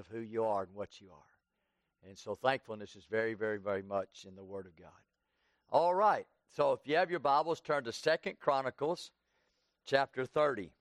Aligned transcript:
of 0.00 0.06
who 0.08 0.20
you 0.20 0.44
are 0.44 0.62
and 0.62 0.74
what 0.74 1.00
you 1.00 1.08
are. 1.12 2.08
And 2.08 2.18
so 2.18 2.34
thankfulness 2.34 2.96
is 2.96 3.04
very, 3.04 3.34
very, 3.34 3.58
very 3.58 3.82
much 3.82 4.24
in 4.26 4.34
the 4.34 4.42
Word 4.42 4.66
of 4.66 4.74
God. 4.74 4.90
All 5.70 5.94
right. 5.94 6.26
So 6.48 6.72
if 6.72 6.80
you 6.84 6.96
have 6.96 7.10
your 7.10 7.20
Bibles, 7.20 7.60
turn 7.60 7.84
to 7.84 7.92
Second 7.92 8.40
Chronicles 8.40 9.12
chapter 9.86 10.24
30. 10.24 10.72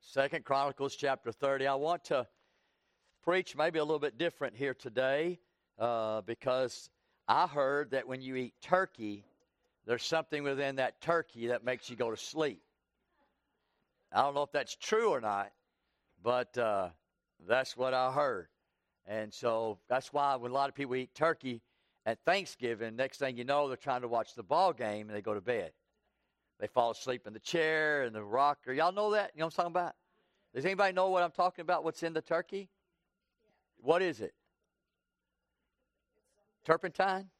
Second 0.00 0.44
Chronicles 0.44 0.96
chapter 0.96 1.32
30. 1.32 1.66
I 1.66 1.76
want 1.76 2.04
to 2.06 2.26
preach 3.22 3.56
maybe 3.56 3.78
a 3.78 3.84
little 3.84 4.00
bit 4.00 4.18
different 4.18 4.56
here 4.56 4.74
today 4.74 5.38
uh, 5.78 6.22
because 6.22 6.90
I 7.28 7.46
heard 7.46 7.92
that 7.92 8.08
when 8.08 8.20
you 8.20 8.34
eat 8.34 8.54
turkey, 8.60 9.24
there's 9.86 10.04
something 10.04 10.42
within 10.42 10.76
that 10.76 11.00
turkey 11.00 11.46
that 11.46 11.64
makes 11.64 11.88
you 11.88 11.96
go 11.96 12.10
to 12.10 12.16
sleep. 12.16 12.60
I 14.12 14.22
don't 14.22 14.34
know 14.34 14.42
if 14.42 14.52
that's 14.52 14.74
true 14.74 15.10
or 15.10 15.20
not, 15.20 15.52
but 16.22 16.58
uh, 16.58 16.88
that's 17.48 17.76
what 17.76 17.94
I 17.94 18.12
heard. 18.12 18.48
And 19.06 19.32
so 19.32 19.78
that's 19.88 20.12
why 20.12 20.36
when 20.36 20.50
a 20.50 20.54
lot 20.54 20.68
of 20.68 20.74
people 20.74 20.94
eat 20.96 21.14
turkey 21.14 21.62
at 22.06 22.18
Thanksgiving, 22.24 22.96
next 22.96 23.18
thing 23.18 23.36
you 23.36 23.44
know, 23.44 23.68
they're 23.68 23.76
trying 23.76 24.02
to 24.02 24.08
watch 24.08 24.34
the 24.34 24.42
ball 24.42 24.72
game 24.72 25.08
and 25.08 25.16
they 25.16 25.22
go 25.22 25.34
to 25.34 25.40
bed. 25.40 25.72
They 26.58 26.66
fall 26.66 26.90
asleep 26.90 27.26
in 27.26 27.32
the 27.32 27.40
chair 27.40 28.02
and 28.02 28.14
the 28.14 28.22
rocker. 28.22 28.72
Y'all 28.72 28.92
know 28.92 29.12
that? 29.12 29.32
You 29.34 29.40
know 29.40 29.46
what 29.46 29.54
I'm 29.58 29.72
talking 29.72 29.72
about? 29.72 29.94
Does 30.54 30.64
anybody 30.64 30.92
know 30.92 31.08
what 31.08 31.22
I'm 31.22 31.30
talking 31.30 31.62
about? 31.62 31.84
What's 31.84 32.02
in 32.02 32.12
the 32.12 32.20
turkey? 32.20 32.68
What 33.78 34.02
is 34.02 34.20
it? 34.20 34.34
Turpentine? 36.64 37.30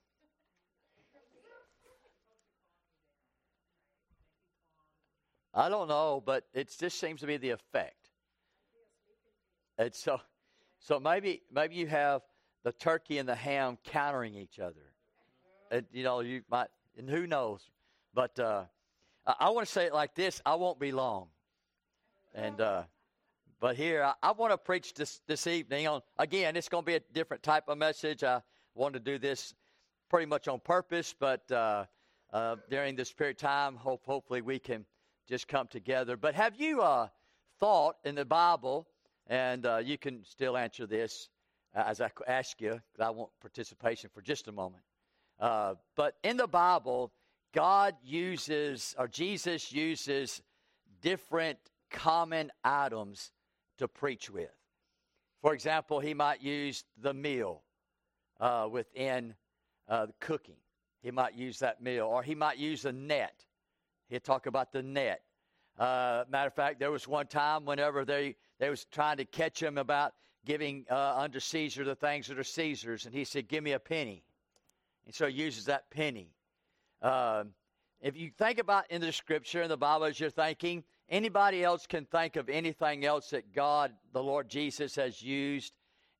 I 5.53 5.69
don't 5.69 5.89
know, 5.89 6.23
but 6.25 6.45
it 6.55 6.75
just 6.79 6.99
seems 6.99 7.21
to 7.21 7.27
be 7.27 7.37
the 7.37 7.51
effect. 7.51 8.00
And 9.81 9.95
so, 9.95 10.21
so 10.79 11.01
maybe 11.01 11.41
maybe 11.51 11.75
you 11.75 11.87
have 11.87 12.21
the 12.65 12.73
turkey 12.73 13.17
and 13.17 13.27
the 13.27 13.35
ham 13.35 13.79
countering 13.83 14.35
each 14.35 14.59
other. 14.59 14.93
And 15.71 15.87
you 15.91 16.05
know, 16.05 16.21
you 16.21 16.43
might, 16.51 16.67
and 16.99 17.09
who 17.09 17.27
knows? 17.27 17.71
But 18.13 18.39
uh, 18.39 18.65
I, 19.27 19.49
want 19.49 19.67
to 19.67 19.73
say 19.73 19.87
it 19.87 19.95
like 19.95 20.15
this: 20.15 20.43
I 20.45 20.57
won't 20.57 20.79
be 20.79 20.93
long. 20.93 21.29
And 22.35 22.61
uh, 22.61 22.83
but 23.59 23.75
here, 23.75 24.03
I, 24.03 24.13
I 24.23 24.33
want 24.33 24.53
to 24.53 24.59
preach 24.59 24.93
this 24.93 25.23
this 25.27 25.47
evening 25.47 25.89
on 25.89 26.03
again. 26.19 26.57
It's 26.57 26.69
going 26.69 26.85
to 26.85 26.87
be 26.87 26.97
a 26.97 27.03
different 27.15 27.43
type 27.43 27.65
of 27.69 27.79
message. 27.79 28.23
I 28.23 28.43
want 28.75 28.93
to 28.93 29.01
do 29.01 29.19
this 29.19 29.55
pretty 30.11 30.27
much 30.27 30.47
on 30.47 30.61
purpose, 30.61 31.15
but 31.19 31.51
uh, 31.51 31.87
uh, 32.35 32.57
during 32.69 32.97
this 32.97 33.15
period 33.15 33.37
of 33.37 33.41
time, 33.41 33.77
hope 33.77 34.05
hopefully 34.05 34.43
we 34.43 34.59
can 34.59 34.85
just 35.27 35.49
come 35.49 35.69
together. 35.69 36.19
But 36.19 36.35
have 36.35 36.61
you 36.61 36.83
uh, 36.83 37.09
thought 37.59 37.97
in 38.05 38.15
the 38.15 38.27
Bible, 38.27 38.87
and 39.27 39.67
uh, 39.67 39.79
you 39.79 39.99
can 39.99 40.25
still 40.25 40.57
answer 40.57 40.87
this 40.87 41.29
uh, 41.75 41.85
as 41.87 42.01
I 42.01 42.11
ask 42.27 42.61
you, 42.61 42.81
because 42.93 43.07
I 43.07 43.11
want 43.11 43.31
participation 43.41 44.11
for 44.13 44.23
just 44.23 44.49
a 44.49 44.53
moment. 44.53 44.83
Uh, 45.39 45.75
but 45.97 46.17
in 46.23 46.37
the 46.37 46.47
Bible, 46.47 47.13
God 47.55 47.95
uses, 48.05 48.95
or 48.99 49.09
Jesus 49.09 49.73
uses, 49.73 50.43
different 51.01 51.59
common 51.91 52.51
items 52.63 53.33
to 53.79 53.89
preach 53.89 54.31
with. 54.31 54.55
For 55.43 55.55
example, 55.55 56.01
he 56.01 56.13
might 56.13 56.43
use 56.43 56.85
the 57.01 57.15
meal 57.15 57.63
uh, 58.39 58.69
within 58.71 59.35
uh, 59.89 60.09
cooking. 60.21 60.57
He 61.03 61.11
might 61.11 61.35
use 61.35 61.61
that 61.61 61.83
meal, 61.83 62.07
or 62.07 62.23
he 62.23 62.35
might 62.35 62.59
use 62.59 62.85
a 62.85 62.93
net 62.93 63.47
He'll 64.11 64.19
talk 64.19 64.47
about 64.47 64.73
the 64.73 64.83
net. 64.83 65.23
Uh, 65.79 66.25
matter 66.29 66.49
of 66.49 66.55
fact, 66.55 66.81
there 66.81 66.91
was 66.91 67.07
one 67.07 67.29
time 67.29 67.65
whenever 67.65 68.05
they, 68.05 68.35
they 68.61 68.71
was 68.71 68.85
trying 68.85 69.17
to 69.17 69.25
catch 69.25 69.61
him 69.61 69.79
about 69.79 70.13
giving 70.45 70.87
uh, 70.89 71.15
under 71.17 71.41
Caesar 71.41 71.83
the 71.83 71.97
things 71.97 72.29
that 72.29 72.39
are 72.39 72.45
Caesar's, 72.45 73.07
and 73.07 73.15
he 73.15 73.25
said, 73.25 73.49
"Give 73.49 73.65
me 73.65 73.73
a 73.73 73.81
penny," 73.81 74.23
and 75.07 75.15
so 75.15 75.27
he 75.27 75.35
uses 75.35 75.65
that 75.65 75.91
penny. 75.91 76.31
Um, 77.03 77.55
if 78.01 78.17
you 78.17 78.31
think 78.31 78.59
about 78.59 78.91
in 78.91 79.01
the 79.01 79.13
Scripture 79.13 79.63
in 79.63 79.69
the 79.69 79.77
Bible 79.77 80.05
as 80.05 80.21
you're 80.21 80.31
thinking, 80.31 80.85
anybody 81.09 81.65
else 81.65 81.87
can 81.87 82.05
think 82.05 82.37
of 82.37 82.49
anything 82.49 83.05
else 83.05 83.31
that 83.31 83.53
God, 83.53 83.93
the 84.13 84.23
Lord 84.23 84.49
Jesus, 84.49 84.95
has 84.97 85.21
used 85.21 85.75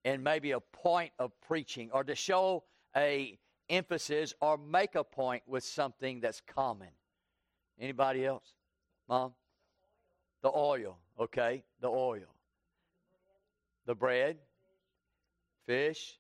in 0.05 0.23
maybe 0.23 0.51
a 0.53 0.61
point 0.61 1.13
of 1.19 1.33
preaching 1.41 1.91
or 1.93 2.05
to 2.05 2.15
show 2.15 2.65
a 2.97 3.39
emphasis 3.69 4.35
or 4.41 4.59
make 4.59 4.95
a 4.95 5.05
point 5.05 5.43
with 5.47 5.65
something 5.65 6.21
that's 6.21 6.43
common. 6.47 6.89
Anybody 7.79 8.27
else? 8.27 8.55
Mom? 9.09 9.33
The 10.43 10.51
oil, 10.55 10.99
okay? 11.21 11.63
The 11.81 11.89
oil. 11.89 12.35
The 13.87 13.95
bread, 13.95 14.39
fish. 15.67 16.19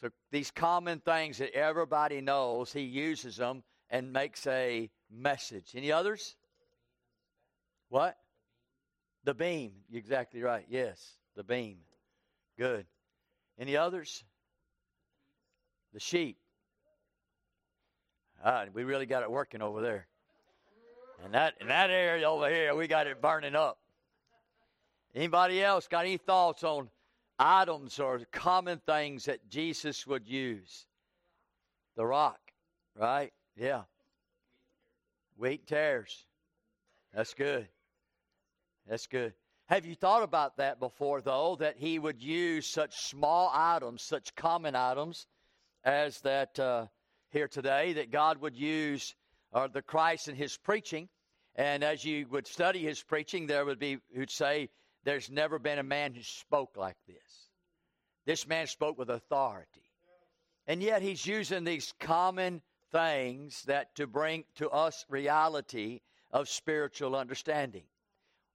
So 0.00 0.10
these 0.30 0.50
common 0.50 1.00
things 1.00 1.38
that 1.38 1.54
everybody 1.54 2.20
knows, 2.20 2.72
he 2.72 2.82
uses 2.82 3.36
them 3.36 3.62
and 3.90 4.12
makes 4.12 4.46
a 4.46 4.90
message. 5.10 5.72
Any 5.74 5.90
others? 5.92 6.36
What? 7.88 8.16
The 9.24 9.34
beam. 9.34 9.72
You're 9.88 10.00
exactly 10.00 10.42
right. 10.42 10.66
Yes, 10.68 11.16
the 11.36 11.44
beam. 11.44 11.78
Good. 12.58 12.86
Any 13.58 13.76
others? 13.76 14.24
The 15.92 16.00
sheep. 16.00 16.38
All 18.44 18.52
right, 18.52 18.74
we 18.74 18.84
really 18.84 19.06
got 19.06 19.22
it 19.22 19.30
working 19.30 19.62
over 19.62 19.80
there. 19.80 20.06
And 21.24 21.32
that 21.32 21.54
in 21.60 21.68
that 21.68 21.88
area 21.90 22.28
over 22.28 22.50
here, 22.50 22.74
we 22.74 22.86
got 22.86 23.06
it 23.06 23.22
burning 23.22 23.54
up. 23.54 23.78
Anybody 25.14 25.62
else 25.62 25.86
got 25.86 26.04
any 26.04 26.16
thoughts 26.16 26.64
on 26.64 26.88
items 27.38 28.00
or 28.00 28.20
common 28.32 28.80
things 28.84 29.26
that 29.26 29.48
Jesus 29.48 30.06
would 30.06 30.26
use? 30.26 30.86
The 31.96 32.04
rock, 32.04 32.40
right? 32.96 33.32
Yeah. 33.56 33.82
Wheat 35.36 35.66
tares. 35.66 36.26
That's 37.14 37.34
good. 37.34 37.68
That's 38.88 39.06
good. 39.06 39.34
Have 39.66 39.86
you 39.86 39.94
thought 39.94 40.22
about 40.22 40.56
that 40.56 40.80
before, 40.80 41.22
though, 41.22 41.56
that 41.60 41.76
he 41.78 41.98
would 41.98 42.20
use 42.20 42.66
such 42.66 42.94
small 42.96 43.50
items, 43.54 44.02
such 44.02 44.34
common 44.34 44.74
items 44.74 45.26
as 45.84 46.20
that 46.20 46.58
uh, 46.58 46.86
here 47.30 47.48
today, 47.48 47.94
that 47.94 48.10
God 48.10 48.40
would 48.40 48.56
use 48.56 49.14
or 49.52 49.68
the 49.68 49.80
Christ 49.82 50.28
in 50.28 50.34
his 50.34 50.56
preaching. 50.56 51.08
And 51.54 51.84
as 51.84 52.04
you 52.04 52.26
would 52.30 52.46
study 52.46 52.80
his 52.80 53.02
preaching, 53.02 53.46
there 53.46 53.64
would 53.64 53.78
be 53.78 53.98
who'd 54.14 54.30
say, 54.30 54.68
There's 55.04 55.30
never 55.30 55.58
been 55.58 55.78
a 55.78 55.84
man 55.84 56.14
who 56.14 56.22
spoke 56.22 56.76
like 56.76 56.96
this. 57.06 57.48
This 58.26 58.46
man 58.46 58.66
spoke 58.66 58.98
with 58.98 59.10
authority. 59.10 59.84
And 60.66 60.82
yet 60.82 61.02
he's 61.02 61.26
using 61.26 61.64
these 61.64 61.92
common 62.00 62.62
things 62.90 63.62
that 63.64 63.94
to 63.96 64.06
bring 64.06 64.44
to 64.56 64.70
us 64.70 65.04
reality 65.08 66.00
of 66.30 66.48
spiritual 66.48 67.14
understanding. 67.14 67.84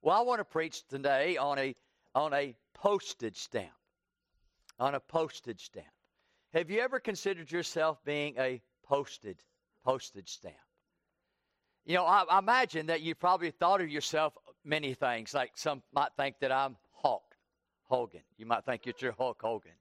Well, 0.02 0.18
I 0.18 0.22
want 0.22 0.40
to 0.40 0.44
preach 0.44 0.86
today 0.88 1.36
on 1.36 1.58
a 1.58 1.74
on 2.14 2.34
a 2.34 2.56
postage 2.74 3.36
stamp. 3.36 3.70
On 4.78 4.94
a 4.94 5.00
postage 5.00 5.66
stamp. 5.66 5.86
Have 6.52 6.70
you 6.70 6.80
ever 6.80 6.98
considered 6.98 7.52
yourself 7.52 8.02
being 8.04 8.34
a 8.38 8.60
posted 8.84 9.36
postage 9.84 10.30
stamp? 10.30 10.56
You 11.84 11.94
know, 11.94 12.04
I, 12.04 12.24
I 12.28 12.38
imagine 12.38 12.86
that 12.86 13.02
you 13.02 13.14
probably 13.14 13.50
thought 13.50 13.80
of 13.80 13.88
yourself 13.88 14.36
many 14.64 14.94
things. 14.94 15.34
Like 15.34 15.52
some 15.54 15.82
might 15.92 16.10
think 16.16 16.36
that 16.40 16.52
I'm 16.52 16.76
Hulk 16.92 17.34
Hogan. 17.84 18.22
You 18.36 18.46
might 18.46 18.64
think 18.64 18.86
it's 18.86 19.02
your 19.02 19.12
Hulk 19.12 19.40
Hogan. 19.42 19.72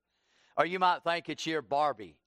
Or 0.58 0.66
you 0.66 0.80
might 0.80 1.04
think 1.04 1.30
it's 1.30 1.46
your 1.46 1.62
Barbie. 1.62 2.18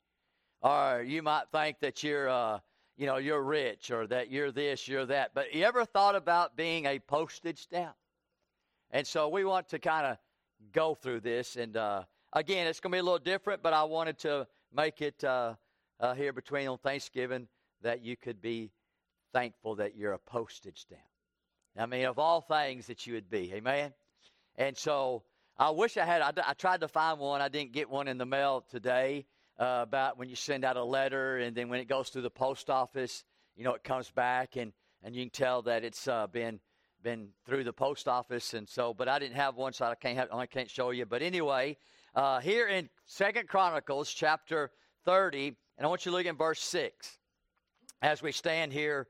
Or 0.62 1.02
you 1.06 1.22
might 1.22 1.44
think 1.52 1.78
that 1.80 2.02
you're, 2.02 2.28
uh, 2.28 2.60
you 2.96 3.06
know, 3.06 3.16
you're 3.16 3.42
rich 3.42 3.90
or 3.90 4.06
that 4.06 4.30
you're 4.30 4.52
this, 4.52 4.86
you're 4.86 5.06
that. 5.06 5.32
But 5.34 5.52
you 5.54 5.64
ever 5.64 5.84
thought 5.84 6.14
about 6.14 6.56
being 6.56 6.86
a 6.86 6.98
postage 6.98 7.58
stamp? 7.58 7.94
And 8.90 9.06
so 9.06 9.28
we 9.28 9.44
want 9.44 9.68
to 9.70 9.78
kind 9.78 10.06
of 10.06 10.18
go 10.72 10.94
through 10.94 11.20
this. 11.20 11.56
And 11.56 11.76
uh, 11.76 12.04
again, 12.32 12.66
it's 12.66 12.80
going 12.80 12.92
to 12.92 12.96
be 12.96 13.00
a 13.00 13.02
little 13.02 13.18
different, 13.18 13.62
but 13.62 13.72
I 13.72 13.82
wanted 13.84 14.18
to 14.20 14.46
make 14.74 15.02
it 15.02 15.22
uh, 15.24 15.54
uh 16.00 16.14
here 16.14 16.32
between 16.32 16.68
on 16.68 16.78
Thanksgiving 16.78 17.48
that 17.82 18.02
you 18.02 18.16
could 18.16 18.40
be 18.40 18.70
thankful 19.32 19.74
that 19.76 19.96
you're 19.96 20.12
a 20.12 20.18
postage 20.18 20.80
stamp. 20.80 21.11
I 21.76 21.86
mean, 21.86 22.04
of 22.04 22.18
all 22.18 22.40
things 22.40 22.86
that 22.86 23.06
you 23.06 23.14
would 23.14 23.30
be. 23.30 23.52
Amen? 23.54 23.92
And 24.56 24.76
so 24.76 25.22
I 25.58 25.70
wish 25.70 25.96
I 25.96 26.04
had, 26.04 26.20
I, 26.22 26.32
I 26.46 26.52
tried 26.54 26.80
to 26.80 26.88
find 26.88 27.18
one. 27.18 27.40
I 27.40 27.48
didn't 27.48 27.72
get 27.72 27.88
one 27.88 28.08
in 28.08 28.18
the 28.18 28.26
mail 28.26 28.64
today 28.70 29.26
uh, 29.58 29.80
about 29.82 30.18
when 30.18 30.28
you 30.28 30.36
send 30.36 30.64
out 30.64 30.76
a 30.76 30.84
letter 30.84 31.38
and 31.38 31.56
then 31.56 31.68
when 31.68 31.80
it 31.80 31.88
goes 31.88 32.10
through 32.10 32.22
the 32.22 32.30
post 32.30 32.68
office, 32.68 33.24
you 33.56 33.64
know, 33.64 33.74
it 33.74 33.84
comes 33.84 34.10
back 34.10 34.56
and, 34.56 34.72
and 35.02 35.14
you 35.14 35.22
can 35.22 35.30
tell 35.30 35.62
that 35.62 35.84
it's 35.84 36.08
uh, 36.08 36.26
been 36.26 36.60
been 37.02 37.28
through 37.46 37.64
the 37.64 37.72
post 37.72 38.06
office 38.06 38.54
and 38.54 38.68
so 38.68 38.94
but 38.94 39.08
i 39.08 39.18
didn't 39.18 39.34
have 39.34 39.56
one 39.56 39.72
so 39.72 39.84
i 39.84 39.94
can't 39.94 40.16
have 40.16 40.28
i 40.32 40.46
can't 40.46 40.70
show 40.70 40.90
you 40.90 41.04
but 41.04 41.20
anyway 41.20 41.76
uh, 42.14 42.38
here 42.38 42.68
in 42.68 42.88
second 43.06 43.48
chronicles 43.48 44.08
chapter 44.08 44.70
30 45.04 45.48
and 45.78 45.84
i 45.84 45.88
want 45.88 46.04
you 46.06 46.12
to 46.12 46.16
look 46.16 46.26
in 46.26 46.36
verse 46.36 46.60
6 46.60 47.18
as 48.02 48.22
we 48.22 48.30
stand 48.30 48.72
here 48.72 49.08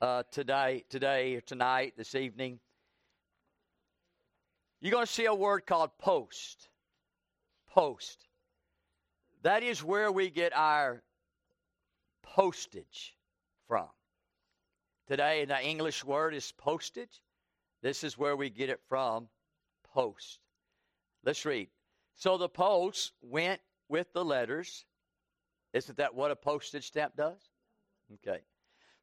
uh, 0.00 0.22
today, 0.30 0.84
today, 0.88 1.34
or 1.34 1.40
tonight, 1.40 1.94
this 1.96 2.14
evening, 2.14 2.58
you're 4.80 4.92
going 4.92 5.06
to 5.06 5.12
see 5.12 5.26
a 5.26 5.34
word 5.34 5.66
called 5.66 5.90
post. 5.98 6.68
post. 7.68 8.26
That 9.42 9.62
is 9.62 9.84
where 9.84 10.10
we 10.10 10.30
get 10.30 10.54
our 10.54 11.02
postage 12.22 13.14
from. 13.68 13.88
Today, 15.06 15.44
the 15.44 15.62
English 15.62 16.04
word 16.04 16.34
is 16.34 16.52
postage. 16.52 17.20
This 17.82 18.04
is 18.04 18.16
where 18.16 18.36
we 18.36 18.48
get 18.48 18.70
it 18.70 18.80
from 18.88 19.28
post. 19.92 20.38
Let's 21.24 21.44
read. 21.44 21.68
So 22.16 22.38
the 22.38 22.48
post 22.48 23.12
went 23.22 23.60
with 23.88 24.12
the 24.12 24.24
letters. 24.24 24.84
Isn't 25.72 25.98
that 25.98 26.14
what 26.14 26.30
a 26.30 26.36
postage 26.36 26.86
stamp 26.86 27.16
does? 27.16 27.40
Okay. 28.14 28.40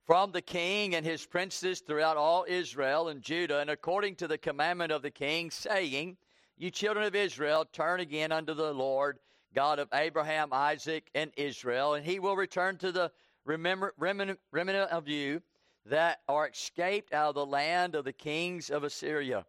From 0.08 0.32
the 0.32 0.42
king 0.42 0.96
and 0.96 1.06
his 1.06 1.26
princes 1.26 1.82
throughout 1.82 2.16
all 2.16 2.46
Israel 2.48 3.10
and 3.10 3.22
Judah, 3.22 3.60
and 3.60 3.70
according 3.70 4.16
to 4.16 4.28
the 4.30 4.38
commandment 4.38 4.90
of 4.90 5.02
the 5.02 5.12
king, 5.12 5.52
saying, 5.52 6.16
You 6.56 6.72
children 6.72 7.06
of 7.06 7.14
Israel, 7.14 7.66
turn 7.66 8.00
again 8.00 8.32
unto 8.32 8.54
the 8.54 8.74
Lord, 8.74 9.20
God 9.54 9.80
of 9.80 9.90
Abraham, 9.94 10.54
Isaac, 10.54 11.10
and 11.14 11.34
Israel, 11.36 11.96
and 11.96 12.06
he 12.06 12.20
will 12.20 12.38
return 12.38 12.78
to 12.78 12.94
the 12.94 13.12
remnant, 13.44 14.40
remnant 14.50 14.92
of 14.92 15.10
you 15.10 15.42
that 15.86 16.22
are 16.30 16.48
escaped 16.48 17.14
out 17.14 17.30
of 17.30 17.36
the 17.36 17.46
land 17.46 17.94
of 17.94 18.06
the 18.06 18.14
kings 18.14 18.70
of 18.70 18.86
Assyria. 18.86 19.46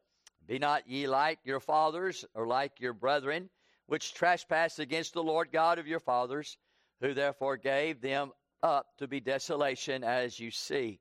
Be 0.49 0.59
not 0.59 0.89
ye 0.89 1.07
like 1.07 1.39
your 1.45 1.61
fathers, 1.61 2.25
or 2.35 2.49
like 2.49 2.81
your 2.81 2.95
brethren, 2.95 3.49
which 3.87 4.13
trespassed 4.13 4.81
against 4.81 5.15
the 5.15 5.23
Lord 5.23 5.53
God 5.53 5.79
of 5.79 5.87
your 5.87 6.01
fathers, 6.01 6.59
who 7.01 7.15
therefore 7.15 7.57
gave 7.57 8.01
them 8.01 8.33
up 8.63 8.97
to 8.99 9.07
be 9.07 9.21
desolation 9.21 10.05
as 10.05 10.39
you 10.39 10.51
see. 10.51 11.01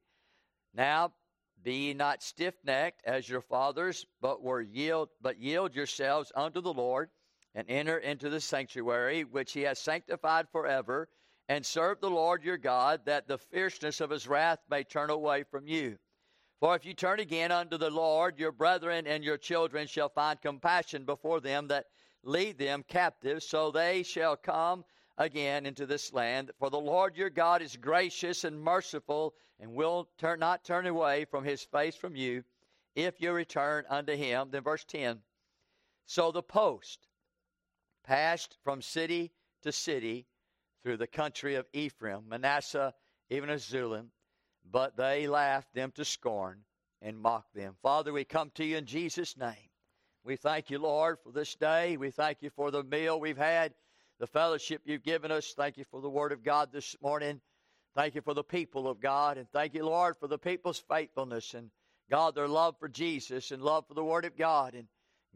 Now 0.73 1.13
be 1.63 1.87
ye 1.87 1.93
not 1.93 2.21
stiff 2.21 2.53
necked 2.63 3.01
as 3.05 3.27
your 3.27 3.41
fathers, 3.41 4.05
but 4.21 4.43
were 4.43 4.61
yield 4.61 5.09
but 5.21 5.39
yield 5.39 5.75
yourselves 5.75 6.31
unto 6.35 6.61
the 6.61 6.73
Lord, 6.73 7.09
and 7.55 7.69
enter 7.69 7.97
into 7.97 8.29
the 8.29 8.39
sanctuary 8.39 9.23
which 9.23 9.53
he 9.53 9.61
has 9.61 9.79
sanctified 9.79 10.47
forever, 10.51 11.09
and 11.49 11.65
serve 11.65 11.99
the 11.99 12.09
Lord 12.09 12.43
your 12.43 12.57
God, 12.57 13.05
that 13.05 13.27
the 13.27 13.37
fierceness 13.37 14.01
of 14.01 14.11
his 14.11 14.27
wrath 14.27 14.59
may 14.69 14.83
turn 14.83 15.09
away 15.09 15.43
from 15.43 15.67
you. 15.67 15.97
For 16.59 16.75
if 16.75 16.85
you 16.85 16.93
turn 16.93 17.19
again 17.19 17.51
unto 17.51 17.77
the 17.77 17.89
Lord, 17.89 18.39
your 18.39 18.51
brethren 18.51 19.07
and 19.07 19.23
your 19.23 19.37
children 19.37 19.87
shall 19.87 20.09
find 20.09 20.41
compassion 20.41 21.05
before 21.05 21.39
them 21.39 21.67
that 21.67 21.85
lead 22.23 22.57
them 22.57 22.83
captive, 22.87 23.41
so 23.43 23.71
they 23.71 24.03
shall 24.03 24.35
come 24.35 24.83
again 25.17 25.65
into 25.65 25.85
this 25.85 26.13
land. 26.13 26.51
For 26.59 26.69
the 26.69 26.79
Lord 26.79 27.17
your 27.17 27.29
God 27.29 27.61
is 27.61 27.75
gracious 27.75 28.43
and 28.43 28.61
merciful, 28.61 29.33
and 29.59 29.73
will 29.73 30.09
turn, 30.17 30.39
not 30.39 30.63
turn 30.63 30.85
away 30.85 31.25
from 31.25 31.43
his 31.43 31.63
face 31.63 31.95
from 31.95 32.15
you, 32.15 32.43
if 32.95 33.19
you 33.19 33.31
return 33.31 33.85
unto 33.89 34.15
him. 34.15 34.49
Then 34.51 34.63
verse 34.63 34.83
10 34.85 35.19
So 36.05 36.31
the 36.31 36.43
post 36.43 37.07
passed 38.03 38.57
from 38.63 38.81
city 38.81 39.31
to 39.63 39.71
city 39.71 40.27
through 40.83 40.97
the 40.97 41.07
country 41.07 41.55
of 41.55 41.67
Ephraim, 41.73 42.29
Manasseh, 42.29 42.93
even 43.29 43.57
Zebulun, 43.57 44.11
but 44.71 44.95
they 44.95 45.27
laughed 45.27 45.73
them 45.73 45.91
to 45.91 46.05
scorn 46.05 46.63
and 47.01 47.19
mocked 47.19 47.53
them. 47.53 47.75
Father, 47.81 48.13
we 48.13 48.23
come 48.23 48.51
to 48.55 48.63
you 48.63 48.77
in 48.77 48.85
Jesus' 48.85 49.35
name. 49.37 49.69
We 50.23 50.35
thank 50.35 50.69
you, 50.69 50.79
Lord, 50.79 51.17
for 51.23 51.31
this 51.31 51.55
day. 51.55 51.97
We 51.97 52.11
thank 52.11 52.41
you 52.41 52.49
for 52.49 52.71
the 52.71 52.83
meal 52.83 53.19
we've 53.19 53.37
had 53.37 53.73
the 54.19 54.27
fellowship 54.27 54.81
you've 54.85 55.03
given 55.03 55.31
us. 55.31 55.53
Thank 55.55 55.77
you 55.77 55.85
for 55.91 56.01
the 56.01 56.09
Word 56.09 56.31
of 56.31 56.43
God 56.43 56.71
this 56.71 56.95
morning. 57.01 57.39
Thank 57.95 58.15
you 58.15 58.21
for 58.21 58.33
the 58.33 58.43
people 58.43 58.87
of 58.87 58.99
God. 58.99 59.37
And 59.37 59.49
thank 59.51 59.73
you, 59.73 59.85
Lord, 59.85 60.15
for 60.19 60.27
the 60.27 60.37
people's 60.37 60.83
faithfulness 60.89 61.53
and 61.53 61.69
God, 62.09 62.35
their 62.35 62.47
love 62.47 62.75
for 62.79 62.87
Jesus 62.87 63.51
and 63.51 63.61
love 63.61 63.87
for 63.87 63.93
the 63.93 64.03
Word 64.03 64.25
of 64.25 64.37
God. 64.37 64.73
And 64.73 64.87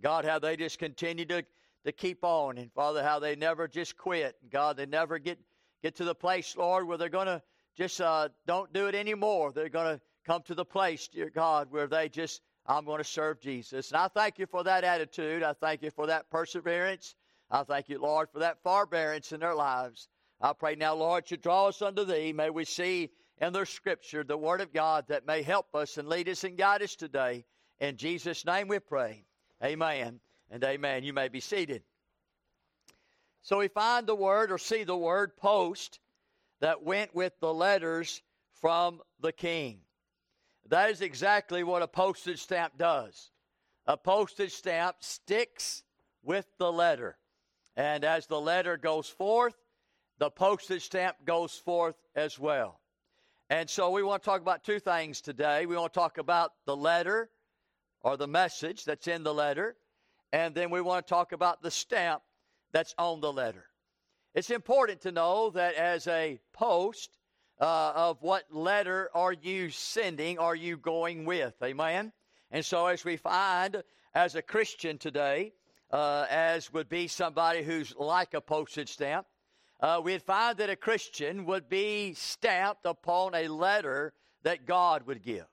God, 0.01 0.25
how 0.25 0.39
they 0.39 0.55
just 0.55 0.79
continue 0.79 1.25
to, 1.25 1.43
to 1.85 1.91
keep 1.91 2.23
on. 2.23 2.57
And 2.57 2.71
Father, 2.73 3.03
how 3.03 3.19
they 3.19 3.35
never 3.35 3.67
just 3.67 3.97
quit. 3.97 4.35
And 4.41 4.51
God, 4.51 4.77
they 4.77 4.85
never 4.85 5.19
get, 5.19 5.39
get 5.83 5.95
to 5.97 6.05
the 6.05 6.15
place, 6.15 6.55
Lord, 6.57 6.87
where 6.87 6.97
they're 6.97 7.09
going 7.09 7.27
to 7.27 7.41
just 7.77 8.01
uh, 8.01 8.29
don't 8.47 8.71
do 8.73 8.87
it 8.87 8.95
anymore. 8.95 9.51
They're 9.51 9.69
going 9.69 9.97
to 9.97 10.01
come 10.25 10.41
to 10.43 10.55
the 10.55 10.65
place, 10.65 11.07
dear 11.07 11.29
God, 11.29 11.67
where 11.71 11.87
they 11.87 12.09
just, 12.09 12.41
I'm 12.65 12.85
going 12.85 12.99
to 12.99 13.03
serve 13.03 13.39
Jesus. 13.41 13.91
And 13.91 13.97
I 13.97 14.07
thank 14.07 14.39
you 14.39 14.45
for 14.45 14.63
that 14.63 14.83
attitude. 14.83 15.43
I 15.43 15.53
thank 15.53 15.81
you 15.81 15.91
for 15.91 16.07
that 16.07 16.29
perseverance. 16.29 17.15
I 17.51 17.63
thank 17.63 17.89
you, 17.89 17.99
Lord, 17.99 18.29
for 18.31 18.39
that 18.39 18.63
forbearance 18.63 19.33
in 19.33 19.41
their 19.41 19.53
lives. 19.53 20.07
I 20.39 20.53
pray 20.53 20.75
now, 20.75 20.95
Lord, 20.95 21.29
you 21.29 21.37
draw 21.37 21.67
us 21.67 21.81
unto 21.81 22.05
thee. 22.05 22.31
May 22.31 22.49
we 22.49 22.63
see 22.63 23.11
in 23.39 23.51
their 23.51 23.65
scripture 23.65 24.23
the 24.23 24.37
word 24.37 24.61
of 24.61 24.71
God 24.71 25.05
that 25.09 25.27
may 25.27 25.41
help 25.41 25.75
us 25.75 25.97
and 25.97 26.07
lead 26.07 26.29
us 26.29 26.45
and 26.45 26.57
guide 26.57 26.81
us 26.81 26.95
today. 26.95 27.43
In 27.81 27.97
Jesus' 27.97 28.45
name 28.45 28.69
we 28.69 28.79
pray. 28.79 29.25
Amen 29.63 30.21
and 30.49 30.63
amen. 30.63 31.03
You 31.03 31.11
may 31.11 31.27
be 31.27 31.41
seated. 31.41 31.83
So 33.41 33.57
we 33.57 33.67
find 33.67 34.07
the 34.07 34.15
word 34.15 34.51
or 34.51 34.57
see 34.57 34.83
the 34.83 34.95
word 34.95 35.35
post 35.35 35.99
that 36.61 36.83
went 36.83 37.13
with 37.13 37.33
the 37.41 37.53
letters 37.53 38.21
from 38.61 39.01
the 39.19 39.31
king. 39.31 39.79
That 40.69 40.89
is 40.89 41.01
exactly 41.01 41.63
what 41.63 41.81
a 41.81 41.87
postage 41.87 42.39
stamp 42.39 42.77
does. 42.77 43.31
A 43.87 43.97
postage 43.97 44.53
stamp 44.53 44.97
sticks 45.01 45.83
with 46.23 46.45
the 46.57 46.71
letter. 46.71 47.17
And 47.75 48.03
as 48.03 48.27
the 48.27 48.39
letter 48.39 48.77
goes 48.77 49.07
forth, 49.07 49.55
the 50.17 50.29
postage 50.29 50.83
stamp 50.83 51.17
goes 51.25 51.55
forth 51.55 51.95
as 52.15 52.37
well. 52.37 52.79
And 53.49 53.69
so 53.69 53.89
we 53.89 54.03
want 54.03 54.23
to 54.23 54.29
talk 54.29 54.41
about 54.41 54.63
two 54.63 54.79
things 54.79 55.19
today. 55.19 55.65
We 55.65 55.75
want 55.75 55.93
to 55.93 55.99
talk 55.99 56.17
about 56.17 56.53
the 56.65 56.75
letter 56.75 57.29
or 58.01 58.17
the 58.17 58.27
message 58.27 58.85
that's 58.85 59.07
in 59.07 59.23
the 59.23 59.33
letter, 59.33 59.75
and 60.31 60.55
then 60.55 60.69
we 60.69 60.81
want 60.81 61.05
to 61.05 61.09
talk 61.09 61.33
about 61.33 61.61
the 61.61 61.71
stamp 61.71 62.21
that's 62.71 62.95
on 62.97 63.19
the 63.19 63.31
letter. 63.31 63.65
It's 64.33 64.49
important 64.49 65.01
to 65.01 65.11
know 65.11 65.49
that 65.51 65.75
as 65.75 66.07
a 66.07 66.39
post 66.53 67.17
uh, 67.59 67.91
of 67.95 68.21
what 68.21 68.45
letter 68.49 69.09
are 69.13 69.33
you 69.33 69.69
sending, 69.69 70.39
are 70.39 70.55
you 70.55 70.77
going 70.77 71.25
with? 71.25 71.53
Amen? 71.61 72.11
And 72.51 72.65
so 72.65 72.87
as 72.87 73.03
we 73.03 73.17
find 73.17 73.83
as 74.15 74.35
a 74.35 74.41
Christian 74.41 74.97
today, 74.97 75.53
uh, 75.91 76.25
as 76.29 76.71
would 76.73 76.89
be 76.89 77.07
somebody 77.07 77.63
who's 77.63 77.93
like 77.97 78.33
a 78.33 78.41
postage 78.41 78.89
stamp, 78.89 79.27
uh, 79.81 79.99
we'd 80.03 80.21
find 80.21 80.57
that 80.57 80.69
a 80.69 80.75
Christian 80.75 81.45
would 81.45 81.67
be 81.67 82.13
stamped 82.13 82.85
upon 82.85 83.35
a 83.35 83.47
letter 83.47 84.13
that 84.43 84.65
God 84.65 85.05
would 85.07 85.23
give, 85.23 85.47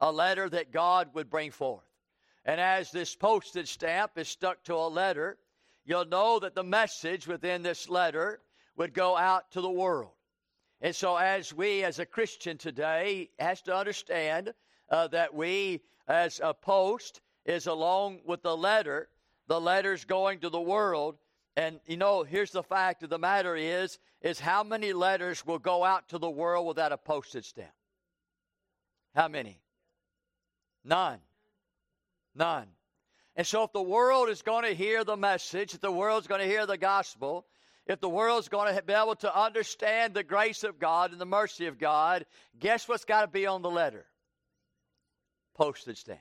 a 0.00 0.10
letter 0.10 0.48
that 0.48 0.72
God 0.72 1.10
would 1.14 1.30
bring 1.30 1.50
forth. 1.50 1.84
And 2.44 2.60
as 2.60 2.90
this 2.90 3.14
postage 3.14 3.70
stamp 3.70 4.12
is 4.16 4.28
stuck 4.28 4.64
to 4.64 4.74
a 4.74 4.88
letter, 4.88 5.38
you'll 5.84 6.06
know 6.06 6.38
that 6.38 6.54
the 6.54 6.64
message 6.64 7.26
within 7.26 7.62
this 7.62 7.88
letter 7.88 8.40
would 8.76 8.94
go 8.94 9.16
out 9.16 9.50
to 9.52 9.60
the 9.60 9.70
world. 9.70 10.12
And 10.80 10.96
so, 10.96 11.16
as 11.16 11.52
we, 11.52 11.84
as 11.84 11.98
a 11.98 12.06
Christian 12.06 12.56
today, 12.56 13.28
has 13.38 13.60
to 13.62 13.76
understand 13.76 14.54
uh, 14.88 15.08
that 15.08 15.34
we, 15.34 15.82
as 16.08 16.40
a 16.42 16.54
post, 16.54 17.20
is 17.44 17.66
along 17.66 18.20
with 18.24 18.42
the 18.42 18.56
letter 18.56 19.08
the 19.50 19.60
letters 19.60 20.04
going 20.04 20.38
to 20.38 20.48
the 20.48 20.60
world. 20.60 21.16
And 21.56 21.80
you 21.84 21.96
know, 21.96 22.22
here's 22.22 22.52
the 22.52 22.62
fact 22.62 23.02
of 23.02 23.10
the 23.10 23.18
matter 23.18 23.56
is, 23.56 23.98
is 24.22 24.38
how 24.38 24.62
many 24.62 24.92
letters 24.92 25.44
will 25.44 25.58
go 25.58 25.82
out 25.82 26.08
to 26.10 26.18
the 26.18 26.30
world 26.30 26.68
without 26.68 26.92
a 26.92 26.96
postage 26.96 27.46
stamp? 27.46 27.72
How 29.12 29.26
many? 29.26 29.60
None. 30.84 31.18
None. 32.32 32.68
And 33.34 33.44
so 33.44 33.64
if 33.64 33.72
the 33.72 33.82
world 33.82 34.28
is 34.28 34.40
going 34.40 34.62
to 34.62 34.72
hear 34.72 35.02
the 35.02 35.16
message, 35.16 35.74
if 35.74 35.80
the 35.80 35.90
world's 35.90 36.28
going 36.28 36.40
to 36.40 36.46
hear 36.46 36.64
the 36.64 36.78
gospel, 36.78 37.44
if 37.88 38.00
the 38.00 38.08
world's 38.08 38.48
going 38.48 38.72
to 38.72 38.82
be 38.82 38.92
able 38.92 39.16
to 39.16 39.36
understand 39.36 40.14
the 40.14 40.22
grace 40.22 40.62
of 40.62 40.78
God 40.78 41.10
and 41.10 41.20
the 41.20 41.26
mercy 41.26 41.66
of 41.66 41.76
God, 41.76 42.24
guess 42.60 42.88
what's 42.88 43.04
got 43.04 43.22
to 43.22 43.26
be 43.26 43.46
on 43.46 43.62
the 43.62 43.70
letter? 43.70 44.06
Postage 45.56 45.98
stamp. 45.98 46.20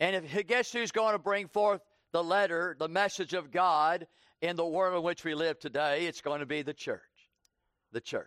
And 0.00 0.16
if 0.16 0.46
guess 0.46 0.72
who's 0.72 0.90
going 0.90 1.12
to 1.12 1.18
bring 1.18 1.46
forth 1.46 1.82
the 2.12 2.24
letter, 2.24 2.74
the 2.78 2.88
message 2.88 3.34
of 3.34 3.52
God 3.52 4.06
in 4.40 4.56
the 4.56 4.66
world 4.66 4.96
in 4.96 5.02
which 5.02 5.24
we 5.24 5.34
live 5.34 5.58
today? 5.58 6.06
It's 6.06 6.22
going 6.22 6.40
to 6.40 6.46
be 6.46 6.62
the 6.62 6.72
church. 6.72 7.02
The 7.92 8.00
church. 8.00 8.26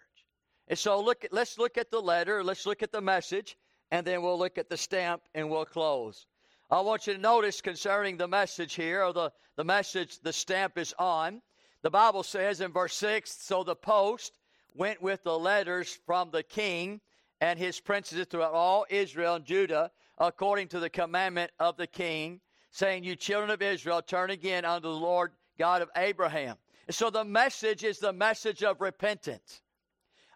And 0.67 0.77
so 0.77 1.01
look 1.01 1.25
at, 1.25 1.33
let's 1.33 1.57
look 1.57 1.77
at 1.77 1.89
the 1.89 1.99
letter, 1.99 2.43
let's 2.43 2.67
look 2.67 2.83
at 2.83 2.91
the 2.91 3.01
message, 3.01 3.57
and 3.91 4.05
then 4.05 4.21
we'll 4.21 4.37
look 4.37 4.57
at 4.57 4.69
the 4.69 4.77
stamp 4.77 5.23
and 5.33 5.49
we'll 5.49 5.65
close. 5.65 6.27
I 6.69 6.79
want 6.81 7.07
you 7.07 7.13
to 7.13 7.19
notice 7.19 7.59
concerning 7.59 8.17
the 8.17 8.27
message 8.27 8.75
here, 8.75 9.03
or 9.03 9.11
the, 9.11 9.31
the 9.57 9.63
message 9.63 10.19
the 10.19 10.31
stamp 10.31 10.77
is 10.77 10.93
on. 10.97 11.41
The 11.81 11.89
Bible 11.89 12.23
says 12.23 12.61
in 12.61 12.71
verse 12.71 12.95
6 12.95 13.31
So 13.31 13.63
the 13.63 13.75
post 13.75 14.39
went 14.75 15.01
with 15.01 15.23
the 15.23 15.37
letters 15.37 15.97
from 16.05 16.31
the 16.31 16.43
king 16.43 17.01
and 17.41 17.59
his 17.59 17.79
princes 17.79 18.25
throughout 18.27 18.53
all 18.53 18.85
Israel 18.89 19.35
and 19.35 19.45
Judah 19.45 19.91
according 20.27 20.69
to 20.69 20.79
the 20.79 20.89
commandment 20.89 21.51
of 21.59 21.77
the 21.77 21.87
king, 21.87 22.39
saying, 22.71 23.03
You 23.03 23.15
children 23.15 23.51
of 23.51 23.61
Israel, 23.61 24.01
turn 24.01 24.29
again 24.29 24.65
unto 24.65 24.87
the 24.87 24.95
Lord 24.95 25.31
God 25.57 25.81
of 25.81 25.89
Abraham. 25.95 26.57
So 26.89 27.09
the 27.09 27.23
message 27.23 27.83
is 27.83 27.99
the 27.99 28.13
message 28.13 28.63
of 28.63 28.81
repentance. 28.81 29.61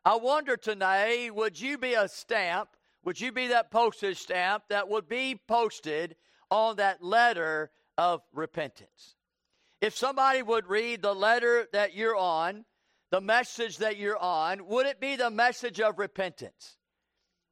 I 0.06 0.16
wonder 0.16 0.56
tonight, 0.56 1.34
would 1.36 1.60
you 1.60 1.78
be 1.78 1.94
a 1.94 2.08
stamp? 2.08 2.70
Would 3.04 3.20
you 3.20 3.32
be 3.32 3.48
that 3.48 3.72
postage 3.72 4.20
stamp 4.20 4.64
that 4.70 4.88
would 4.90 5.08
be 5.08 5.40
posted 5.48 6.16
on 6.50 6.78
that 6.78 7.04
letter 7.04 7.72
of 7.98 8.22
repentance? 8.34 9.18
if 9.82 9.96
somebody 9.96 10.42
would 10.42 10.68
read 10.68 11.02
the 11.02 11.14
letter 11.14 11.68
that 11.72 11.96
you're 11.96 12.16
on, 12.16 12.66
the 13.12 13.22
message 13.22 13.78
that 13.78 13.98
you're 13.98 14.18
on, 14.18 14.66
would 14.68 14.86
it 14.86 15.00
be 15.00 15.16
the 15.16 15.30
message 15.30 15.80
of 15.80 16.00
repentance? 16.00 16.78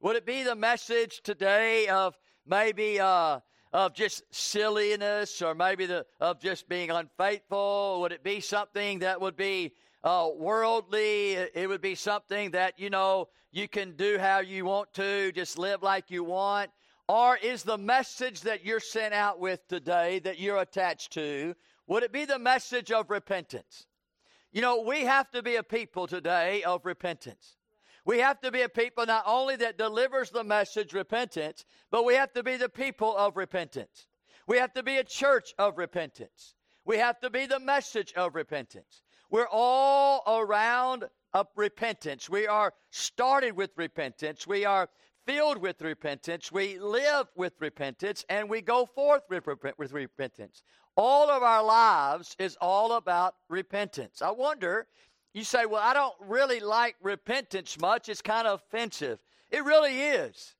Would 0.00 0.16
it 0.16 0.26
be 0.26 0.42
the 0.42 0.56
message 0.56 1.20
today 1.22 1.88
of 1.88 2.18
maybe 2.46 3.00
uh, 3.00 3.40
of 3.72 3.94
just 3.94 4.22
silliness, 4.30 5.42
or 5.42 5.54
maybe 5.54 5.86
the 5.86 6.06
of 6.20 6.40
just 6.40 6.68
being 6.68 6.90
unfaithful? 6.90 8.00
Would 8.00 8.12
it 8.12 8.22
be 8.22 8.40
something 8.40 9.00
that 9.00 9.20
would 9.20 9.36
be 9.36 9.74
uh, 10.04 10.28
worldly? 10.36 11.32
It 11.32 11.68
would 11.68 11.82
be 11.82 11.94
something 11.94 12.52
that 12.52 12.78
you 12.78 12.90
know 12.90 13.28
you 13.52 13.68
can 13.68 13.96
do 13.96 14.18
how 14.18 14.40
you 14.40 14.64
want 14.64 14.92
to, 14.94 15.32
just 15.32 15.58
live 15.58 15.82
like 15.82 16.10
you 16.10 16.24
want. 16.24 16.70
Or 17.08 17.36
is 17.36 17.62
the 17.62 17.78
message 17.78 18.40
that 18.42 18.64
you're 18.64 18.80
sent 18.80 19.14
out 19.14 19.38
with 19.38 19.66
today 19.68 20.18
that 20.20 20.40
you're 20.40 20.58
attached 20.58 21.12
to, 21.12 21.54
would 21.86 22.02
it 22.02 22.12
be 22.12 22.24
the 22.24 22.38
message 22.38 22.90
of 22.90 23.10
repentance? 23.10 23.86
You 24.52 24.60
know, 24.60 24.82
we 24.82 25.02
have 25.02 25.30
to 25.30 25.42
be 25.42 25.56
a 25.56 25.62
people 25.62 26.06
today 26.06 26.62
of 26.64 26.84
repentance. 26.84 27.55
We 28.06 28.20
have 28.20 28.40
to 28.42 28.52
be 28.52 28.62
a 28.62 28.68
people 28.68 29.04
not 29.04 29.24
only 29.26 29.56
that 29.56 29.78
delivers 29.78 30.30
the 30.30 30.44
message 30.44 30.92
repentance, 30.92 31.64
but 31.90 32.04
we 32.04 32.14
have 32.14 32.32
to 32.34 32.44
be 32.44 32.56
the 32.56 32.68
people 32.68 33.16
of 33.16 33.36
repentance. 33.36 34.06
We 34.46 34.58
have 34.58 34.72
to 34.74 34.84
be 34.84 34.98
a 34.98 35.04
church 35.04 35.52
of 35.58 35.76
repentance. 35.76 36.54
We 36.84 36.98
have 36.98 37.18
to 37.20 37.30
be 37.30 37.46
the 37.46 37.58
message 37.58 38.14
of 38.14 38.36
repentance. 38.36 39.02
We're 39.28 39.48
all 39.50 40.22
around 40.28 41.04
of 41.34 41.48
repentance. 41.56 42.30
We 42.30 42.46
are 42.46 42.72
started 42.90 43.56
with 43.56 43.72
repentance. 43.76 44.46
We 44.46 44.64
are 44.64 44.88
filled 45.26 45.58
with 45.58 45.82
repentance. 45.82 46.52
We 46.52 46.78
live 46.78 47.26
with 47.34 47.54
repentance 47.58 48.24
and 48.28 48.48
we 48.48 48.62
go 48.62 48.86
forth 48.86 49.22
with, 49.28 49.48
with 49.78 49.92
repentance. 49.92 50.62
All 50.96 51.28
of 51.28 51.42
our 51.42 51.64
lives 51.64 52.36
is 52.38 52.56
all 52.60 52.92
about 52.92 53.34
repentance. 53.48 54.22
I 54.22 54.30
wonder, 54.30 54.86
you 55.36 55.44
say, 55.44 55.66
well, 55.66 55.82
I 55.82 55.92
don't 55.92 56.14
really 56.20 56.60
like 56.60 56.96
repentance 57.02 57.78
much. 57.78 58.08
It's 58.08 58.22
kind 58.22 58.46
of 58.46 58.62
offensive. 58.62 59.18
It 59.50 59.64
really 59.64 60.00
is. 60.00 60.54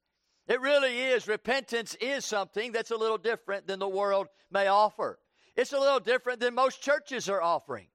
It 0.49 0.61
really 0.61 1.01
is. 1.01 1.27
Repentance 1.27 1.97
is 1.99 2.27
something 2.27 2.73
that's 2.73 2.91
a 2.91 2.97
little 2.97 3.17
different 3.17 3.67
than 3.67 3.79
the 3.79 3.89
world 3.89 4.27
may 4.51 4.67
offer. 4.67 5.19
It's 5.57 5.73
a 5.73 5.81
little 5.81 5.99
different 5.99 6.41
than 6.41 6.55
most 6.55 6.83
churches 6.83 7.31
are 7.31 7.41
offering. 7.41 7.87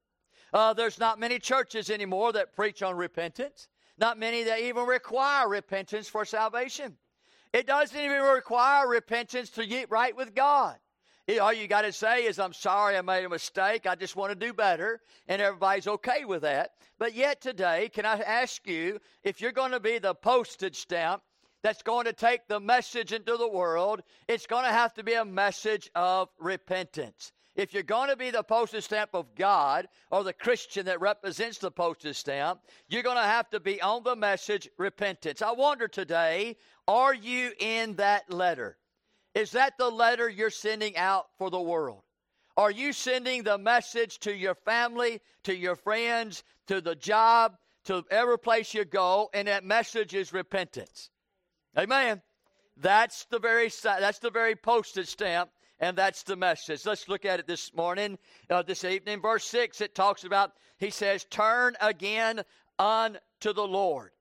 Uh, 0.52 0.74
there's 0.74 0.98
not 0.98 1.20
many 1.20 1.38
churches 1.38 1.92
anymore 1.92 2.34
that 2.34 2.56
preach 2.56 2.82
on 2.82 2.98
repentance, 2.98 3.68
not 4.00 4.18
many 4.18 4.42
that 4.46 4.62
even 4.62 4.88
require 4.88 5.48
repentance 5.48 6.08
for 6.08 6.26
salvation. 6.26 6.98
It 7.54 7.68
doesn't 7.68 8.00
even 8.00 8.24
require 8.24 8.88
repentance 8.88 9.52
to 9.52 9.68
get 9.68 9.92
right 9.92 10.16
with 10.16 10.34
God. 10.34 10.78
All 11.40 11.54
you 11.54 11.68
got 11.68 11.84
to 11.84 11.94
say 11.94 12.26
is, 12.26 12.40
I'm 12.40 12.54
sorry 12.54 12.98
I 12.98 13.02
made 13.02 13.24
a 13.24 13.30
mistake. 13.30 13.88
I 13.88 13.96
just 13.96 14.16
want 14.16 14.32
to 14.32 14.46
do 14.48 14.54
better. 14.54 15.02
And 15.28 15.42
everybody's 15.42 15.88
okay 15.88 16.26
with 16.26 16.42
that. 16.42 16.72
But 17.00 17.14
yet 17.16 17.42
today, 17.42 17.90
can 17.94 18.06
I 18.06 18.20
ask 18.20 18.68
you 18.68 19.00
if 19.24 19.40
you're 19.40 19.52
going 19.52 19.72
to 19.72 19.80
be 19.80 20.00
the 20.00 20.16
postage 20.16 20.78
stamp 20.78 21.22
that's 21.64 21.84
going 21.84 22.06
to 22.06 22.14
take 22.14 22.48
the 22.48 22.60
message 22.60 23.14
into 23.14 23.38
the 23.38 23.48
world, 23.48 24.02
it's 24.28 24.48
going 24.48 24.66
to 24.66 24.72
have 24.72 24.94
to 24.96 25.04
be 25.04 25.14
a 25.14 25.26
message 25.26 25.90
of 25.96 26.30
repentance. 26.40 27.32
If 27.56 27.74
you're 27.74 27.84
going 27.84 28.10
to 28.10 28.16
be 28.16 28.32
the 28.32 28.44
postage 28.44 28.86
stamp 28.86 29.12
of 29.14 29.36
God 29.36 29.88
or 30.10 30.24
the 30.24 30.34
Christian 30.34 30.86
that 30.86 31.02
represents 31.02 31.58
the 31.58 31.70
postage 31.70 32.16
stamp, 32.16 32.62
you're 32.88 33.04
going 33.04 33.18
to 33.18 33.24
have 33.24 33.50
to 33.50 33.60
be 33.60 33.82
on 33.82 34.04
the 34.04 34.16
message 34.16 34.70
repentance. 34.78 35.42
I 35.42 35.52
wonder 35.52 35.88
today, 35.88 36.58
are 36.88 37.14
you 37.14 37.52
in 37.60 37.96
that 37.96 38.32
letter? 38.32 38.78
Is 39.34 39.52
that 39.52 39.78
the 39.78 39.90
letter 39.90 40.28
you're 40.28 40.50
sending 40.50 40.98
out 40.98 41.28
for 41.38 41.50
the 41.50 41.62
world? 41.62 42.02
Are 42.58 42.72
you 42.72 42.92
sending 42.92 43.44
the 43.44 43.58
message 43.58 44.20
to 44.20 44.36
your 44.36 44.56
family, 44.56 45.22
to 45.44 45.56
your 45.56 45.76
friends, 45.76 46.44
to 46.68 46.82
the 46.82 46.96
job, 46.96 47.58
to 47.86 48.04
every 48.12 48.38
place 48.38 48.74
you 48.74 48.86
go, 48.86 49.30
and 49.34 49.48
that 49.48 49.64
message 49.64 50.14
is 50.14 50.34
repentance? 50.34 51.10
Amen. 51.78 52.22
That's 52.78 53.26
the 53.26 53.40
very 53.40 53.72
that's 53.84 54.20
the 54.20 54.30
very 54.30 54.56
postage 54.56 55.08
stamp 55.08 55.52
and 55.82 55.98
that's 55.98 56.24
the 56.24 56.36
message. 56.36 56.86
Let's 56.86 57.10
look 57.10 57.26
at 57.26 57.40
it 57.40 57.48
this 57.48 57.74
morning, 57.74 58.18
uh, 58.50 58.62
this 58.62 58.84
evening. 58.84 59.20
Verse 59.20 59.44
6, 59.46 59.82
it 59.82 59.96
talks 59.96 60.24
about, 60.24 60.54
he 60.78 60.92
says, 60.92 61.26
Turn 61.26 61.76
again 61.82 62.44
unto 62.78 63.54
the 63.54 63.68
Lord. 63.68 64.12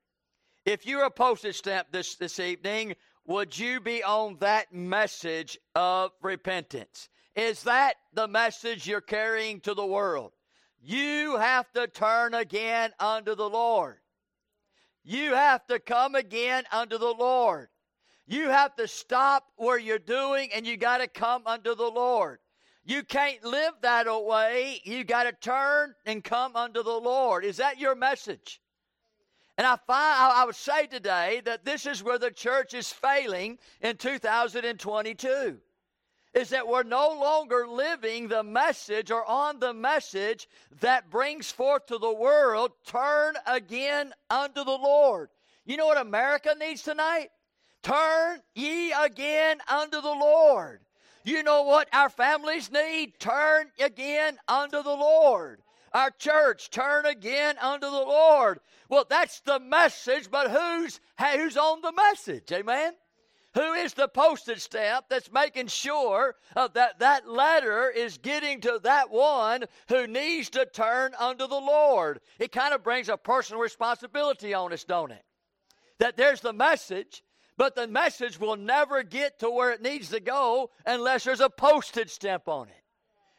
If 0.65 0.85
you're 0.85 1.05
a 1.05 1.11
postage 1.11 1.57
stamp 1.57 1.87
this, 1.91 2.15
this 2.15 2.39
evening, 2.39 2.95
would 3.25 3.57
you 3.57 3.79
be 3.79 4.03
on 4.03 4.37
that 4.39 4.73
message 4.73 5.57
of 5.75 6.11
repentance? 6.21 7.09
Is 7.35 7.63
that 7.63 7.95
the 8.13 8.27
message 8.27 8.87
you're 8.87 9.01
carrying 9.01 9.61
to 9.61 9.73
the 9.73 9.85
world? 9.85 10.31
You 10.81 11.37
have 11.37 11.71
to 11.73 11.87
turn 11.87 12.33
again 12.33 12.91
unto 12.99 13.35
the 13.35 13.49
Lord. 13.49 13.97
You 15.03 15.33
have 15.33 15.65
to 15.67 15.79
come 15.79 16.15
again 16.15 16.63
unto 16.71 16.97
the 16.97 17.13
Lord. 17.13 17.69
You 18.27 18.49
have 18.49 18.75
to 18.75 18.87
stop 18.87 19.45
where 19.57 19.77
you're 19.77 19.99
doing 19.99 20.51
and 20.53 20.65
you 20.65 20.77
got 20.77 20.99
to 20.99 21.07
come 21.07 21.43
unto 21.45 21.75
the 21.75 21.89
Lord. 21.89 22.39
You 22.83 23.03
can't 23.03 23.43
live 23.43 23.73
that 23.81 24.07
way. 24.25 24.81
You 24.83 25.03
got 25.03 25.23
to 25.23 25.33
turn 25.33 25.93
and 26.05 26.23
come 26.23 26.55
unto 26.55 26.81
the 26.81 26.89
Lord. 26.89 27.45
Is 27.45 27.57
that 27.57 27.79
your 27.79 27.95
message? 27.95 28.60
And 29.57 29.67
I 29.67 29.75
find 29.75 30.33
I 30.33 30.45
would 30.45 30.55
say 30.55 30.87
today 30.87 31.41
that 31.45 31.65
this 31.65 31.85
is 31.85 32.03
where 32.03 32.17
the 32.17 32.31
church 32.31 32.73
is 32.73 32.91
failing 32.91 33.59
in 33.81 33.97
2022. 33.97 35.59
Is 36.33 36.49
that 36.49 36.67
we're 36.67 36.83
no 36.83 37.09
longer 37.09 37.67
living 37.67 38.29
the 38.29 38.41
message 38.43 39.11
or 39.11 39.25
on 39.25 39.59
the 39.59 39.73
message 39.73 40.47
that 40.79 41.09
brings 41.09 41.51
forth 41.51 41.87
to 41.87 41.97
the 41.97 42.13
world, 42.13 42.71
turn 42.85 43.35
again 43.45 44.13
unto 44.29 44.63
the 44.63 44.71
Lord. 44.71 45.29
You 45.65 45.75
know 45.75 45.87
what 45.87 45.99
America 45.99 46.55
needs 46.57 46.83
tonight? 46.83 47.29
Turn 47.83 48.39
ye 48.55 48.93
again 48.93 49.57
unto 49.67 49.99
the 49.99 50.07
Lord. 50.07 50.81
You 51.23 51.43
know 51.43 51.63
what 51.63 51.89
our 51.93 52.09
families 52.09 52.71
need? 52.71 53.19
Turn 53.19 53.69
again 53.79 54.39
unto 54.47 54.81
the 54.81 54.89
Lord. 54.89 55.61
Our 55.93 56.11
church, 56.11 56.69
turn 56.69 57.05
again 57.05 57.57
unto 57.59 57.87
the 57.87 57.91
Lord. 57.91 58.59
Well, 58.87 59.05
that's 59.09 59.41
the 59.41 59.59
message, 59.59 60.31
but 60.31 60.49
who's 60.49 60.99
who's 61.19 61.57
on 61.57 61.81
the 61.81 61.91
message? 61.91 62.51
Amen. 62.51 62.93
Who 63.53 63.73
is 63.73 63.93
the 63.93 64.07
postage 64.07 64.61
stamp 64.61 65.07
that's 65.09 65.31
making 65.31 65.67
sure 65.67 66.35
uh, 66.55 66.69
that 66.69 66.99
that 66.99 67.27
letter 67.27 67.89
is 67.89 68.17
getting 68.17 68.61
to 68.61 68.79
that 68.83 69.11
one 69.11 69.65
who 69.89 70.07
needs 70.07 70.49
to 70.51 70.65
turn 70.65 71.13
unto 71.19 71.47
the 71.47 71.59
Lord? 71.59 72.21
It 72.39 72.53
kind 72.53 72.73
of 72.73 72.83
brings 72.83 73.09
a 73.09 73.17
personal 73.17 73.61
responsibility 73.61 74.53
on 74.53 74.71
us, 74.71 74.85
don't 74.85 75.11
it? 75.11 75.23
That 75.99 76.15
there's 76.15 76.39
the 76.39 76.53
message, 76.53 77.23
but 77.57 77.75
the 77.75 77.87
message 77.87 78.39
will 78.39 78.55
never 78.55 79.03
get 79.03 79.39
to 79.39 79.49
where 79.49 79.71
it 79.71 79.81
needs 79.81 80.09
to 80.11 80.21
go 80.21 80.69
unless 80.85 81.25
there's 81.25 81.41
a 81.41 81.49
postage 81.49 82.09
stamp 82.09 82.47
on 82.47 82.69
it. 82.69 82.75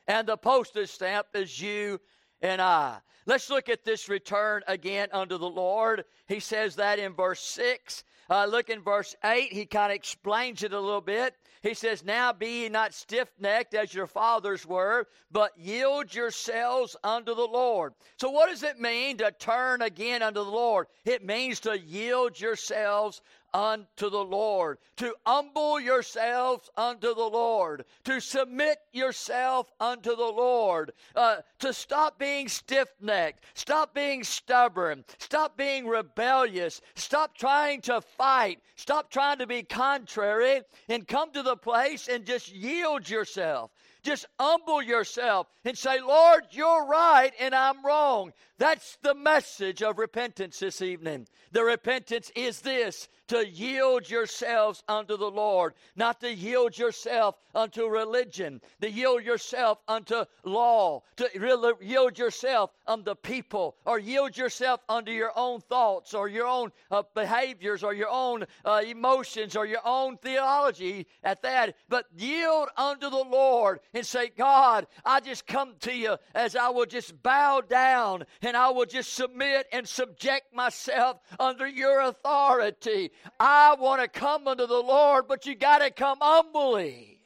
And 0.06 0.28
the 0.28 0.36
postage 0.36 0.90
stamp 0.90 1.28
is 1.32 1.58
you 1.58 2.00
and 2.42 2.60
I. 2.60 2.98
Let's 3.24 3.50
look 3.50 3.68
at 3.68 3.84
this 3.84 4.08
return 4.08 4.62
again 4.66 5.08
unto 5.12 5.38
the 5.38 5.48
Lord. 5.48 6.04
He 6.26 6.40
says 6.40 6.76
that 6.76 6.98
in 6.98 7.14
verse 7.14 7.40
6. 7.40 8.04
Uh, 8.28 8.46
look 8.46 8.70
in 8.70 8.80
verse 8.80 9.14
8, 9.24 9.52
he 9.52 9.66
kind 9.66 9.92
of 9.92 9.96
explains 9.96 10.62
it 10.62 10.72
a 10.72 10.80
little 10.80 11.00
bit. 11.00 11.34
He 11.62 11.74
says, 11.74 12.04
Now 12.04 12.32
be 12.32 12.62
ye 12.62 12.68
not 12.68 12.94
stiff 12.94 13.28
necked 13.38 13.74
as 13.74 13.94
your 13.94 14.06
fathers 14.06 14.66
were, 14.66 15.06
but 15.30 15.56
yield 15.56 16.14
yourselves 16.14 16.96
unto 17.04 17.34
the 17.34 17.46
Lord. 17.46 17.92
So, 18.16 18.30
what 18.30 18.48
does 18.48 18.62
it 18.62 18.80
mean 18.80 19.18
to 19.18 19.32
turn 19.38 19.82
again 19.82 20.22
unto 20.22 20.42
the 20.42 20.50
Lord? 20.50 20.86
It 21.04 21.24
means 21.24 21.60
to 21.60 21.78
yield 21.78 22.40
yourselves 22.40 23.20
unto 23.54 24.08
the 24.08 24.24
Lord, 24.24 24.78
to 24.96 25.14
humble 25.26 25.78
yourselves 25.78 26.70
unto 26.76 27.14
the 27.14 27.28
Lord, 27.28 27.84
to 28.04 28.20
submit 28.20 28.78
yourself 28.92 29.70
unto 29.80 30.16
the 30.16 30.22
Lord, 30.22 30.92
uh, 31.14 31.36
to 31.58 31.72
stop 31.72 32.18
being 32.18 32.48
stiff 32.48 32.88
necked, 33.00 33.44
stop 33.54 33.94
being 33.94 34.24
stubborn, 34.24 35.04
stop 35.18 35.56
being 35.56 35.86
rebellious, 35.86 36.80
stop 36.94 37.36
trying 37.36 37.80
to 37.82 38.00
fight, 38.00 38.60
stop 38.76 39.10
trying 39.10 39.38
to 39.38 39.46
be 39.46 39.62
contrary, 39.62 40.62
and 40.88 41.06
come 41.06 41.30
to 41.32 41.42
the 41.42 41.56
place 41.56 42.08
and 42.08 42.24
just 42.24 42.52
yield 42.52 43.08
yourself. 43.08 43.70
Just 44.02 44.26
humble 44.38 44.82
yourself 44.82 45.46
and 45.64 45.78
say, 45.78 46.00
Lord, 46.00 46.44
you're 46.50 46.86
right 46.86 47.32
and 47.38 47.54
I'm 47.54 47.84
wrong. 47.84 48.32
That's 48.58 48.96
the 49.02 49.14
message 49.14 49.82
of 49.82 49.98
repentance 49.98 50.58
this 50.58 50.82
evening. 50.82 51.26
The 51.52 51.64
repentance 51.64 52.30
is 52.34 52.60
this 52.60 53.08
to 53.28 53.46
yield 53.46 54.08
yourselves 54.10 54.82
unto 54.88 55.16
the 55.16 55.30
Lord, 55.30 55.74
not 55.96 56.20
to 56.20 56.32
yield 56.32 56.76
yourself 56.76 57.36
unto 57.54 57.86
religion, 57.86 58.60
to 58.80 58.90
yield 58.90 59.24
yourself 59.24 59.78
unto 59.88 60.24
law, 60.44 61.02
to 61.16 61.76
yield 61.80 62.18
yourself 62.18 62.70
unto 62.86 63.14
people, 63.14 63.76
or 63.84 63.98
yield 63.98 64.36
yourself 64.36 64.80
unto 64.88 65.12
your 65.12 65.32
own 65.36 65.60
thoughts, 65.60 66.14
or 66.14 66.28
your 66.28 66.46
own 66.46 66.72
uh, 66.90 67.02
behaviors, 67.14 67.82
or 67.82 67.94
your 67.94 68.10
own 68.10 68.44
uh, 68.64 68.82
emotions, 68.86 69.56
or 69.56 69.66
your 69.66 69.84
own 69.84 70.16
theology 70.18 71.06
at 71.24 71.42
that. 71.42 71.74
But 71.88 72.06
yield 72.16 72.68
unto 72.76 73.10
the 73.10 73.24
Lord 73.24 73.80
and 73.94 74.06
say, 74.06 74.30
God, 74.36 74.86
I 75.04 75.20
just 75.20 75.46
come 75.46 75.74
to 75.80 75.94
you 75.94 76.16
as 76.34 76.56
I 76.56 76.70
will 76.70 76.86
just 76.86 77.22
bow 77.22 77.60
down 77.60 78.24
and 78.40 78.56
I 78.56 78.70
will 78.70 78.86
just 78.86 79.12
submit 79.14 79.66
and 79.72 79.86
subject 79.86 80.54
myself 80.54 81.18
under 81.38 81.66
your 81.66 82.00
authority. 82.00 83.10
I 83.38 83.76
want 83.78 84.02
to 84.02 84.08
come 84.08 84.48
unto 84.48 84.66
the 84.66 84.74
Lord, 84.82 85.26
but 85.28 85.46
you 85.46 85.54
got 85.54 85.78
to 85.78 85.90
come 85.90 86.18
humbly. 86.20 87.20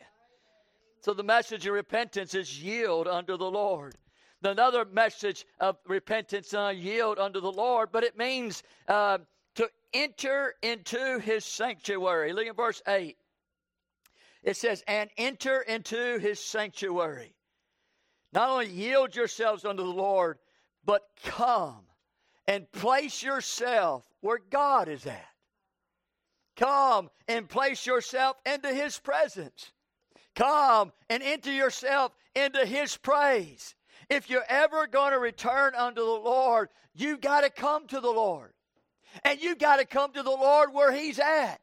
So 1.01 1.15
the 1.15 1.23
message 1.23 1.67
of 1.67 1.73
repentance 1.73 2.35
is 2.35 2.61
yield 2.61 3.07
unto 3.07 3.37
the 3.37 3.51
Lord. 3.51 3.95
Another 4.43 4.85
message 4.85 5.47
of 5.61 5.77
repentance 5.87 6.53
uh, 6.53 6.73
yield 6.75 7.19
unto 7.19 7.41
the 7.41 7.51
Lord, 7.51 7.89
but 7.91 8.05
it 8.05 8.19
means 8.19 8.63
uh, 8.87 9.19
to 9.55 9.69
enter 9.93 10.55
into 10.63 11.19
his 11.21 11.45
sanctuary. 11.45 12.33
Look 12.33 12.47
at 12.47 12.57
verse 12.57 12.83
8. 12.87 13.17
It 14.47 14.57
says, 14.57 14.85
and 14.87 15.11
enter 15.19 15.61
into 15.61 16.19
his 16.21 16.39
sanctuary. 16.39 17.35
Not 18.33 18.49
only 18.49 18.69
yield 18.69 19.17
yourselves 19.17 19.65
unto 19.65 19.83
the 19.83 19.89
Lord, 19.89 20.39
but 20.85 21.03
come 21.25 21.81
and 22.47 22.71
place 22.71 23.25
yourself 23.25 24.07
where 24.21 24.39
God 24.39 24.89
is 24.89 25.05
at. 25.05 25.27
Come 26.57 27.11
and 27.27 27.49
place 27.49 27.85
yourself 27.87 28.37
into 28.47 28.69
his 28.73 29.01
presence. 29.01 29.73
Come 30.37 30.93
and 31.11 31.25
enter 31.25 31.51
yourself 31.51 32.13
into 32.37 32.65
his 32.65 32.97
praise. 32.97 33.75
If 34.09 34.31
you're 34.31 34.45
ever 34.49 34.87
going 34.87 35.13
to 35.13 35.19
return 35.19 35.75
unto 35.75 36.03
the 36.03 36.07
Lord, 36.07 36.69
you've 36.95 37.21
got 37.21 37.41
to 37.41 37.51
come 37.51 37.89
to 37.89 37.99
the 37.99 38.11
Lord. 38.13 38.53
And 39.25 39.41
you've 39.41 39.59
got 39.59 39.79
to 39.79 39.85
come 39.85 40.13
to 40.13 40.23
the 40.23 40.31
Lord 40.31 40.73
where 40.73 40.93
he's 40.93 41.19
at. 41.19 41.61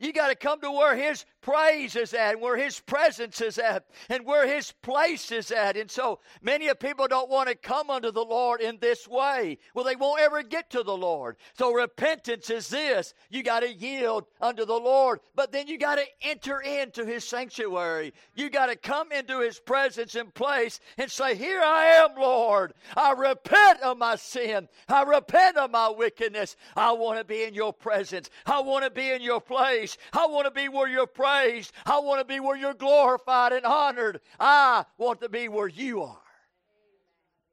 You 0.00 0.14
got 0.14 0.28
to 0.28 0.34
come 0.34 0.62
to 0.62 0.70
where 0.72 0.96
His 0.96 1.26
praise 1.42 1.94
is 1.94 2.14
at, 2.14 2.40
where 2.40 2.56
His 2.56 2.80
presence 2.80 3.42
is 3.42 3.58
at, 3.58 3.84
and 4.08 4.24
where 4.24 4.46
His 4.46 4.72
place 4.72 5.30
is 5.30 5.50
at. 5.50 5.76
And 5.76 5.90
so 5.90 6.20
many 6.40 6.68
of 6.68 6.80
people 6.80 7.06
don't 7.06 7.28
want 7.28 7.50
to 7.50 7.54
come 7.54 7.90
unto 7.90 8.10
the 8.10 8.24
Lord 8.24 8.62
in 8.62 8.78
this 8.78 9.06
way. 9.06 9.58
Well, 9.74 9.84
they 9.84 9.96
won't 9.96 10.22
ever 10.22 10.42
get 10.42 10.70
to 10.70 10.82
the 10.82 10.96
Lord. 10.96 11.36
So 11.58 11.72
repentance 11.72 12.48
is 12.48 12.68
this 12.68 13.12
you 13.28 13.42
got 13.42 13.60
to 13.60 13.72
yield 13.72 14.24
unto 14.40 14.64
the 14.64 14.72
Lord, 14.72 15.20
but 15.34 15.52
then 15.52 15.68
you 15.68 15.76
got 15.76 15.96
to 15.96 16.06
enter 16.22 16.60
into 16.60 17.04
His 17.04 17.24
sanctuary. 17.24 18.14
You 18.34 18.48
got 18.48 18.66
to 18.66 18.76
come 18.76 19.12
into 19.12 19.40
His 19.40 19.60
presence 19.60 20.14
and 20.14 20.32
place 20.32 20.80
and 20.96 21.10
say, 21.10 21.34
Here 21.34 21.60
I 21.60 21.84
am, 21.86 22.10
Lord. 22.18 22.72
I 22.96 23.12
repent 23.12 23.82
of 23.82 23.98
my 23.98 24.16
sin. 24.16 24.66
I 24.88 25.02
repent 25.02 25.58
of 25.58 25.70
my 25.70 25.90
wickedness. 25.90 26.56
I 26.74 26.92
want 26.92 27.18
to 27.18 27.24
be 27.24 27.42
in 27.42 27.52
your 27.52 27.74
presence. 27.74 28.30
I 28.46 28.60
want 28.60 28.84
to 28.84 28.90
be 28.90 29.10
in 29.10 29.20
your 29.20 29.42
place. 29.42 29.89
I 30.12 30.26
want 30.26 30.46
to 30.46 30.50
be 30.50 30.68
where 30.68 30.88
you're 30.88 31.06
praised. 31.06 31.72
I 31.86 32.00
want 32.00 32.20
to 32.20 32.24
be 32.24 32.40
where 32.40 32.56
you're 32.56 32.74
glorified 32.74 33.52
and 33.52 33.64
honored. 33.64 34.20
I 34.38 34.84
want 34.98 35.20
to 35.20 35.28
be 35.28 35.48
where 35.48 35.68
you 35.68 36.02
are. 36.02 36.18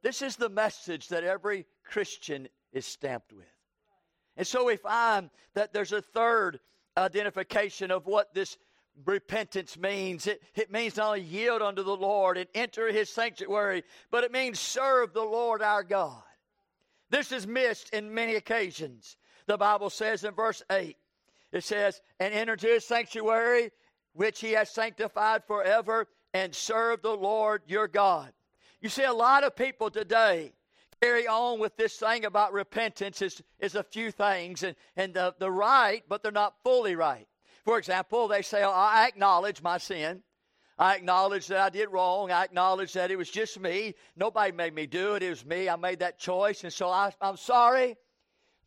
This 0.04 0.22
is 0.22 0.36
the 0.36 0.50
message 0.50 1.10
that 1.10 1.24
every 1.24 1.66
Christian 1.84 2.48
is 2.72 2.86
stamped 2.86 3.34
with. 3.34 3.46
And 4.36 4.46
so 4.46 4.66
we 4.66 4.78
find 4.78 5.30
that 5.56 5.74
there's 5.74 5.92
a 5.92 6.02
third 6.02 6.60
identification 6.96 7.92
of 7.92 8.06
what 8.06 8.34
this 8.34 8.58
repentance 9.06 9.78
means. 9.78 10.28
It, 10.28 10.42
it 10.56 10.72
means 10.72 10.98
not 10.98 11.08
only 11.08 11.22
yield 11.22 11.62
unto 11.62 11.84
the 11.84 11.96
Lord 11.96 12.38
and 12.38 12.48
enter 12.54 12.92
his 12.92 13.10
sanctuary, 13.10 13.84
but 14.12 14.24
it 14.24 14.32
means 14.32 14.60
serve 14.60 15.14
the 15.14 15.24
Lord 15.24 15.62
our 15.62 15.84
God. 15.84 16.22
This 17.10 17.32
is 17.32 17.48
missed 17.48 17.90
in 17.94 18.14
many 18.14 18.36
occasions. 18.36 19.18
The 19.46 19.58
Bible 19.58 19.90
says 19.90 20.24
in 20.24 20.34
verse 20.34 20.62
8 20.72 20.98
it 21.52 21.64
says, 21.64 22.02
and 22.20 22.34
enter 22.34 22.54
into 22.54 22.68
his 22.68 22.86
sanctuary, 22.86 23.72
which 24.14 24.40
he 24.40 24.52
has 24.52 24.70
sanctified 24.70 25.44
forever, 25.46 26.08
and 26.34 26.54
serve 26.54 27.02
the 27.02 27.16
Lord 27.16 27.62
your 27.68 27.88
God. 27.88 28.32
You 28.82 28.90
see, 28.90 29.04
a 29.04 29.14
lot 29.14 29.44
of 29.44 29.56
people 29.56 29.90
today 29.90 30.54
carry 31.02 31.28
on 31.28 31.60
with 31.60 31.76
this 31.78 31.98
thing 31.98 32.26
about 32.26 32.54
repentance 32.54 33.22
is, 33.22 33.42
is 33.60 33.76
a 33.76 33.84
few 33.84 34.12
things, 34.12 34.64
and, 34.64 34.76
and 34.96 35.14
the, 35.14 35.34
the 35.40 35.52
right, 35.52 36.04
but 36.10 36.24
they're 36.24 36.32
not 36.32 36.56
fully 36.64 36.96
right. 36.96 37.28
For 37.64 37.78
example, 37.78 38.28
they 38.28 38.42
say, 38.42 38.64
oh, 38.64 38.72
I 38.72 39.08
acknowledge 39.08 39.62
my 39.62 39.78
sin. 39.78 40.24
I 40.80 40.96
acknowledge 40.96 41.48
that 41.48 41.60
I 41.60 41.70
did 41.70 41.90
wrong. 41.90 42.32
I 42.32 42.44
acknowledge 42.44 42.94
that 42.94 43.10
it 43.10 43.18
was 43.18 43.30
just 43.30 43.60
me. 43.60 43.96
Nobody 44.16 44.52
made 44.52 44.76
me 44.76 44.86
do 44.86 45.16
it. 45.16 45.24
It 45.24 45.30
was 45.30 45.46
me. 45.46 45.68
I 45.68 45.76
made 45.76 46.00
that 46.00 46.20
choice. 46.20 46.64
And 46.64 46.72
so 46.72 46.90
I, 46.90 47.12
I'm 47.20 47.36
sorry. 47.36 47.98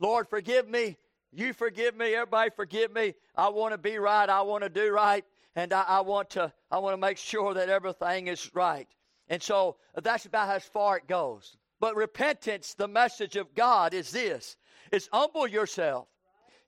Lord, 0.01 0.29
forgive 0.29 0.69
me. 0.69 0.97
You 1.33 1.53
forgive 1.53 1.97
me, 1.97 2.15
everybody 2.15 2.51
forgive 2.51 2.93
me. 2.93 3.15
I 3.37 3.49
want 3.49 3.73
to 3.73 3.79
be 3.79 3.99
right, 3.99 4.29
I 4.29 4.43
want 4.43 4.65
to 4.65 4.69
do 4.69 4.91
right, 4.91 5.25
and 5.55 5.73
I, 5.73 5.83
I, 5.83 6.01
want 6.01 6.31
to 6.31 6.53
I 6.71 6.79
want 6.79 6.95
to 6.95 7.01
make 7.01 7.19
sure 7.19 7.55
that 7.55 7.69
everything 7.69 8.27
is 8.27 8.51
right. 8.55 8.89
And 9.29 9.41
so 9.43 9.77
that's 10.03 10.27
about 10.27 10.49
as 10.51 10.65
far 10.65 10.97
it 10.97 11.07
goes. 11.07 11.57
But 11.79 11.95
repentance, 11.97 12.75
the 12.75 12.89
message 12.89 13.37
of 13.37 13.55
God 13.55 13.95
is 13.95 14.11
this 14.11 14.57
is 14.91 15.09
humble 15.13 15.47
yourself, 15.47 16.09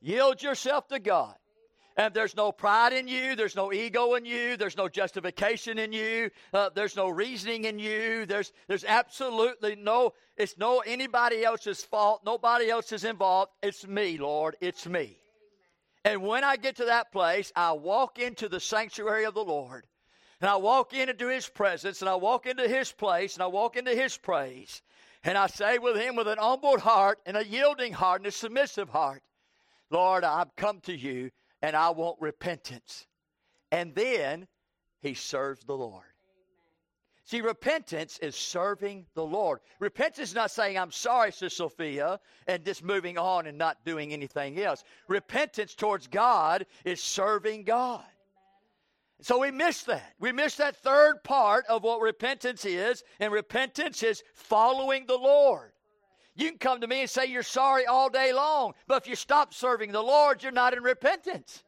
yield 0.00 0.42
yourself 0.42 0.86
to 0.88 1.00
God. 1.00 1.34
And 1.96 2.14
there's 2.14 2.36
no 2.36 2.52
pride 2.52 2.92
in 2.92 3.06
you. 3.06 3.36
There's 3.36 3.56
no 3.56 3.72
ego 3.72 4.14
in 4.14 4.24
you. 4.24 4.56
There's 4.56 4.76
no 4.76 4.88
justification 4.88 5.78
in 5.78 5.92
you. 5.92 6.30
Uh, 6.52 6.70
there's 6.74 6.96
no 6.96 7.08
reasoning 7.08 7.64
in 7.64 7.78
you. 7.78 8.24
There's, 8.24 8.52
there's 8.66 8.84
absolutely 8.84 9.76
no, 9.76 10.12
it's 10.36 10.56
no 10.56 10.80
anybody 10.80 11.44
else's 11.44 11.82
fault. 11.82 12.22
Nobody 12.24 12.70
else 12.70 12.92
is 12.92 13.04
involved. 13.04 13.52
It's 13.62 13.86
me, 13.86 14.16
Lord. 14.16 14.56
It's 14.60 14.86
me. 14.86 15.18
And 16.04 16.22
when 16.22 16.44
I 16.44 16.56
get 16.56 16.76
to 16.76 16.86
that 16.86 17.12
place, 17.12 17.52
I 17.54 17.72
walk 17.72 18.18
into 18.18 18.48
the 18.48 18.60
sanctuary 18.60 19.24
of 19.24 19.34
the 19.34 19.44
Lord. 19.44 19.84
And 20.40 20.50
I 20.50 20.56
walk 20.56 20.92
into 20.92 21.28
his 21.28 21.48
presence 21.48 22.00
and 22.00 22.08
I 22.08 22.16
walk 22.16 22.46
into 22.46 22.66
his 22.66 22.90
place 22.90 23.34
and 23.34 23.44
I 23.44 23.46
walk 23.46 23.76
into 23.76 23.94
his 23.94 24.16
praise. 24.16 24.82
And 25.22 25.38
I 25.38 25.46
say 25.46 25.78
with 25.78 25.96
him 25.96 26.16
with 26.16 26.26
an 26.26 26.38
humbled 26.38 26.80
heart 26.80 27.20
and 27.26 27.36
a 27.36 27.46
yielding 27.46 27.92
heart 27.92 28.22
and 28.22 28.26
a 28.26 28.32
submissive 28.32 28.88
heart, 28.88 29.22
Lord, 29.88 30.24
I've 30.24 30.56
come 30.56 30.80
to 30.80 30.96
you 30.96 31.30
and 31.62 31.76
I 31.76 31.90
want 31.90 32.20
repentance. 32.20 33.06
And 33.70 33.94
then 33.94 34.46
he 35.00 35.14
serves 35.14 35.64
the 35.64 35.76
Lord. 35.76 36.04
See, 37.24 37.40
repentance 37.40 38.18
is 38.18 38.34
serving 38.34 39.06
the 39.14 39.24
Lord. 39.24 39.60
Repentance 39.78 40.30
is 40.30 40.34
not 40.34 40.50
saying, 40.50 40.76
I'm 40.76 40.90
sorry, 40.90 41.30
Sister 41.30 41.48
Sophia, 41.48 42.20
and 42.46 42.64
just 42.64 42.82
moving 42.82 43.16
on 43.16 43.46
and 43.46 43.56
not 43.56 43.84
doing 43.84 44.12
anything 44.12 44.60
else. 44.60 44.84
Repentance 45.08 45.74
towards 45.74 46.08
God 46.08 46.66
is 46.84 47.02
serving 47.02 47.62
God. 47.62 48.04
So 49.22 49.38
we 49.38 49.52
miss 49.52 49.84
that. 49.84 50.14
We 50.18 50.32
miss 50.32 50.56
that 50.56 50.76
third 50.76 51.22
part 51.22 51.64
of 51.68 51.84
what 51.84 52.00
repentance 52.00 52.64
is, 52.64 53.04
and 53.20 53.32
repentance 53.32 54.02
is 54.02 54.24
following 54.34 55.06
the 55.06 55.16
Lord. 55.16 55.71
You 56.34 56.48
can 56.48 56.58
come 56.58 56.80
to 56.80 56.86
me 56.86 57.00
and 57.00 57.10
say 57.10 57.26
you're 57.26 57.42
sorry 57.42 57.86
all 57.86 58.08
day 58.08 58.32
long, 58.32 58.72
but 58.86 59.02
if 59.02 59.08
you 59.08 59.16
stop 59.16 59.52
serving 59.52 59.92
the 59.92 60.02
Lord, 60.02 60.42
you're 60.42 60.52
not 60.52 60.74
in 60.74 60.82
repentance. 60.82 61.62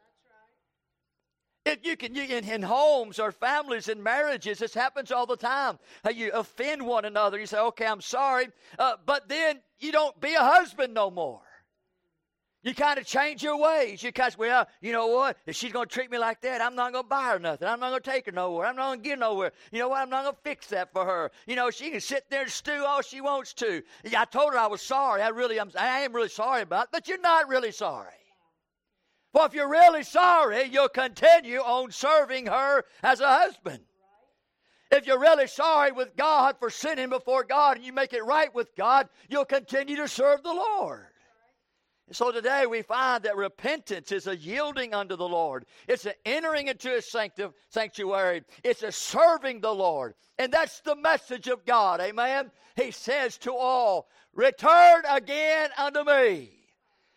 If 1.66 1.78
you 1.82 1.96
can, 1.96 2.14
you, 2.14 2.22
in, 2.24 2.48
in 2.48 2.62
homes 2.62 3.18
or 3.18 3.32
families 3.32 3.88
and 3.88 4.02
marriages, 4.02 4.58
this 4.58 4.74
happens 4.74 5.10
all 5.10 5.26
the 5.26 5.36
time. 5.36 5.78
you 6.14 6.30
offend 6.32 6.86
one 6.86 7.06
another. 7.06 7.38
You 7.38 7.46
say, 7.46 7.58
okay, 7.58 7.86
I'm 7.86 8.02
sorry. 8.02 8.48
Uh, 8.78 8.96
but 9.06 9.28
then 9.28 9.60
you 9.78 9.90
don't 9.90 10.18
be 10.20 10.34
a 10.34 10.40
husband 10.40 10.92
no 10.92 11.10
more. 11.10 11.40
You 12.64 12.74
kind 12.74 12.98
of 12.98 13.04
change 13.04 13.42
your 13.42 13.58
ways. 13.58 14.02
You 14.02 14.10
kind 14.10 14.32
of, 14.32 14.38
well, 14.38 14.66
you 14.80 14.90
know 14.90 15.08
what? 15.08 15.36
If 15.44 15.54
she's 15.54 15.70
going 15.70 15.86
to 15.86 15.94
treat 15.94 16.10
me 16.10 16.16
like 16.16 16.40
that, 16.40 16.62
I'm 16.62 16.74
not 16.74 16.92
going 16.92 17.04
to 17.04 17.08
buy 17.08 17.24
her 17.24 17.38
nothing. 17.38 17.68
I'm 17.68 17.78
not 17.78 17.90
going 17.90 18.00
to 18.00 18.10
take 18.10 18.24
her 18.24 18.32
nowhere. 18.32 18.66
I'm 18.66 18.74
not 18.74 18.86
going 18.86 19.02
to 19.02 19.08
get 19.10 19.18
nowhere. 19.18 19.52
You 19.70 19.80
know 19.80 19.90
what? 19.90 20.00
I'm 20.00 20.08
not 20.08 20.24
going 20.24 20.34
to 20.34 20.40
fix 20.42 20.68
that 20.68 20.90
for 20.90 21.04
her. 21.04 21.30
You 21.46 21.56
know, 21.56 21.70
she 21.70 21.90
can 21.90 22.00
sit 22.00 22.24
there 22.30 22.42
and 22.42 22.50
stew 22.50 22.82
all 22.86 23.02
she 23.02 23.20
wants 23.20 23.52
to. 23.54 23.82
I 24.16 24.24
told 24.24 24.54
her 24.54 24.58
I 24.58 24.66
was 24.66 24.80
sorry. 24.80 25.20
I 25.20 25.28
really, 25.28 25.60
I'm, 25.60 25.70
I 25.78 26.00
am 26.00 26.14
really 26.14 26.30
sorry 26.30 26.62
about 26.62 26.84
it, 26.84 26.88
but 26.90 27.06
you're 27.06 27.20
not 27.20 27.48
really 27.48 27.70
sorry. 27.70 28.08
Well, 29.34 29.44
if 29.44 29.52
you're 29.52 29.68
really 29.68 30.02
sorry, 30.02 30.64
you'll 30.64 30.88
continue 30.88 31.58
on 31.58 31.90
serving 31.90 32.46
her 32.46 32.84
as 33.02 33.20
a 33.20 33.28
husband. 33.28 33.80
If 34.90 35.06
you're 35.06 35.20
really 35.20 35.48
sorry 35.48 35.92
with 35.92 36.16
God 36.16 36.56
for 36.58 36.70
sinning 36.70 37.10
before 37.10 37.44
God 37.44 37.76
and 37.76 37.84
you 37.84 37.92
make 37.92 38.14
it 38.14 38.24
right 38.24 38.54
with 38.54 38.74
God, 38.74 39.08
you'll 39.28 39.44
continue 39.44 39.96
to 39.96 40.08
serve 40.08 40.42
the 40.42 40.54
Lord. 40.54 41.08
So 42.12 42.30
today 42.30 42.66
we 42.66 42.82
find 42.82 43.24
that 43.24 43.36
repentance 43.36 44.12
is 44.12 44.26
a 44.26 44.36
yielding 44.36 44.92
unto 44.92 45.16
the 45.16 45.28
Lord. 45.28 45.64
It's 45.88 46.04
an 46.04 46.12
entering 46.26 46.68
into 46.68 46.90
his 46.90 47.10
sanctuary. 47.70 48.42
It's 48.62 48.82
a 48.82 48.92
serving 48.92 49.60
the 49.60 49.74
Lord. 49.74 50.14
And 50.38 50.52
that's 50.52 50.80
the 50.80 50.96
message 50.96 51.48
of 51.48 51.64
God. 51.64 52.00
Amen. 52.00 52.50
He 52.76 52.90
says 52.90 53.38
to 53.38 53.54
all, 53.54 54.08
Return 54.34 55.04
again 55.08 55.70
unto 55.78 56.04
me. 56.04 56.63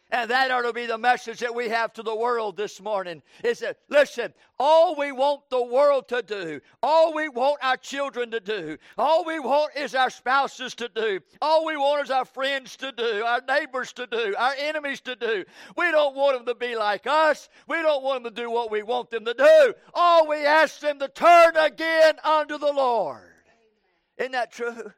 And 0.10 0.32
that 0.32 0.52
ought 0.52 0.62
to 0.62 0.72
be 0.72 0.86
the 0.86 0.98
message 0.98 1.40
that 1.40 1.54
we 1.54 1.68
have 1.68 1.92
to 1.94 2.04
the 2.04 2.16
world 2.16 2.56
this 2.56 2.80
morning. 2.80 3.22
Is 3.44 3.60
that, 3.60 3.80
listen, 3.90 4.34
all 4.58 4.96
we 4.96 5.12
want 5.12 5.42
the 5.50 5.62
world 5.62 6.08
to 6.08 6.22
do, 6.22 6.62
all 6.82 7.14
we 7.14 7.28
want 7.28 7.58
our 7.62 7.76
children 7.76 8.32
to 8.32 8.40
do, 8.40 8.78
all 8.98 9.26
we 9.26 9.40
want 9.40 9.76
is 9.76 9.96
our 9.96 10.10
spouses 10.10 10.74
to 10.76 10.88
do, 10.88 11.20
all 11.42 11.66
we 11.66 11.76
want 11.76 12.06
is 12.06 12.10
our 12.10 12.24
friends 12.24 12.78
to 12.78 12.94
do, 12.94 13.24
our 13.26 13.42
neighbors 13.50 13.92
to 13.94 14.08
do, 14.08 14.34
our 14.38 14.54
enemies 14.58 15.02
to 15.02 15.16
do. 15.18 15.44
We 15.76 15.92
don't 15.92 16.16
want 16.16 16.38
them 16.38 16.46
to 16.46 16.56
be 16.56 16.78
like 16.78 17.06
us. 17.06 17.50
We 17.68 17.82
don't 17.82 18.02
want 18.02 18.24
them 18.24 18.34
to 18.34 18.42
do 18.42 18.50
what 18.50 18.72
we 18.72 18.84
want 18.84 19.10
them 19.10 19.26
to 19.26 19.34
do. 19.34 19.74
All 19.94 20.26
we 20.26 20.38
ask 20.46 20.80
them 20.80 21.00
to 21.00 21.10
turn 21.10 21.58
again 21.58 22.16
unto 22.24 22.58
the 22.58 22.72
Lord. 22.72 23.34
Isn't 24.18 24.32
that 24.32 24.54
true? 24.54 24.94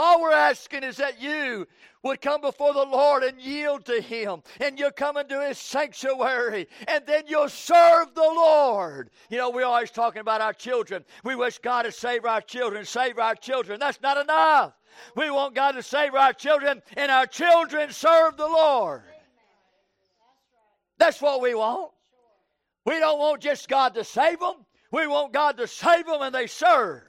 All 0.00 0.22
we're 0.22 0.30
asking 0.30 0.84
is 0.84 0.96
that 0.98 1.20
you 1.20 1.66
would 2.04 2.20
come 2.20 2.40
before 2.40 2.72
the 2.72 2.84
Lord 2.84 3.24
and 3.24 3.40
yield 3.40 3.84
to 3.86 4.00
Him, 4.00 4.44
and 4.60 4.78
you'll 4.78 4.92
come 4.92 5.16
into 5.16 5.44
His 5.44 5.58
sanctuary, 5.58 6.68
and 6.86 7.04
then 7.04 7.24
you'll 7.26 7.48
serve 7.48 8.14
the 8.14 8.20
Lord. 8.20 9.10
You 9.28 9.38
know, 9.38 9.50
we're 9.50 9.64
always 9.64 9.90
talking 9.90 10.20
about 10.20 10.40
our 10.40 10.52
children. 10.52 11.04
We 11.24 11.34
wish 11.34 11.58
God 11.58 11.82
to 11.82 11.90
save 11.90 12.24
our 12.24 12.40
children, 12.40 12.84
save 12.84 13.18
our 13.18 13.34
children. 13.34 13.80
That's 13.80 14.00
not 14.00 14.16
enough. 14.16 14.74
We 15.16 15.32
want 15.32 15.56
God 15.56 15.72
to 15.72 15.82
save 15.82 16.14
our 16.14 16.32
children, 16.32 16.80
and 16.96 17.10
our 17.10 17.26
children 17.26 17.90
serve 17.90 18.36
the 18.36 18.46
Lord. 18.46 19.02
That's 20.98 21.20
what 21.20 21.40
we 21.40 21.56
want. 21.56 21.90
We 22.84 23.00
don't 23.00 23.18
want 23.18 23.42
just 23.42 23.68
God 23.68 23.94
to 23.94 24.04
save 24.04 24.38
them. 24.38 24.64
We 24.92 25.08
want 25.08 25.32
God 25.32 25.56
to 25.56 25.66
save 25.66 26.06
them 26.06 26.22
and 26.22 26.32
they 26.32 26.46
serve. 26.46 27.02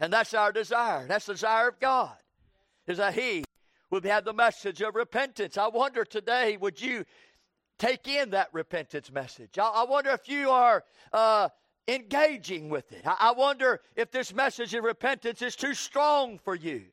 And 0.00 0.12
that's 0.12 0.32
our 0.32 0.50
desire. 0.50 1.06
That's 1.06 1.26
the 1.26 1.34
desire 1.34 1.68
of 1.68 1.78
God, 1.78 2.16
is 2.86 2.98
that 2.98 3.14
He 3.14 3.44
would 3.90 4.04
have 4.04 4.24
the 4.24 4.32
message 4.32 4.80
of 4.80 4.94
repentance. 4.94 5.58
I 5.58 5.68
wonder 5.68 6.04
today, 6.04 6.56
would 6.56 6.80
you 6.80 7.04
take 7.78 8.08
in 8.08 8.30
that 8.30 8.48
repentance 8.52 9.12
message? 9.12 9.58
I, 9.58 9.68
I 9.68 9.84
wonder 9.84 10.10
if 10.10 10.28
you 10.28 10.50
are 10.50 10.84
uh, 11.12 11.50
engaging 11.86 12.70
with 12.70 12.90
it. 12.92 13.06
I, 13.06 13.16
I, 13.20 13.32
wonder 13.32 13.80
if 13.96 14.10
this 14.10 14.32
message 14.32 14.74
of 14.74 14.84
repentance 14.84 15.42
is 15.42 15.54
too 15.54 15.74
strong 15.74 16.38
for 16.38 16.54
you. 16.54 16.84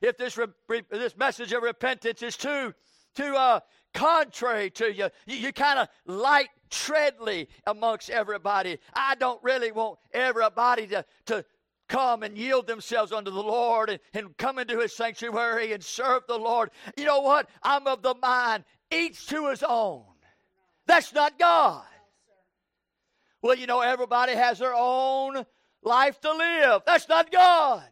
If 0.00 0.16
this, 0.16 0.36
re, 0.36 0.82
this 0.90 1.16
message 1.16 1.52
of 1.52 1.62
repentance 1.62 2.22
is 2.22 2.36
too, 2.36 2.74
too 3.14 3.34
uh, 3.34 3.60
contrary 3.94 4.70
to 4.70 4.92
you. 4.92 5.08
You, 5.26 5.36
you 5.36 5.52
kind 5.52 5.78
of 5.78 5.88
light 6.06 6.48
treadly 6.70 7.48
amongst 7.66 8.10
everybody. 8.10 8.78
I 8.94 9.14
don't 9.14 9.42
really 9.42 9.72
want 9.72 9.98
everybody 10.12 10.86
to, 10.88 11.04
to 11.26 11.44
come 11.92 12.22
and 12.22 12.38
yield 12.38 12.66
themselves 12.66 13.12
unto 13.12 13.30
the 13.30 13.42
Lord 13.42 13.90
and, 13.90 14.00
and 14.14 14.36
come 14.38 14.58
into 14.58 14.78
his 14.80 14.96
sanctuary 14.96 15.72
and 15.72 15.84
serve 15.84 16.22
the 16.26 16.38
Lord. 16.38 16.70
You 16.96 17.04
know 17.04 17.20
what? 17.20 17.48
I'm 17.62 17.86
of 17.86 18.02
the 18.02 18.14
mind, 18.14 18.64
each 18.90 19.26
to 19.26 19.50
his 19.50 19.62
own. 19.62 20.04
That's 20.86 21.12
not 21.12 21.38
God. 21.38 21.84
Well, 23.42 23.56
you 23.56 23.66
know, 23.66 23.80
everybody 23.80 24.32
has 24.32 24.58
their 24.58 24.74
own 24.74 25.44
life 25.82 26.18
to 26.22 26.32
live. 26.32 26.82
That's 26.86 27.08
not 27.08 27.30
God. 27.30 27.84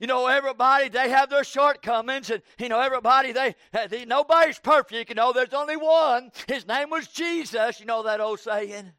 You 0.00 0.06
know, 0.06 0.26
everybody, 0.26 0.90
they 0.90 1.08
have 1.08 1.30
their 1.30 1.44
shortcomings, 1.44 2.28
and, 2.28 2.42
you 2.58 2.68
know, 2.68 2.80
everybody, 2.80 3.32
they, 3.32 3.54
eh, 3.72 3.86
they 3.86 4.04
nobody's 4.04 4.58
perfect. 4.58 5.08
You 5.08 5.14
know, 5.14 5.32
there's 5.32 5.54
only 5.54 5.76
one. 5.76 6.30
His 6.46 6.66
name 6.66 6.90
was 6.90 7.06
Jesus. 7.06 7.80
You 7.80 7.86
know 7.86 8.02
that 8.02 8.20
old 8.20 8.40
saying? 8.40 8.92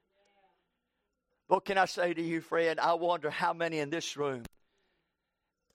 What 1.48 1.66
can 1.66 1.78
I 1.78 1.86
say 1.86 2.14
to 2.14 2.22
you, 2.22 2.42
friend? 2.42 2.80
I 2.80 2.94
wonder 2.94 3.30
how 3.30 3.54
many 3.54 3.80
in 3.80 3.90
this 3.90 4.18
room 4.18 4.44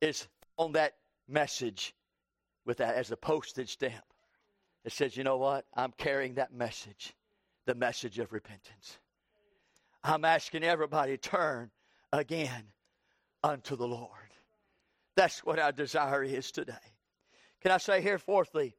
is 0.01 0.27
on 0.57 0.73
that 0.73 0.95
message 1.29 1.95
with 2.67 2.79
that 2.79 2.97
as 2.97 3.11
a 3.11 3.17
postage 3.17 3.73
stamp. 3.73 4.05
It 4.85 4.93
says, 4.93 5.17
you 5.17 5.25
know 5.25 5.37
what? 5.37 5.67
I'm 5.75 5.93
carrying 5.97 6.35
that 6.35 6.53
message, 6.53 7.15
the 7.67 7.75
message 7.75 8.19
of 8.19 8.33
repentance. 8.33 8.99
I'm 10.03 10.25
asking 10.25 10.65
everybody 10.65 11.17
turn 11.19 11.71
again 12.13 12.65
unto 13.45 13.77
the 13.77 13.87
Lord. 13.87 14.11
That's 15.17 15.45
what 15.45 15.59
our 15.59 15.73
desire 15.73 16.25
is 16.25 16.51
today. 16.51 16.73
Can 17.61 17.71
I 17.73 17.77
say 17.77 18.01
here, 18.01 18.19
fourthly, 18.19 18.75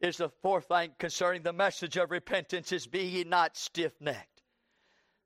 is 0.00 0.16
the 0.16 0.30
fourth 0.42 0.66
thing 0.66 0.90
concerning 0.98 1.42
the 1.42 1.52
message 1.52 1.96
of 1.96 2.10
repentance 2.10 2.72
is 2.72 2.86
be 2.86 3.04
ye 3.04 3.24
not 3.24 3.56
stiff 3.56 3.92
necked. 4.00 4.39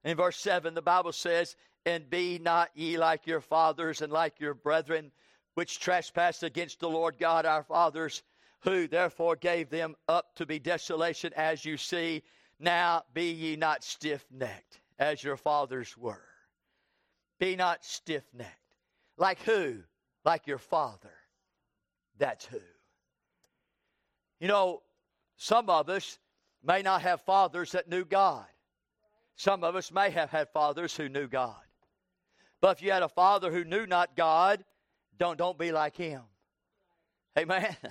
In 0.04 0.16
verse 0.16 0.36
7, 0.36 0.74
the 0.74 0.82
Bible 0.82 1.12
says, 1.12 1.56
And 1.86 2.08
be 2.08 2.38
not 2.38 2.70
ye 2.74 2.98
like 2.98 3.26
your 3.26 3.40
fathers 3.40 4.02
and 4.02 4.12
like 4.12 4.38
your 4.38 4.54
brethren, 4.54 5.10
which 5.54 5.80
trespassed 5.80 6.42
against 6.42 6.80
the 6.80 6.90
Lord 6.90 7.18
God 7.18 7.46
our 7.46 7.62
fathers, 7.62 8.22
who 8.60 8.86
therefore 8.86 9.36
gave 9.36 9.70
them 9.70 9.96
up 10.08 10.34
to 10.36 10.46
be 10.46 10.58
desolation, 10.58 11.32
as 11.34 11.64
you 11.64 11.76
see. 11.76 12.22
Now 12.58 13.04
be 13.12 13.30
ye 13.30 13.56
not 13.56 13.82
stiff 13.82 14.24
necked, 14.30 14.80
as 14.98 15.24
your 15.24 15.36
fathers 15.36 15.96
were. 15.96 16.24
Be 17.38 17.56
not 17.56 17.84
stiff 17.84 18.24
necked. 18.32 18.76
Like 19.16 19.40
who? 19.42 19.78
Like 20.24 20.46
your 20.46 20.58
father. 20.58 21.12
That's 22.18 22.44
who. 22.46 22.60
You 24.40 24.48
know, 24.48 24.82
some 25.36 25.68
of 25.70 25.88
us 25.88 26.18
may 26.62 26.82
not 26.82 27.02
have 27.02 27.22
fathers 27.22 27.72
that 27.72 27.88
knew 27.88 28.04
God. 28.04 28.46
Some 29.36 29.64
of 29.64 29.74
us 29.76 29.90
may 29.90 30.10
have 30.10 30.30
had 30.30 30.48
fathers 30.50 30.96
who 30.96 31.08
knew 31.08 31.26
God. 31.26 31.56
But 32.60 32.78
if 32.78 32.82
you 32.82 32.92
had 32.92 33.02
a 33.02 33.08
father 33.08 33.52
who 33.52 33.64
knew 33.64 33.86
not 33.86 34.16
God, 34.16 34.64
don't, 35.18 35.36
don't 35.36 35.58
be 35.58 35.72
like 35.72 35.96
him. 35.96 36.22
Amen. 37.38 37.76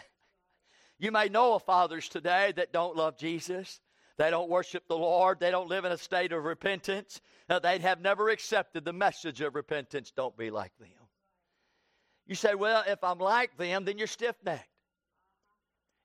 You 1.00 1.12
may 1.12 1.28
know 1.28 1.56
of 1.56 1.64
fathers 1.64 2.08
today 2.08 2.54
that 2.56 2.72
don't 2.72 2.96
love 2.96 3.18
Jesus. 3.18 3.82
They 4.18 4.30
don't 4.30 4.50
worship 4.50 4.88
the 4.88 4.98
Lord. 4.98 5.38
They 5.38 5.52
don't 5.52 5.68
live 5.68 5.84
in 5.84 5.92
a 5.92 5.98
state 5.98 6.32
of 6.32 6.46
repentance. 6.46 7.20
they 7.62 7.80
have 7.80 8.00
never 8.00 8.30
accepted 8.30 8.86
the 8.86 8.94
message 8.94 9.42
of 9.42 9.54
repentance. 9.54 10.14
Don't 10.16 10.38
be 10.38 10.50
like 10.50 10.72
them. 10.80 10.88
You 12.26 12.36
say, 12.36 12.56
well, 12.56 12.86
if 12.88 13.04
I'm 13.04 13.18
like 13.18 13.58
them, 13.58 13.84
then 13.84 13.98
you're 13.98 14.08
stiff 14.08 14.36
necked. 14.46 14.70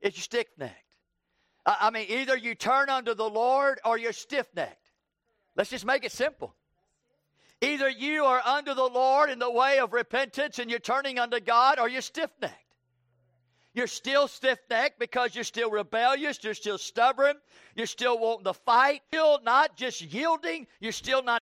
If 0.01 0.17
you're 0.17 0.23
stiff 0.23 0.49
necked. 0.59 0.97
I 1.65 1.91
mean, 1.91 2.07
either 2.09 2.37
you 2.37 2.57
turn 2.57 2.89
unto 2.89 3.15
the 3.15 3.29
Lord 3.29 3.79
or 3.85 3.99
you're 3.99 4.13
stiff 4.13 4.49
necked. 4.57 4.88
Let's 5.59 5.71
just 5.71 5.85
make 5.85 6.05
it 6.05 6.13
simple. 6.13 6.55
Either 7.61 7.89
you 7.89 8.25
are 8.25 8.41
under 8.47 8.75
the 8.75 8.85
Lord 8.85 9.29
in 9.29 9.41
the 9.41 9.51
way 9.51 9.81
of 9.81 9.93
repentance 9.93 10.61
and 10.61 10.71
you're 10.71 10.79
turning 10.79 11.19
unto 11.19 11.41
God, 11.41 11.81
or 11.81 11.89
you're 11.89 12.01
stiff 12.01 12.31
necked. 12.41 12.55
You're 13.75 13.89
still 13.89 14.29
stiff 14.29 14.61
necked 14.71 15.01
because 15.01 15.35
you're 15.35 15.43
still 15.43 15.69
rebellious, 15.69 16.39
you're 16.45 16.55
still 16.55 16.79
stubborn, 16.79 17.35
you're 17.75 17.87
still 17.87 18.21
wanting 18.21 18.45
to 18.45 18.55
fight, 18.55 19.03
you're 19.13 19.21
still 19.21 19.41
not 19.43 19.77
just 19.77 20.01
yielding, 20.01 20.69
you're 20.79 20.93
still 20.93 21.25
not. 21.25 21.43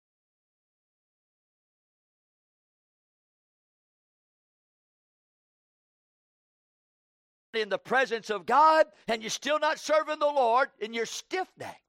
In 7.53 7.67
the 7.67 7.77
presence 7.77 8.29
of 8.29 8.45
God, 8.45 8.85
and 9.09 9.21
you're 9.21 9.29
still 9.29 9.59
not 9.59 9.79
serving 9.79 10.19
the 10.19 10.25
Lord, 10.27 10.69
and 10.81 10.95
you're 10.95 11.05
stiff 11.05 11.47
necked. 11.59 11.86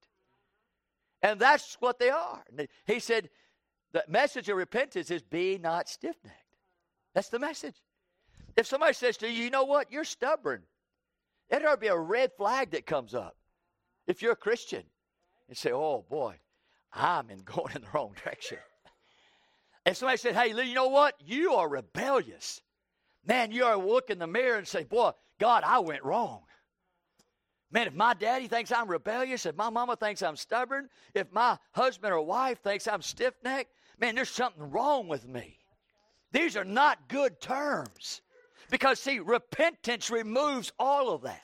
And 1.22 1.40
that's 1.40 1.76
what 1.80 1.98
they 1.98 2.10
are. 2.10 2.44
He 2.86 3.00
said, 3.00 3.30
the 3.92 4.04
message 4.08 4.48
of 4.48 4.56
repentance 4.56 5.10
is 5.10 5.22
be 5.22 5.58
not 5.58 5.88
stiff 5.88 6.16
necked. 6.24 6.36
That's 7.14 7.28
the 7.28 7.38
message. 7.38 7.76
If 8.56 8.66
somebody 8.66 8.92
says 8.92 9.16
to 9.18 9.30
you, 9.30 9.44
you 9.44 9.50
know 9.50 9.64
what, 9.64 9.90
you're 9.90 10.04
stubborn, 10.04 10.62
it 11.48 11.64
ought 11.64 11.74
to 11.74 11.80
be 11.80 11.86
a 11.88 11.98
red 11.98 12.32
flag 12.36 12.72
that 12.72 12.86
comes 12.86 13.14
up. 13.14 13.36
If 14.06 14.22
you're 14.22 14.32
a 14.32 14.36
Christian, 14.36 14.84
and 15.48 15.56
say, 15.56 15.72
oh 15.72 16.04
boy, 16.08 16.36
I'm 16.92 17.30
in 17.30 17.38
going 17.44 17.74
in 17.74 17.82
the 17.82 17.88
wrong 17.92 18.14
direction. 18.22 18.58
If 19.84 19.96
somebody 19.96 20.18
said, 20.18 20.34
hey, 20.34 20.48
you 20.48 20.74
know 20.74 20.88
what, 20.88 21.14
you 21.24 21.54
are 21.54 21.68
rebellious. 21.68 22.60
Man, 23.24 23.52
you 23.52 23.64
ought 23.64 23.76
to 23.76 23.86
look 23.86 24.10
in 24.10 24.18
the 24.18 24.26
mirror 24.26 24.58
and 24.58 24.68
say, 24.68 24.84
boy, 24.84 25.12
God, 25.40 25.62
I 25.64 25.78
went 25.78 26.04
wrong. 26.04 26.42
Man, 27.70 27.86
if 27.86 27.94
my 27.94 28.14
daddy 28.14 28.48
thinks 28.48 28.72
I'm 28.72 28.88
rebellious, 28.88 29.44
if 29.44 29.54
my 29.56 29.68
mama 29.68 29.96
thinks 29.96 30.22
I'm 30.22 30.36
stubborn, 30.36 30.88
if 31.14 31.30
my 31.32 31.58
husband 31.72 32.14
or 32.14 32.22
wife 32.22 32.60
thinks 32.60 32.88
I'm 32.88 33.02
stiff 33.02 33.34
necked, 33.44 33.72
man, 34.00 34.14
there's 34.14 34.30
something 34.30 34.70
wrong 34.70 35.06
with 35.06 35.28
me. 35.28 35.58
These 36.32 36.56
are 36.56 36.64
not 36.64 37.08
good 37.08 37.40
terms. 37.40 38.22
Because, 38.70 38.98
see, 39.00 39.18
repentance 39.18 40.10
removes 40.10 40.72
all 40.78 41.10
of 41.10 41.22
that. 41.22 41.42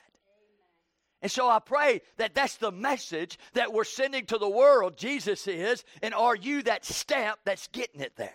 And 1.21 1.31
so 1.31 1.49
I 1.49 1.59
pray 1.59 2.01
that 2.17 2.35
that's 2.35 2.57
the 2.57 2.71
message 2.71 3.39
that 3.53 3.73
we're 3.73 3.83
sending 3.83 4.25
to 4.27 4.37
the 4.37 4.49
world. 4.49 4.97
Jesus 4.97 5.47
is, 5.47 5.83
and 6.03 6.13
are 6.13 6.35
you 6.35 6.61
that 6.63 6.85
stamp 6.85 7.39
that's 7.45 7.67
getting 7.67 8.01
it 8.01 8.15
there? 8.15 8.33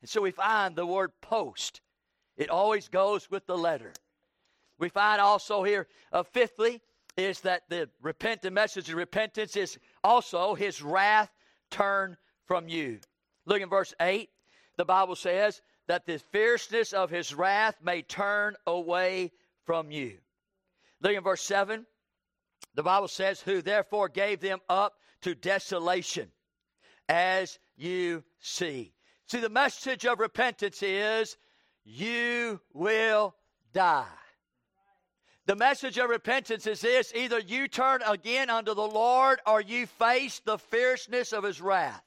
And 0.00 0.08
so 0.08 0.20
we 0.20 0.30
find 0.30 0.76
the 0.76 0.86
word 0.86 1.10
post, 1.20 1.80
it 2.36 2.50
always 2.50 2.88
goes 2.88 3.28
with 3.30 3.46
the 3.46 3.58
letter. 3.58 3.92
We 4.78 4.88
find 4.88 5.20
also 5.20 5.64
here, 5.64 5.88
uh, 6.12 6.22
fifthly, 6.22 6.80
is 7.16 7.40
that 7.40 7.68
the 7.68 7.90
repentant 8.00 8.54
message 8.54 8.88
of 8.88 8.94
repentance 8.94 9.56
is 9.56 9.78
also 10.04 10.54
his 10.54 10.80
wrath 10.80 11.30
turned 11.70 12.16
from 12.46 12.68
you. 12.68 13.00
Look 13.44 13.60
in 13.60 13.68
verse 13.68 13.92
8. 14.00 14.30
The 14.76 14.84
Bible 14.84 15.16
says 15.16 15.60
that 15.88 16.06
the 16.06 16.18
fierceness 16.18 16.92
of 16.92 17.10
his 17.10 17.34
wrath 17.34 17.76
may 17.82 18.02
turn 18.02 18.54
away 18.66 19.32
from 19.64 19.90
you. 19.90 20.18
Look 21.00 21.12
in 21.12 21.22
verse 21.22 21.42
7. 21.42 21.84
The 22.74 22.82
Bible 22.82 23.08
says, 23.08 23.40
Who 23.40 23.62
therefore 23.62 24.08
gave 24.08 24.40
them 24.40 24.60
up 24.68 24.94
to 25.22 25.34
desolation, 25.34 26.30
as 27.08 27.58
you 27.76 28.22
see. 28.38 28.92
See, 29.26 29.40
the 29.40 29.48
message 29.48 30.06
of 30.06 30.20
repentance 30.20 30.82
is, 30.82 31.36
You 31.84 32.60
will 32.72 33.34
die. 33.72 34.06
The 35.48 35.56
message 35.56 35.96
of 35.96 36.10
repentance 36.10 36.66
is 36.66 36.82
this 36.82 37.10
either 37.14 37.38
you 37.38 37.68
turn 37.68 38.02
again 38.06 38.50
unto 38.50 38.74
the 38.74 38.86
Lord 38.86 39.40
or 39.46 39.62
you 39.62 39.86
face 39.86 40.42
the 40.44 40.58
fierceness 40.58 41.32
of 41.32 41.42
his 41.42 41.58
wrath. 41.62 42.04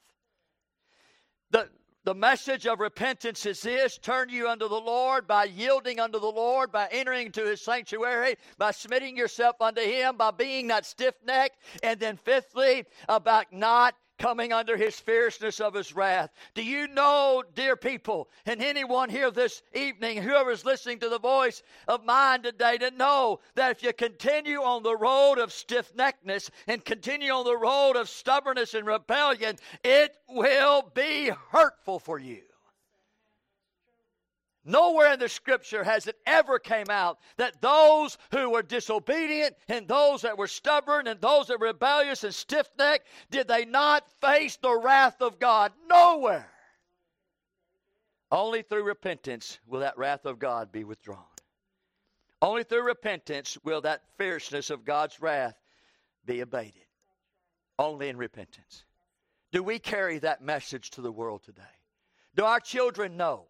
The, 1.50 1.68
the 2.04 2.14
message 2.14 2.68
of 2.68 2.80
repentance 2.80 3.48
is 3.48 3.60
this 3.62 3.98
turn 3.98 4.30
you 4.30 4.48
unto 4.48 4.70
the 4.70 4.80
Lord 4.80 5.28
by 5.28 5.46
yielding 5.46 6.00
unto 6.00 6.20
the 6.20 6.32
Lord, 6.32 6.72
by 6.72 6.88
entering 6.92 7.26
into 7.26 7.44
his 7.44 7.64
sanctuary, 7.64 8.36
by 8.60 8.70
submitting 8.70 9.18
yourself 9.18 9.56
unto 9.60 9.82
him, 9.82 10.18
by 10.18 10.30
being 10.30 10.68
not 10.68 10.86
stiff 10.86 11.16
necked, 11.26 11.58
and 11.82 12.00
then 12.00 12.18
fifthly, 12.18 12.86
about 13.10 13.52
not 13.52 13.96
coming 14.22 14.54
under 14.54 14.78
his 14.78 15.00
fierceness 15.00 15.60
of 15.60 15.74
his 15.74 15.96
wrath. 15.96 16.32
Do 16.54 16.64
you 16.64 16.88
know, 16.88 17.44
dear 17.56 17.76
people, 17.76 18.30
and 18.46 18.62
anyone 18.62 19.10
here 19.10 19.32
this 19.32 19.64
evening, 19.74 20.22
whoever's 20.22 20.64
listening 20.64 21.00
to 21.00 21.10
the 21.10 21.18
voice 21.18 21.64
of 21.88 22.06
mine 22.06 22.44
today, 22.44 22.78
to 22.78 22.92
know 22.92 23.40
that 23.56 23.72
if 23.72 23.82
you 23.82 23.92
continue 23.94 24.62
on 24.62 24.84
the 24.84 24.96
road 24.96 25.40
of 25.40 25.52
stiff 25.52 25.96
neckedness 25.96 26.52
and 26.68 26.86
continue 26.86 27.32
on 27.32 27.46
the 27.46 27.58
road 27.58 27.96
of 27.96 28.08
stubbornness 28.08 28.76
and 28.76 28.86
rebellion, 28.86 29.58
it 29.84 30.16
will 30.30 30.84
be 30.94 31.32
hurtful 31.50 31.98
for 31.98 32.20
you. 32.20 32.44
Nowhere 34.64 35.14
in 35.14 35.20
the 35.20 35.30
scripture 35.30 35.84
has 35.84 36.06
it 36.06 36.18
ever 36.26 36.60
came 36.60 36.90
out 36.90 37.20
that 37.38 37.62
those 37.62 38.18
who 38.30 38.52
were 38.52 38.62
disobedient 38.62 39.56
and 39.68 39.88
those 39.88 40.22
that 40.22 40.38
were 40.38 40.48
stubborn 40.48 41.08
and 41.08 41.20
those 41.20 41.48
that 41.48 41.60
were 41.60 41.68
rebellious 41.68 42.24
and 42.24 42.34
stiff-necked, 42.34 43.08
did 43.32 43.48
they 43.48 43.66
not 43.66 44.04
face 44.22 44.58
the 44.58 44.78
wrath 44.78 45.20
of 45.22 45.40
God? 45.40 45.72
Nowhere. 45.90 46.52
Only 48.32 48.62
through 48.62 48.84
repentance 48.84 49.60
will 49.66 49.80
that 49.80 49.98
wrath 49.98 50.26
of 50.26 50.38
God 50.38 50.72
be 50.72 50.84
withdrawn. 50.84 51.26
Only 52.40 52.64
through 52.64 52.84
repentance 52.84 53.58
will 53.64 53.82
that 53.82 54.04
fierceness 54.18 54.70
of 54.70 54.86
God's 54.86 55.20
wrath 55.20 55.56
be 56.26 56.40
abated. 56.42 56.86
Only 57.80 58.10
in 58.10 58.18
repentance. 58.18 58.86
Do 59.52 59.64
we 59.64 59.80
carry 59.80 60.20
that 60.20 60.42
message 60.42 60.92
to 60.92 61.02
the 61.02 61.12
world 61.12 61.44
today? 61.44 61.62
Do 62.36 62.46
our 62.46 62.60
children 62.60 63.18
know 63.18 63.48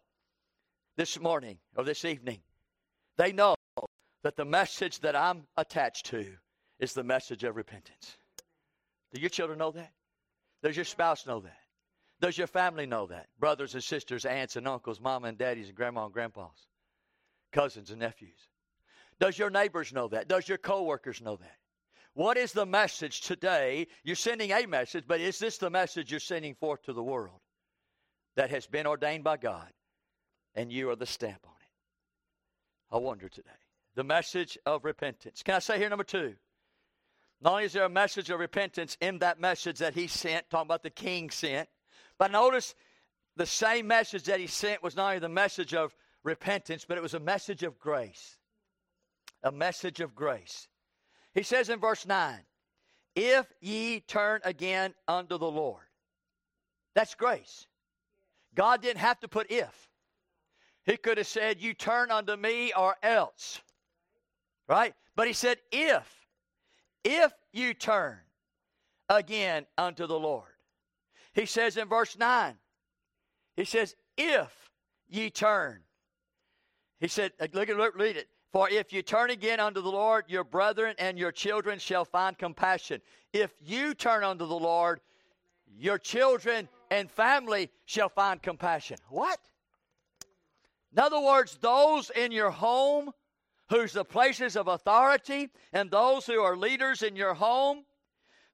this 1.02 1.18
morning 1.18 1.58
or 1.76 1.82
this 1.82 2.04
evening, 2.04 2.38
they 3.16 3.32
know 3.32 3.56
that 4.22 4.36
the 4.36 4.44
message 4.44 5.00
that 5.00 5.16
I'm 5.16 5.42
attached 5.56 6.06
to 6.06 6.24
is 6.78 6.92
the 6.92 7.02
message 7.02 7.42
of 7.42 7.56
repentance. 7.56 8.18
Do 9.12 9.20
your 9.20 9.28
children 9.28 9.58
know 9.58 9.72
that? 9.72 9.90
Does 10.62 10.76
your 10.76 10.84
spouse 10.84 11.26
know 11.26 11.40
that? 11.40 11.58
Does 12.20 12.38
your 12.38 12.46
family 12.46 12.86
know 12.86 13.08
that? 13.08 13.26
Brothers 13.40 13.74
and 13.74 13.82
sisters, 13.82 14.24
aunts 14.24 14.54
and 14.54 14.68
uncles, 14.68 15.00
mama 15.00 15.26
and 15.26 15.36
daddies, 15.36 15.66
and 15.66 15.76
grandma 15.76 16.04
and 16.04 16.14
grandpas, 16.14 16.68
cousins 17.50 17.90
and 17.90 17.98
nephews. 17.98 18.38
Does 19.18 19.36
your 19.36 19.50
neighbors 19.50 19.92
know 19.92 20.06
that? 20.06 20.28
Does 20.28 20.48
your 20.48 20.58
coworkers 20.58 21.20
know 21.20 21.34
that? 21.34 21.56
What 22.14 22.36
is 22.36 22.52
the 22.52 22.64
message 22.64 23.22
today? 23.22 23.88
You're 24.04 24.14
sending 24.14 24.52
a 24.52 24.66
message, 24.66 25.02
but 25.08 25.20
is 25.20 25.40
this 25.40 25.58
the 25.58 25.68
message 25.68 26.12
you're 26.12 26.20
sending 26.20 26.54
forth 26.54 26.84
to 26.84 26.92
the 26.92 27.02
world 27.02 27.40
that 28.36 28.50
has 28.50 28.68
been 28.68 28.86
ordained 28.86 29.24
by 29.24 29.36
God 29.36 29.68
and 30.54 30.72
you 30.72 30.90
are 30.90 30.96
the 30.96 31.06
stamp 31.06 31.40
on 31.44 31.54
it. 31.60 32.94
I 32.94 32.98
wonder 32.98 33.28
today. 33.28 33.50
The 33.94 34.04
message 34.04 34.58
of 34.66 34.84
repentance. 34.84 35.42
Can 35.42 35.54
I 35.54 35.58
say 35.58 35.78
here, 35.78 35.88
number 35.88 36.04
two? 36.04 36.34
Not 37.40 37.54
only 37.54 37.64
is 37.64 37.72
there 37.72 37.84
a 37.84 37.88
message 37.88 38.30
of 38.30 38.38
repentance 38.38 38.96
in 39.00 39.18
that 39.18 39.40
message 39.40 39.78
that 39.78 39.94
he 39.94 40.06
sent, 40.06 40.48
talking 40.48 40.68
about 40.68 40.82
the 40.82 40.90
king 40.90 41.30
sent, 41.30 41.68
but 42.18 42.30
notice 42.30 42.74
the 43.36 43.46
same 43.46 43.86
message 43.86 44.24
that 44.24 44.38
he 44.38 44.46
sent 44.46 44.82
was 44.82 44.94
not 44.94 45.08
only 45.08 45.18
the 45.18 45.28
message 45.28 45.74
of 45.74 45.94
repentance, 46.22 46.84
but 46.86 46.96
it 46.96 47.02
was 47.02 47.14
a 47.14 47.20
message 47.20 47.62
of 47.62 47.78
grace. 47.78 48.36
A 49.42 49.50
message 49.50 50.00
of 50.00 50.14
grace. 50.14 50.68
He 51.34 51.42
says 51.42 51.68
in 51.68 51.80
verse 51.80 52.06
9, 52.06 52.38
If 53.16 53.46
ye 53.60 54.00
turn 54.00 54.40
again 54.44 54.94
unto 55.08 55.38
the 55.38 55.50
Lord. 55.50 55.82
That's 56.94 57.14
grace. 57.14 57.66
God 58.54 58.82
didn't 58.82 59.00
have 59.00 59.18
to 59.20 59.28
put 59.28 59.50
if. 59.50 59.88
He 60.84 60.96
could 60.96 61.18
have 61.18 61.26
said, 61.26 61.60
You 61.60 61.74
turn 61.74 62.10
unto 62.10 62.36
me 62.36 62.72
or 62.76 62.96
else. 63.02 63.60
Right? 64.68 64.94
But 65.14 65.26
he 65.26 65.32
said, 65.32 65.58
If, 65.70 66.08
if 67.04 67.32
you 67.52 67.74
turn 67.74 68.18
again 69.08 69.66
unto 69.78 70.06
the 70.06 70.18
Lord. 70.18 70.48
He 71.34 71.46
says 71.46 71.76
in 71.76 71.88
verse 71.88 72.16
9, 72.18 72.54
He 73.56 73.64
says, 73.64 73.94
If 74.16 74.70
ye 75.08 75.30
turn. 75.30 75.80
He 76.98 77.08
said, 77.08 77.32
uh, 77.40 77.48
look 77.52 77.68
at 77.68 77.76
look, 77.76 77.96
read 77.96 78.16
it. 78.16 78.28
For 78.52 78.68
if 78.68 78.92
you 78.92 79.02
turn 79.02 79.30
again 79.30 79.60
unto 79.60 79.80
the 79.80 79.90
Lord, 79.90 80.24
your 80.28 80.44
brethren 80.44 80.94
and 80.98 81.18
your 81.18 81.32
children 81.32 81.78
shall 81.78 82.04
find 82.04 82.36
compassion. 82.36 83.00
If 83.32 83.52
you 83.60 83.94
turn 83.94 84.24
unto 84.24 84.46
the 84.46 84.58
Lord, 84.58 85.00
your 85.74 85.98
children 85.98 86.68
and 86.90 87.10
family 87.10 87.70
shall 87.86 88.10
find 88.10 88.42
compassion. 88.42 88.98
What? 89.08 89.40
In 90.92 90.98
other 90.98 91.20
words, 91.20 91.58
those 91.60 92.10
in 92.10 92.32
your 92.32 92.50
home 92.50 93.10
who's 93.70 93.92
the 93.92 94.04
places 94.04 94.56
of 94.56 94.68
authority 94.68 95.48
and 95.72 95.90
those 95.90 96.26
who 96.26 96.40
are 96.40 96.56
leaders 96.56 97.02
in 97.02 97.16
your 97.16 97.34
home, 97.34 97.84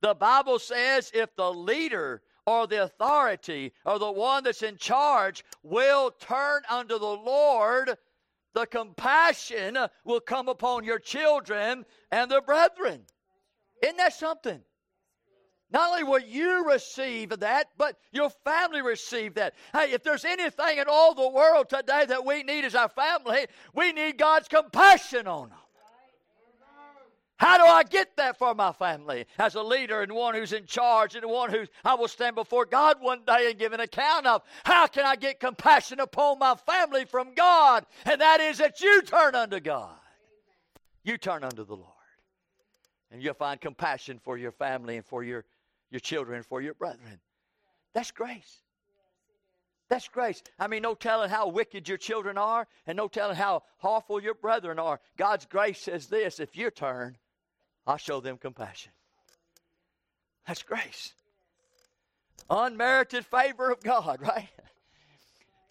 the 0.01 0.15
Bible 0.15 0.59
says 0.59 1.11
if 1.13 1.35
the 1.35 1.53
leader 1.53 2.23
or 2.47 2.67
the 2.67 2.85
authority 2.85 3.73
or 3.85 3.99
the 3.99 4.11
one 4.11 4.45
that's 4.45 4.63
in 4.63 4.77
charge 4.77 5.45
will 5.63 6.13
turn 6.13 6.63
unto 6.71 6.99
the 6.99 7.05
Lord, 7.05 7.97
the 8.55 8.67
compassion 8.67 9.77
will 10.05 10.21
come 10.21 10.49
upon 10.49 10.85
your 10.85 10.99
children 11.01 11.85
and 12.13 12.31
their 12.31 12.41
brethren. 12.41 13.05
Isn't 13.83 13.97
that 13.97 14.15
something? 14.15 14.63
Not 15.71 15.91
only 15.91 16.05
will 16.05 16.21
you 16.21 16.67
receive 16.67 17.29
that, 17.41 17.69
but 17.77 17.97
your 18.11 18.31
family 18.31 18.81
receive 18.81 19.35
that. 19.35 19.55
Hey, 19.75 19.93
if 19.93 20.03
there's 20.03 20.25
anything 20.25 20.79
in 20.79 20.85
all 20.89 21.15
the 21.15 21.29
world 21.29 21.69
today 21.69 22.07
that 22.07 22.25
we 22.25 22.43
need 22.43 22.65
as 22.65 22.75
our 22.75 22.89
family, 22.89 23.47
we 23.75 23.93
need 23.93 24.17
God's 24.17 24.49
compassion 24.49 25.27
on 25.27 25.51
them. 25.51 25.59
How 27.39 27.57
do 27.57 27.65
I 27.65 27.85
get 27.85 28.17
that 28.17 28.37
for 28.37 28.53
my 28.53 28.73
family 28.73 29.27
as 29.39 29.55
a 29.55 29.63
leader 29.63 30.03
and 30.03 30.11
one 30.13 30.35
who's 30.35 30.53
in 30.53 30.67
charge 30.67 31.15
and 31.15 31.25
one 31.25 31.51
who 31.51 31.67
I 31.85 31.95
will 31.95 32.09
stand 32.09 32.35
before 32.35 32.67
God 32.67 32.97
one 33.01 33.21
day 33.25 33.51
and 33.51 33.59
give 33.59 33.73
an 33.73 33.79
account 33.79 34.27
of? 34.27 34.43
How 34.65 34.89
can 34.89 35.05
I 35.05 35.15
get 35.15 35.39
compassion 35.39 36.01
upon 36.01 36.41
my 36.41 36.57
family 36.57 37.05
from 37.05 37.35
God? 37.35 37.87
And 38.07 38.21
that 38.21 38.41
is 38.41 38.59
that 38.59 38.81
you 38.81 39.03
turn 39.03 39.37
unto 39.37 39.61
God. 39.61 39.95
You 41.05 41.17
turn 41.17 41.45
unto 41.45 41.65
the 41.65 41.77
Lord. 41.77 41.93
And 43.13 43.23
you'll 43.23 43.35
find 43.35 43.61
compassion 43.61 44.19
for 44.25 44.37
your 44.37 44.53
family 44.53 44.97
and 44.97 45.07
for 45.07 45.23
your 45.23 45.45
your 45.91 46.01
children, 46.01 46.43
for 46.43 46.61
your 46.61 46.75
brethren. 46.75 47.21
That's 47.95 48.11
grace. 48.11 48.63
That's 49.89 50.09
grace. 50.09 50.43
I 50.59 50.67
mean, 50.67 50.83
no 50.83 50.95
telling 50.95 51.31
how 51.31 51.49
wicked 51.49 51.89
your 51.89 51.97
children 51.97 52.37
are, 52.37 52.67
and 52.87 52.97
no 52.97 53.09
telling 53.09 53.37
how 53.37 53.63
awful 53.83 54.23
your 54.23 54.35
brethren 54.35 54.79
are. 54.79 55.01
God's 55.17 55.47
grace 55.47 55.81
says 55.81 56.07
this 56.07 56.41
if 56.41 56.57
you 56.57 56.71
turn, 56.71 57.17
I'll 57.87 57.97
show 57.97 58.21
them 58.21 58.37
compassion. 58.37 58.93
That's 60.47 60.63
grace. 60.63 61.15
Unmerited 62.51 63.25
favor 63.25 63.71
of 63.71 63.83
God, 63.83 64.21
right? 64.23 64.49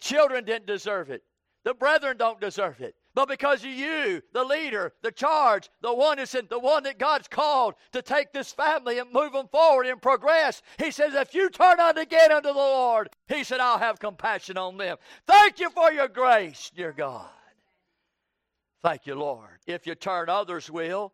Children 0.00 0.44
didn't 0.44 0.66
deserve 0.66 1.10
it. 1.10 1.22
The 1.64 1.74
brethren 1.74 2.16
don't 2.16 2.40
deserve 2.40 2.80
it. 2.80 2.94
But 3.14 3.28
because 3.28 3.64
of 3.64 3.70
you, 3.70 4.22
the 4.32 4.44
leader, 4.44 4.92
the 5.02 5.10
charge, 5.10 5.70
the 5.80 5.92
one 5.92 6.18
that's 6.18 6.34
in, 6.34 6.46
the 6.48 6.58
one 6.58 6.84
that 6.84 6.98
God's 6.98 7.26
called 7.26 7.74
to 7.92 8.02
take 8.02 8.32
this 8.32 8.52
family 8.52 8.98
and 8.98 9.12
move 9.12 9.32
them 9.32 9.48
forward 9.48 9.86
and 9.86 10.00
progress, 10.00 10.62
He 10.78 10.90
says, 10.90 11.14
if 11.14 11.34
you 11.34 11.50
turn 11.50 11.78
again 11.98 12.30
unto 12.30 12.48
the 12.48 12.54
Lord, 12.54 13.08
He 13.26 13.42
said, 13.44 13.60
I'll 13.60 13.78
have 13.78 13.98
compassion 13.98 14.56
on 14.56 14.76
them. 14.76 14.98
Thank 15.26 15.58
you 15.58 15.70
for 15.70 15.90
your 15.90 16.08
grace, 16.08 16.70
dear 16.76 16.92
God. 16.92 17.28
Thank 18.82 19.06
you, 19.06 19.16
Lord. 19.16 19.58
If 19.66 19.86
you 19.86 19.94
turn, 19.94 20.28
others 20.28 20.70
will. 20.70 21.12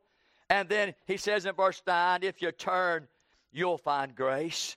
And 0.50 0.68
then 0.68 0.94
He 1.06 1.16
says 1.16 1.46
in 1.46 1.54
verse 1.54 1.80
9, 1.86 2.22
if 2.22 2.42
you 2.42 2.52
turn, 2.52 3.08
you'll 3.50 3.78
find 3.78 4.14
grace. 4.14 4.76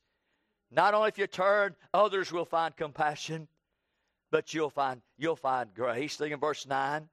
Not 0.72 0.94
only 0.94 1.10
if 1.10 1.18
you 1.18 1.28
turn, 1.28 1.76
others 1.94 2.32
will 2.32 2.46
find 2.46 2.76
compassion, 2.76 3.48
but 4.32 4.54
you'll 4.54 4.70
find 4.70 5.02
you'll 5.18 5.36
find 5.36 5.74
grace. 5.74 6.20
Look 6.20 6.32
in 6.32 6.40
verse 6.40 6.66
9. 6.66 7.08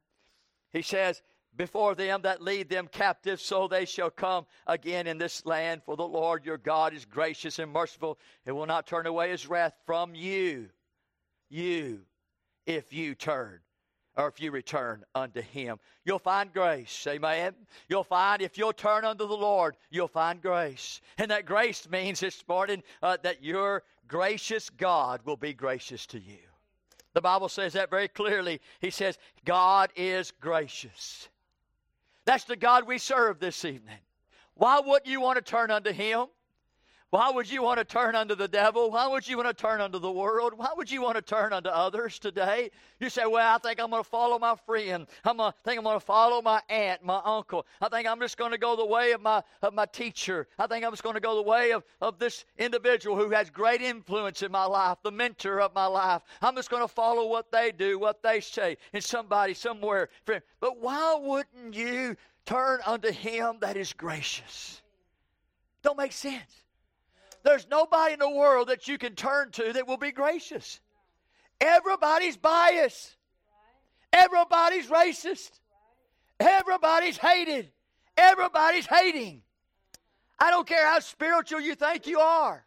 He 0.73 0.83
says, 0.83 1.23
Before 1.57 1.95
them 1.95 2.23
that 2.23 2.43
lead 2.43 2.69
them 2.69 2.89
captive, 2.89 3.41
so 3.41 3.69
they 3.69 3.85
shall 3.85 4.11
come 4.11 4.47
again 4.67 5.07
in 5.07 5.19
this 5.19 5.47
land. 5.47 5.83
For 5.85 5.97
the 5.97 6.07
Lord 6.07 6.45
your 6.45 6.59
God 6.59 6.93
is 6.93 7.05
gracious 7.05 7.59
and 7.59 7.73
merciful, 7.73 8.19
and 8.47 8.57
will 8.57 8.67
not 8.67 8.87
turn 8.87 9.07
away 9.07 9.31
his 9.31 9.47
wrath 9.47 9.75
from 9.87 10.15
you. 10.15 10.71
You, 11.49 12.01
if 12.67 12.93
you 12.93 13.15
turn 13.15 13.61
or 14.17 14.29
if 14.29 14.41
you 14.41 14.51
return 14.51 15.05
unto 15.15 15.41
him. 15.41 15.79
You'll 16.05 16.19
find 16.19 16.53
grace. 16.53 17.07
Amen. 17.09 17.55
You'll 17.89 18.05
find 18.05 18.43
if 18.43 18.57
you'll 18.57 18.73
turn 18.73 19.05
unto 19.05 19.27
the 19.27 19.37
Lord, 19.37 19.77
you'll 19.91 20.09
find 20.09 20.41
grace. 20.41 21.01
And 21.19 21.31
that 21.31 21.47
grace 21.47 21.89
means 21.89 22.21
this 22.21 22.43
morning 22.47 22.83
uh, 23.03 23.17
that 23.23 23.43
your 23.43 23.83
gracious 24.07 24.71
God 24.71 25.21
will 25.25 25.37
be 25.37 25.53
gracious 25.53 26.07
to 26.07 26.21
you. 26.21 26.39
The 27.15 27.21
Bible 27.21 27.49
says 27.49 27.73
that 27.73 27.91
very 27.91 28.09
clearly. 28.09 28.61
He 28.81 28.91
says, 28.91 29.19
God 29.45 29.91
is 29.97 30.33
gracious. 30.41 31.29
That's 32.27 32.45
the 32.45 32.57
God 32.57 32.87
we 32.87 32.99
serve 32.99 33.39
this 33.39 33.65
evening. 33.65 33.99
Why 34.55 34.81
wouldn't 34.81 35.07
you 35.07 35.21
want 35.21 35.37
to 35.37 35.43
turn 35.43 35.71
unto 35.71 35.93
him? 35.93 36.27
Why 37.15 37.31
would 37.31 37.49
you 37.49 37.63
want 37.63 37.79
to 37.79 37.85
turn 37.85 38.17
unto 38.17 38.35
the 38.35 38.49
devil? 38.49 38.91
Why 38.91 39.07
would 39.07 39.29
you 39.29 39.37
want 39.37 39.47
to 39.47 39.55
turn 39.55 39.81
unto 39.81 40.01
the 40.01 40.11
world? 40.11 40.53
Why 40.57 40.71
would 40.77 40.91
you 40.91 41.01
want 41.01 41.15
to 41.15 41.23
turn 41.23 41.53
unto 41.53 41.69
others 41.69 42.19
today? 42.19 42.73
You 42.99 43.09
say, 43.09 43.25
Well, 43.25 43.55
I 43.55 43.57
think 43.59 43.79
I'm 43.79 43.91
going 43.91 44.03
to 44.03 44.09
follow 44.09 44.37
my 44.37 44.57
friend. 44.67 45.07
I'm 45.25 45.37
going 45.37 45.53
to 45.53 45.59
think 45.63 45.79
I'm 45.79 45.85
going 45.85 45.95
to 45.95 46.05
follow 46.05 46.43
my 46.43 46.61
aunt, 46.69 47.05
my 47.05 47.21
uncle. 47.25 47.67
I 47.81 47.89
think 47.89 48.09
I'm 48.09 48.19
just 48.19 48.37
going 48.37 48.51
to 48.51 48.59
go 48.59 48.75
the 48.75 48.85
way 48.85 49.13
of 49.13 49.23
my, 49.23 49.45
of 49.63 49.75
my 49.75 49.87
teacher. 49.87 50.49
I 50.59 50.67
think 50.67 50.85
I'm 50.85 50.91
just 50.91 51.05
going 51.05 51.15
to 51.15 51.21
go 51.21 51.37
the 51.37 51.43
way 51.43 51.71
of, 51.71 51.85
of 52.01 52.19
this 52.19 52.47
individual 52.59 53.17
who 53.17 53.31
has 53.31 53.49
great 53.49 53.81
influence 53.81 54.43
in 54.43 54.51
my 54.51 54.65
life, 54.65 54.99
the 55.05 55.13
mentor 55.13 55.61
of 55.61 55.73
my 55.73 55.87
life. 55.87 56.23
I'm 56.43 56.57
just 56.57 56.69
going 56.69 56.83
to 56.83 56.93
follow 56.93 57.29
what 57.29 57.53
they 57.53 57.71
do, 57.71 57.97
what 57.97 58.25
they 58.25 58.41
say, 58.41 58.77
and 58.93 59.05
somebody 59.05 59.55
somewhere. 59.55 60.09
But 60.27 60.81
why 60.81 61.17
wouldn't 61.23 61.77
you 61.77 62.17
turn 62.45 62.81
unto 62.85 63.13
him 63.13 63.59
that 63.61 63.77
is 63.77 63.93
gracious? 63.93 64.83
Don't 65.85 65.97
make 65.97 66.11
sense. 66.11 66.64
There's 67.45 67.69
nobody 67.71 68.15
in 68.15 68.19
the 68.19 68.31
world 68.31 68.69
that 68.69 68.89
you 68.89 68.99
can 68.99 69.15
turn 69.15 69.51
to 69.53 69.73
that 69.75 69.87
will 69.87 69.99
be 69.99 70.13
gracious. 70.13 70.81
Everybody's 71.61 72.37
biased. 72.37 73.17
Everybody's 74.13 74.87
racist. 74.87 75.51
Everybody's 76.41 77.19
hated. 77.19 77.71
Everybody's 78.17 78.87
hating. 78.87 79.43
I 80.39 80.51
don't 80.51 80.67
care 80.67 80.87
how 80.89 81.01
spiritual 81.01 81.61
you 81.61 81.75
think 81.75 82.07
you 82.07 82.19
are. 82.19 82.65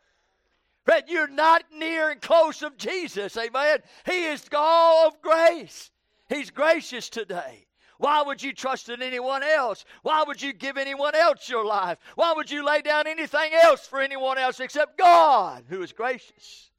But 0.86 1.10
you're 1.10 1.28
not 1.28 1.63
near 1.74 2.10
and 2.12 2.22
close 2.22 2.62
of 2.62 2.78
Jesus. 2.78 3.36
Amen. 3.36 3.80
He 4.06 4.26
is 4.26 4.48
God 4.48 5.08
of 5.08 5.22
grace. 5.22 5.92
He's 6.30 6.50
gracious 6.50 7.10
today. 7.10 7.66
Why 7.97 8.21
would 8.21 8.41
you 8.43 8.53
trust 8.53 8.89
in 8.89 9.01
anyone 9.01 9.43
else? 9.43 9.86
Why 10.03 10.23
would 10.25 10.41
you 10.41 10.53
give 10.53 10.77
anyone 10.77 11.15
else 11.15 11.49
your 11.49 11.65
life? 11.65 11.97
Why 12.15 12.33
would 12.33 12.51
you 12.51 12.65
lay 12.65 12.81
down 12.81 13.07
anything 13.07 13.51
else 13.53 13.88
for 13.88 13.99
anyone 13.99 14.38
else 14.38 14.60
except 14.60 14.97
God, 14.97 15.63
who 15.69 15.81
is 15.81 15.91
gracious? 15.91 16.71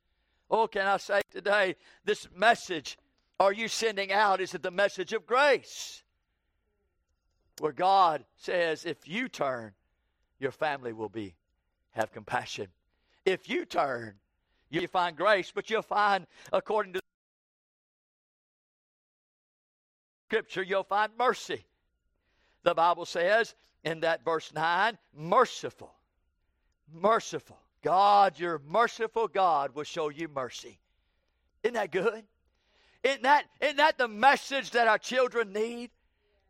Oh, 0.50 0.66
can 0.66 0.86
I 0.86 0.96
say 0.96 1.20
today, 1.30 1.76
this 2.04 2.28
message 2.34 2.98
are 3.40 3.52
you 3.52 3.68
sending 3.68 4.12
out? 4.12 4.40
Is 4.40 4.54
it 4.54 4.62
the 4.62 4.70
message 4.70 5.12
of 5.12 5.26
grace? 5.26 6.02
Where 7.60 7.72
God 7.72 8.24
says, 8.36 8.84
if 8.84 9.06
you 9.06 9.28
turn, 9.28 9.72
your 10.40 10.52
family 10.52 10.92
will 10.92 11.08
be 11.08 11.34
have 11.92 12.12
compassion. 12.12 12.68
If 13.24 13.48
you 13.48 13.64
turn, 13.64 14.14
you 14.70 14.86
find 14.86 15.16
grace, 15.16 15.52
but 15.54 15.68
you'll 15.68 15.82
find, 15.82 16.26
according 16.52 16.92
to 16.94 17.00
Scripture, 20.28 20.62
you'll 20.62 20.84
find 20.84 21.10
mercy. 21.18 21.64
The 22.62 22.74
Bible 22.74 23.06
says 23.06 23.54
in 23.82 24.00
that 24.00 24.26
verse 24.26 24.52
9, 24.54 24.98
merciful. 25.16 25.94
Merciful. 26.92 27.58
God, 27.82 28.38
your 28.38 28.60
merciful 28.68 29.26
God 29.26 29.74
will 29.74 29.84
show 29.84 30.10
you 30.10 30.28
mercy. 30.28 30.78
Isn't 31.62 31.74
that 31.74 31.90
good? 31.90 32.24
Isn't 33.02 33.22
that, 33.22 33.44
isn't 33.62 33.78
that 33.78 33.96
the 33.96 34.06
message 34.06 34.72
that 34.72 34.86
our 34.86 34.98
children 34.98 35.54
need? 35.54 35.90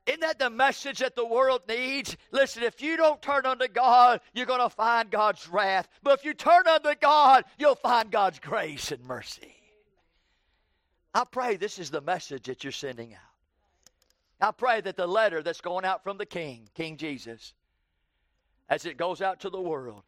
Isn't 0.08 0.22
that 0.22 0.40
the 0.40 0.50
message 0.50 0.98
that 0.98 1.14
the 1.14 1.26
world 1.26 1.62
needs? 1.68 2.16
Listen, 2.32 2.64
if 2.64 2.82
you 2.82 2.96
don't 2.96 3.22
turn 3.22 3.46
unto 3.46 3.68
God, 3.68 4.20
you're 4.34 4.46
going 4.46 4.58
to 4.58 4.70
find 4.70 5.08
God's 5.08 5.48
wrath. 5.48 5.86
But 6.02 6.18
if 6.18 6.24
you 6.24 6.34
turn 6.34 6.66
unto 6.66 6.96
God, 7.00 7.44
you'll 7.58 7.76
find 7.76 8.10
God's 8.10 8.40
grace 8.40 8.90
and 8.90 9.04
mercy. 9.04 9.54
I 11.14 11.22
pray 11.30 11.56
this 11.56 11.78
is 11.78 11.90
the 11.90 12.00
message 12.00 12.46
that 12.46 12.64
you're 12.64 12.72
sending 12.72 13.14
out. 13.14 13.27
I 14.40 14.52
pray 14.52 14.80
that 14.80 14.96
the 14.96 15.06
letter 15.06 15.42
that's 15.42 15.60
going 15.60 15.84
out 15.84 16.04
from 16.04 16.18
the 16.18 16.26
King, 16.26 16.68
King 16.74 16.96
Jesus, 16.96 17.54
as 18.68 18.86
it 18.86 18.96
goes 18.96 19.20
out 19.20 19.40
to 19.40 19.50
the 19.50 19.60
world, 19.60 20.02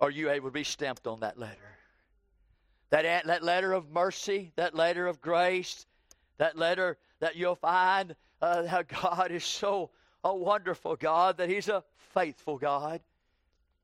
are 0.00 0.10
you 0.10 0.30
able 0.30 0.48
to 0.48 0.52
be 0.52 0.64
stamped 0.64 1.06
on 1.06 1.20
that 1.20 1.38
letter? 1.38 1.76
That, 2.90 3.26
that 3.26 3.42
letter 3.42 3.72
of 3.72 3.90
mercy, 3.90 4.52
that 4.56 4.74
letter 4.74 5.06
of 5.06 5.20
grace, 5.20 5.86
that 6.38 6.56
letter 6.56 6.98
that 7.20 7.36
you'll 7.36 7.54
find 7.54 8.14
uh, 8.42 8.66
how 8.66 8.82
God 8.82 9.30
is 9.30 9.44
so 9.44 9.90
a 10.24 10.34
wonderful 10.34 10.96
God, 10.96 11.38
that 11.38 11.48
He's 11.48 11.68
a 11.68 11.82
faithful 12.14 12.58
God. 12.58 13.00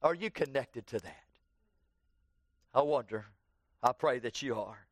Are 0.03 0.14
you 0.14 0.31
connected 0.31 0.87
to 0.88 0.99
that? 0.99 1.25
I 2.75 2.83
wonder. 2.83 3.27
I 3.83 3.92
pray 3.92 4.19
that 4.19 4.42
you 4.42 4.59
are. 4.59 4.87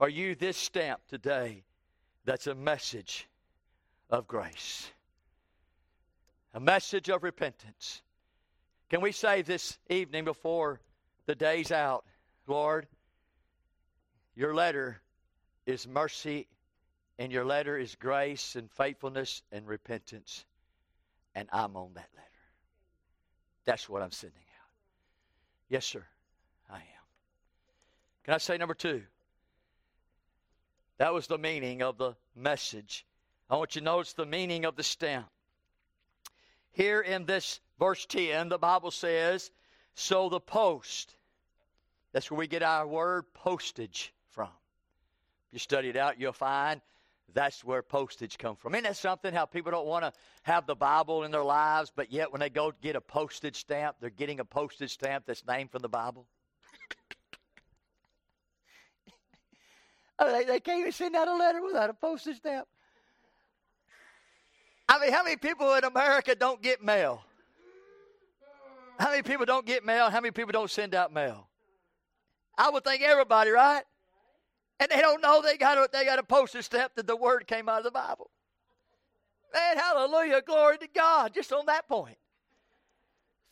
Are 0.00 0.08
you 0.08 0.34
this 0.34 0.56
stamp 0.56 1.00
today 1.08 1.64
that's 2.28 2.46
a 2.46 2.54
message 2.54 3.26
of 4.10 4.28
grace, 4.28 4.90
a 6.52 6.60
message 6.60 7.08
of 7.08 7.22
repentance. 7.22 8.02
Can 8.90 9.00
we 9.00 9.12
say 9.12 9.40
this 9.40 9.78
evening 9.88 10.26
before 10.26 10.78
the 11.24 11.34
day's 11.34 11.72
out, 11.72 12.04
Lord, 12.46 12.86
your 14.36 14.54
letter 14.54 15.00
is 15.64 15.88
mercy, 15.88 16.46
and 17.18 17.32
your 17.32 17.46
letter 17.46 17.78
is 17.78 17.94
grace 17.94 18.56
and 18.56 18.70
faithfulness 18.70 19.40
and 19.50 19.66
repentance, 19.66 20.44
and 21.34 21.48
I'm 21.50 21.76
on 21.76 21.92
that 21.94 22.10
letter. 22.14 22.28
That's 23.64 23.88
what 23.88 24.02
I'm 24.02 24.10
sending 24.10 24.36
out. 24.36 24.70
Yes, 25.70 25.86
sir, 25.86 26.04
I 26.70 26.76
am. 26.76 27.06
Can 28.24 28.34
I 28.34 28.38
say 28.38 28.58
number 28.58 28.74
two? 28.74 29.02
That 30.98 31.14
was 31.14 31.26
the 31.26 31.38
meaning 31.38 31.82
of 31.82 31.96
the 31.96 32.14
message. 32.34 33.06
I 33.48 33.56
want 33.56 33.74
you 33.74 33.80
to 33.80 33.84
notice 33.84 34.12
the 34.12 34.26
meaning 34.26 34.64
of 34.64 34.76
the 34.76 34.82
stamp. 34.82 35.28
Here 36.72 37.00
in 37.00 37.24
this 37.24 37.60
verse 37.78 38.04
10, 38.06 38.50
the 38.50 38.58
Bible 38.58 38.90
says, 38.90 39.50
So 39.94 40.28
the 40.28 40.40
post, 40.40 41.16
that's 42.12 42.30
where 42.30 42.38
we 42.38 42.46
get 42.46 42.62
our 42.62 42.86
word 42.86 43.24
postage 43.32 44.12
from. 44.30 44.50
If 45.48 45.54
you 45.54 45.58
study 45.60 45.88
it 45.88 45.96
out, 45.96 46.20
you'll 46.20 46.32
find 46.32 46.80
that's 47.34 47.62
where 47.62 47.82
postage 47.82 48.38
comes 48.38 48.58
from. 48.58 48.74
Isn't 48.74 48.84
that 48.84 48.96
something 48.96 49.32
how 49.34 49.44
people 49.44 49.70
don't 49.70 49.86
want 49.86 50.04
to 50.04 50.12
have 50.42 50.66
the 50.66 50.74
Bible 50.74 51.24
in 51.24 51.30
their 51.30 51.44
lives, 51.44 51.92
but 51.94 52.10
yet 52.10 52.32
when 52.32 52.40
they 52.40 52.50
go 52.50 52.72
get 52.82 52.96
a 52.96 53.00
postage 53.00 53.56
stamp, 53.56 53.96
they're 54.00 54.10
getting 54.10 54.40
a 54.40 54.44
postage 54.44 54.92
stamp 54.92 55.24
that's 55.26 55.46
named 55.46 55.70
from 55.70 55.82
the 55.82 55.88
Bible? 55.88 56.26
Oh, 60.18 60.32
they, 60.32 60.44
they 60.44 60.60
can't 60.60 60.80
even 60.80 60.92
send 60.92 61.14
out 61.14 61.28
a 61.28 61.34
letter 61.34 61.62
without 61.62 61.90
a 61.90 61.94
postage 61.94 62.38
stamp. 62.38 62.66
I 64.88 64.98
mean, 64.98 65.12
how 65.12 65.22
many 65.22 65.36
people 65.36 65.74
in 65.74 65.84
America 65.84 66.34
don't 66.34 66.62
get 66.62 66.82
mail? 66.82 67.22
How 68.98 69.10
many 69.10 69.22
people 69.22 69.46
don't 69.46 69.66
get 69.66 69.84
mail? 69.84 70.10
How 70.10 70.20
many 70.20 70.32
people 70.32 70.52
don't 70.52 70.70
send 70.70 70.94
out 70.94 71.12
mail? 71.12 71.46
I 72.56 72.70
would 72.70 72.82
think 72.82 73.02
everybody, 73.02 73.50
right? 73.50 73.84
And 74.80 74.90
they 74.90 75.00
don't 75.00 75.22
know 75.22 75.42
they 75.42 75.56
got 75.56 75.78
a, 75.78 75.88
they 75.92 76.04
got 76.04 76.18
a 76.18 76.22
postage 76.24 76.64
stamp 76.64 76.94
that 76.96 77.06
the 77.06 77.16
word 77.16 77.46
came 77.46 77.68
out 77.68 77.78
of 77.78 77.84
the 77.84 77.90
Bible. 77.90 78.30
Man, 79.54 79.76
hallelujah, 79.76 80.42
glory 80.42 80.78
to 80.78 80.88
God, 80.92 81.32
just 81.32 81.52
on 81.52 81.66
that 81.66 81.88
point. 81.88 82.16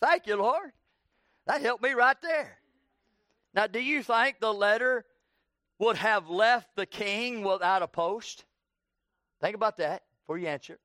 Thank 0.00 0.26
you, 0.26 0.36
Lord. 0.36 0.72
That 1.46 1.62
helped 1.62 1.82
me 1.82 1.92
right 1.92 2.20
there. 2.22 2.58
Now, 3.54 3.66
do 3.66 3.80
you 3.80 4.02
think 4.02 4.40
the 4.40 4.52
letter 4.52 5.04
would 5.78 5.96
have 5.96 6.28
left 6.28 6.74
the 6.76 6.86
king 6.86 7.42
without 7.42 7.82
a 7.82 7.88
post? 7.88 8.44
Think 9.40 9.54
about 9.54 9.76
that 9.78 10.02
before 10.20 10.38
you 10.38 10.48
answer. 10.48 10.78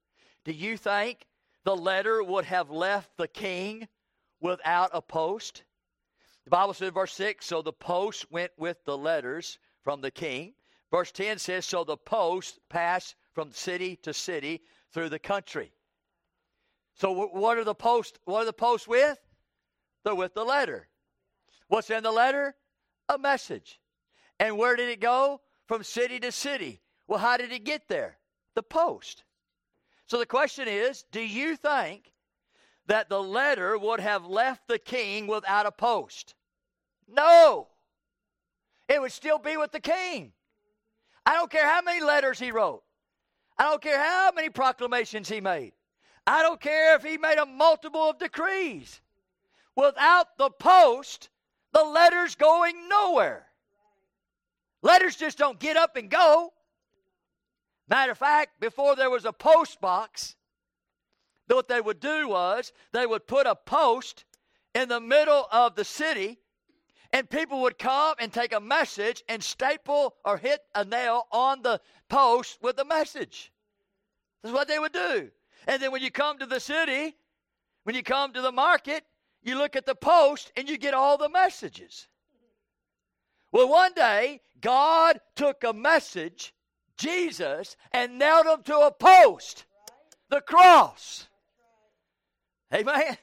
Do 0.44 0.52
you 0.52 0.78
think 0.78 1.26
the 1.64 1.76
letter 1.76 2.24
would 2.24 2.46
have 2.46 2.70
left 2.70 3.16
the 3.18 3.28
king 3.28 3.88
without 4.40 4.92
a 4.94 5.02
post? 5.02 5.64
The 6.46 6.50
Bible 6.50 6.74
says, 6.74 6.92
verse 6.92 7.14
6 7.14 7.46
so 7.46 7.62
the 7.62 7.74
post 7.74 8.26
went 8.32 8.52
with 8.58 8.78
the 8.86 8.98
letters 8.98 9.60
from 9.84 10.02
the 10.02 10.12
king. 10.12 10.54
Verse 10.90 11.12
10 11.12 11.40
says, 11.40 11.66
so 11.66 11.84
the 11.84 11.98
post 11.98 12.60
passed 12.70 13.16
from 13.34 13.52
city 13.52 13.96
to 13.98 14.14
city 14.14 14.62
through 14.92 15.10
the 15.10 15.20
country. 15.20 15.72
So 16.96 17.12
what 17.12 17.58
are 17.58 17.64
the 17.64 17.74
posts? 17.74 18.20
What 18.26 18.42
are 18.42 18.46
the 18.46 18.54
posts 18.54 18.88
with? 18.88 19.18
They're 20.04 20.16
with 20.16 20.34
the 20.34 20.44
letter. 20.44 20.88
What's 21.68 21.90
in 21.90 22.04
the 22.04 22.12
letter? 22.12 22.56
A 23.08 23.18
message. 23.18 23.80
And 24.42 24.58
where 24.58 24.76
did 24.76 24.90
it 24.90 25.00
go? 25.00 25.40
From 25.68 25.84
city 25.84 26.20
to 26.20 26.32
city. 26.32 26.82
Well, 27.08 27.20
how 27.20 27.38
did 27.38 27.52
it 27.52 27.64
get 27.64 27.88
there? 27.88 28.18
The 28.56 28.64
post. 28.64 29.24
So 30.08 30.18
the 30.18 30.26
question 30.26 30.68
is 30.68 31.06
do 31.12 31.22
you 31.22 31.56
think 31.56 32.12
that 32.88 33.08
the 33.08 33.22
letter 33.22 33.78
would 33.78 34.00
have 34.00 34.26
left 34.26 34.68
the 34.68 34.80
king 34.80 35.28
without 35.28 35.68
a 35.68 35.72
post? 35.72 36.34
No. 37.08 37.68
It 38.90 39.00
would 39.00 39.12
still 39.12 39.38
be 39.38 39.58
with 39.58 39.72
the 39.72 39.80
king. 39.80 40.34
I 41.24 41.36
don't 41.36 41.52
care 41.52 41.70
how 41.70 41.84
many 41.84 42.04
letters 42.04 42.40
he 42.40 42.52
wrote. 42.52 42.82
I 43.60 43.66
don't 43.66 43.82
care 43.82 44.00
how 44.00 44.32
many 44.36 44.50
proclamations 44.50 45.30
he 45.30 45.40
made. 45.40 45.74
I 46.26 46.42
don't 46.42 46.60
care 46.60 46.96
if 46.96 47.04
he 47.04 47.20
made 47.20 47.38
a 47.38 47.46
multiple 47.46 48.10
of 48.10 48.18
decrees. 48.18 49.02
Without 49.76 50.36
the 50.40 50.50
post, 50.50 51.30
the 51.74 51.84
letter's 51.84 52.34
going 52.34 52.90
nowhere. 52.90 53.46
Letters 54.82 55.16
just 55.16 55.38
don't 55.38 55.60
get 55.60 55.78
up 55.78 55.96
and 55.96 56.10
go. 56.10 56.54
Matter 57.88 58.12
of 58.14 58.18
fact, 58.18 58.60
before 58.60 58.96
there 58.96 59.10
was 59.10 59.26
a 59.26 59.34
post 59.34 59.82
box, 59.82 60.36
what 61.48 61.68
they 61.68 61.82
would 61.82 62.00
do 62.00 62.30
was 62.30 62.72
they 62.94 63.06
would 63.06 63.28
put 63.28 63.46
a 63.46 63.56
post 63.56 64.26
in 64.74 64.88
the 64.88 65.02
middle 65.02 65.48
of 65.52 65.76
the 65.76 65.84
city, 65.84 66.40
and 67.12 67.30
people 67.30 67.62
would 67.64 67.78
come 67.78 68.16
and 68.20 68.32
take 68.32 68.54
a 68.54 68.60
message 68.60 69.22
and 69.28 69.44
staple 69.44 70.16
or 70.24 70.38
hit 70.38 70.62
a 70.74 70.86
nail 70.86 71.28
on 71.32 71.62
the 71.62 71.82
post 72.08 72.58
with 72.62 72.78
the 72.78 72.86
message. 72.86 73.52
That's 74.42 74.56
what 74.56 74.70
they 74.70 74.80
would 74.80 74.94
do. 74.94 75.30
And 75.68 75.82
then 75.82 75.92
when 75.92 76.02
you 76.02 76.10
come 76.10 76.40
to 76.40 76.46
the 76.46 76.60
city, 76.60 77.16
when 77.84 77.96
you 77.96 78.04
come 78.04 78.32
to 78.34 78.42
the 78.42 78.52
market, 78.52 79.04
you 79.44 79.58
look 79.58 79.76
at 79.76 79.86
the 79.86 79.96
post 79.96 80.52
and 80.56 80.70
you 80.70 80.78
get 80.78 80.94
all 80.94 81.18
the 81.18 81.30
messages. 81.30 82.08
Well, 83.52 83.68
one 83.68 83.94
day, 83.94 84.42
God 84.62 85.20
took 85.36 85.64
a 85.64 85.74
message, 85.74 86.54
Jesus, 86.98 87.76
and 87.92 88.18
nailed 88.18 88.46
him 88.46 88.64
to 88.64 88.78
a 88.80 88.92
post, 88.92 89.66
the 90.30 90.42
cross. 90.42 91.28
Amen. 92.74 93.18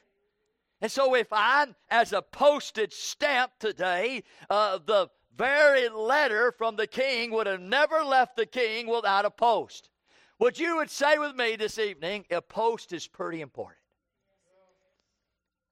And 0.81 0.91
so, 0.91 1.15
if 1.15 1.27
I, 1.31 1.67
as 1.89 2.13
a 2.13 2.21
postage 2.21 2.93
stamp 2.93 3.51
today, 3.59 4.23
uh, 4.49 4.79
the 4.85 5.09
very 5.35 5.89
letter 5.89 6.53
from 6.57 6.75
the 6.75 6.87
king 6.87 7.31
would 7.31 7.47
have 7.47 7.61
never 7.61 8.03
left 8.03 8.35
the 8.35 8.45
king 8.45 8.87
without 8.87 9.25
a 9.25 9.31
post. 9.31 9.89
What 10.37 10.59
you 10.59 10.77
would 10.77 10.89
say 10.89 11.17
with 11.17 11.35
me 11.35 11.55
this 11.55 11.79
evening, 11.79 12.25
a 12.29 12.41
post 12.41 12.93
is 12.93 13.07
pretty 13.07 13.41
important. 13.41 13.79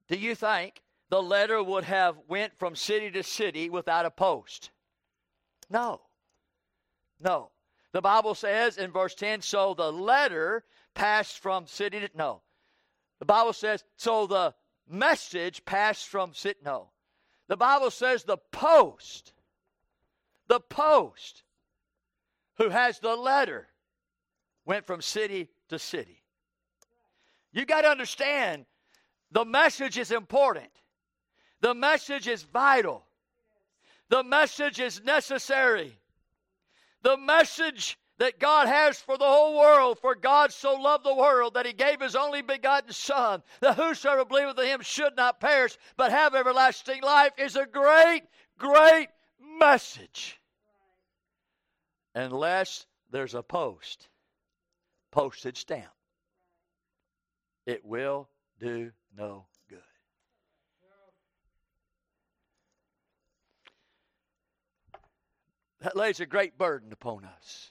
Do 0.10 0.18
you 0.18 0.36
think 0.36 0.82
the 1.10 1.22
letter 1.22 1.62
would 1.64 1.86
have 1.86 2.18
went 2.28 2.58
from 2.58 2.76
city 2.76 3.10
to 3.12 3.24
city 3.24 3.70
without 3.70 4.06
a 4.06 4.12
post? 4.12 4.72
No. 5.70 6.02
No. 7.22 7.52
The 7.94 8.02
Bible 8.02 8.36
says 8.36 8.78
in 8.78 8.92
verse 8.92 9.16
10, 9.16 9.42
so 9.42 9.74
the 9.74 9.92
letter 9.92 10.64
passed 10.94 11.40
from 11.40 11.68
city 11.68 12.00
to 12.00 12.10
no. 12.16 12.42
The 13.20 13.26
Bible 13.26 13.54
says, 13.54 13.84
so 13.96 14.28
the 14.28 14.54
message 14.90 15.66
passed 15.66 16.08
from 16.08 16.34
city. 16.34 16.60
No. 16.64 16.90
The 17.48 17.58
Bible 17.58 17.92
says 17.92 18.24
the 18.24 18.38
post, 18.52 19.34
the 20.48 20.60
post 20.60 21.44
who 22.58 22.70
has 22.70 23.00
the 23.00 23.16
letter 23.16 23.68
went 24.66 24.86
from 24.86 25.02
city 25.02 25.50
to 25.70 25.80
city. 25.80 26.24
You 27.54 27.66
got 27.66 27.82
to 27.82 27.90
understand 27.90 28.66
the 29.32 29.46
message 29.46 29.98
is 29.98 30.12
important, 30.12 30.70
the 31.62 31.74
message 31.74 32.28
is 32.28 32.44
vital, 32.44 33.06
the 34.10 34.24
message 34.24 34.80
is 34.80 35.04
necessary. 35.04 35.98
The 37.04 37.18
message 37.18 37.98
that 38.18 38.40
God 38.40 38.68
has 38.68 39.00
for 39.00 39.18
the 39.18 39.26
whole 39.26 39.58
world. 39.58 40.00
For 40.00 40.16
God 40.16 40.52
so 40.52 40.74
loved 40.74 41.06
the 41.06 41.16
world 41.16 41.54
that 41.54 41.66
he 41.66 41.74
gave 41.74 42.02
his 42.02 42.16
only 42.16 42.42
begotten 42.42 42.92
Son, 42.92 43.44
that 43.62 43.76
whosoever 43.76 44.26
believeth 44.26 44.60
in 44.60 44.66
him 44.66 44.82
should 44.82 45.16
not 45.16 45.40
perish, 45.40 45.78
but 45.96 46.12
have 46.12 46.36
everlasting 46.36 47.02
life, 47.02 47.32
is 47.38 47.56
a 47.56 47.66
great, 47.66 48.24
great 48.58 49.10
message. 49.60 50.40
Unless 52.16 52.88
there's 53.12 53.36
a 53.36 53.44
post, 53.44 54.10
postage 55.12 55.60
stamp, 55.60 55.86
it 57.66 57.86
will 57.86 58.28
do 58.60 58.92
no 59.16 59.46
good. 59.70 59.80
That 65.82 65.96
lays 65.96 66.20
a 66.20 66.26
great 66.26 66.58
burden 66.58 66.92
upon 66.92 67.24
us 67.26 67.70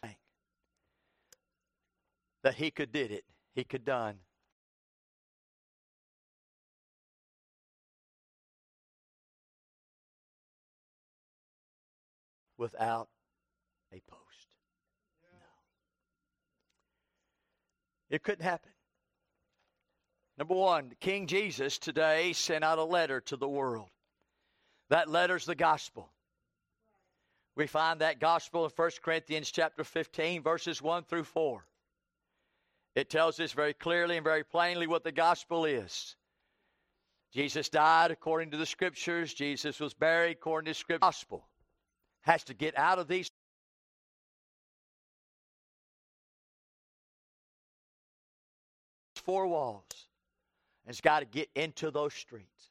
that 2.47 2.55
he 2.55 2.71
could 2.71 2.93
did 2.93 3.11
it. 3.11 3.25
He 3.57 3.65
could 3.65 3.85
done. 3.85 4.19
Without 12.57 13.09
a 13.93 14.01
post. 14.09 14.49
No. 15.33 15.39
It 18.11 18.23
couldn't 18.23 18.45
happen. 18.45 18.71
Number 20.39 20.55
one, 20.55 20.93
King 21.01 21.27
Jesus 21.27 21.79
today 21.79 22.33
sent 22.33 22.63
out 22.63 22.79
a 22.79 22.85
letter 22.85 23.23
to 23.23 23.37
the 23.37 23.49
world. 23.49 23.89
That 24.91 25.11
letter's 25.11 25.47
the 25.47 25.57
gospel. 25.57 26.13
We 27.57 27.67
find 27.67 28.03
that 28.03 28.21
gospel 28.21 28.67
in 28.67 28.71
1 28.77 28.91
Corinthians 29.03 29.51
chapter 29.51 29.83
15, 29.83 30.43
verses 30.43 30.83
1 30.83 31.05
through 31.05 31.25
4. 31.25 31.65
It 32.95 33.09
tells 33.09 33.41
us 33.41 33.53
very 33.53 33.73
clearly 33.73 34.19
and 34.19 34.25
very 34.25 34.45
plainly 34.45 34.87
what 34.87 35.05
the 35.05 35.13
gospel 35.13 35.65
is. 35.65 36.17
Jesus 37.33 37.71
died 37.71 38.11
according 38.11 38.51
to 38.51 38.59
the 38.59 38.67
scriptures. 38.67 39.33
Jesus 39.33 39.81
was 39.81 39.95
buried 39.95 40.33
according 40.33 40.67
to 40.67 40.71
the 40.71 40.75
scripture. 40.75 41.01
Gospel 41.01 41.47
has 42.21 42.45
to 42.45 42.55
get 42.55 42.77
out 42.79 42.99
of 42.99 43.09
these 43.09 43.31
four 49.15 49.47
walls 49.47 49.85
and 50.85 50.93
it's 50.93 51.01
got 51.01 51.21
to 51.21 51.27
get 51.27 51.49
into 51.55 51.91
those 51.91 52.15
streets. 52.15 52.71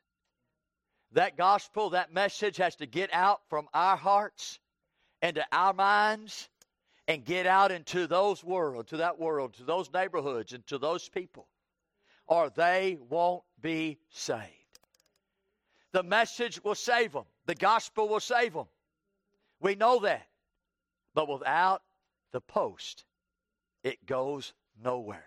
That 1.12 1.38
gospel, 1.38 1.92
that 1.92 2.14
message 2.14 2.58
has 2.58 2.76
to 2.78 2.86
get 2.86 3.14
out 3.14 3.42
from 3.50 3.68
our 3.74 3.98
hearts 3.98 4.60
into 5.22 5.46
our 5.52 5.74
minds 5.74 6.50
and 7.08 7.24
get 7.24 7.46
out 7.46 7.72
into 7.72 8.08
those 8.08 8.44
world, 8.44 8.88
to 8.88 8.98
that 8.98 9.20
world, 9.20 9.54
to 9.56 9.64
those 9.64 9.92
neighborhoods, 9.94 10.54
and 10.54 10.66
to 10.68 10.78
those 10.78 11.08
people, 11.08 11.48
or 12.28 12.50
they 12.50 12.98
won't 13.10 13.44
be 13.62 14.00
saved. 14.10 14.80
The 15.92 16.04
message 16.04 16.64
will 16.64 16.76
save 16.76 17.14
them. 17.14 17.26
The 17.46 17.56
gospel 17.56 18.10
will 18.10 18.20
save 18.20 18.54
them. 18.54 18.66
We 19.62 19.76
know 19.76 20.00
that. 20.00 20.28
But 21.14 21.30
without 21.30 21.82
the 22.32 22.42
post, 22.42 23.06
it 23.84 24.06
goes 24.06 24.54
nowhere. 24.84 25.24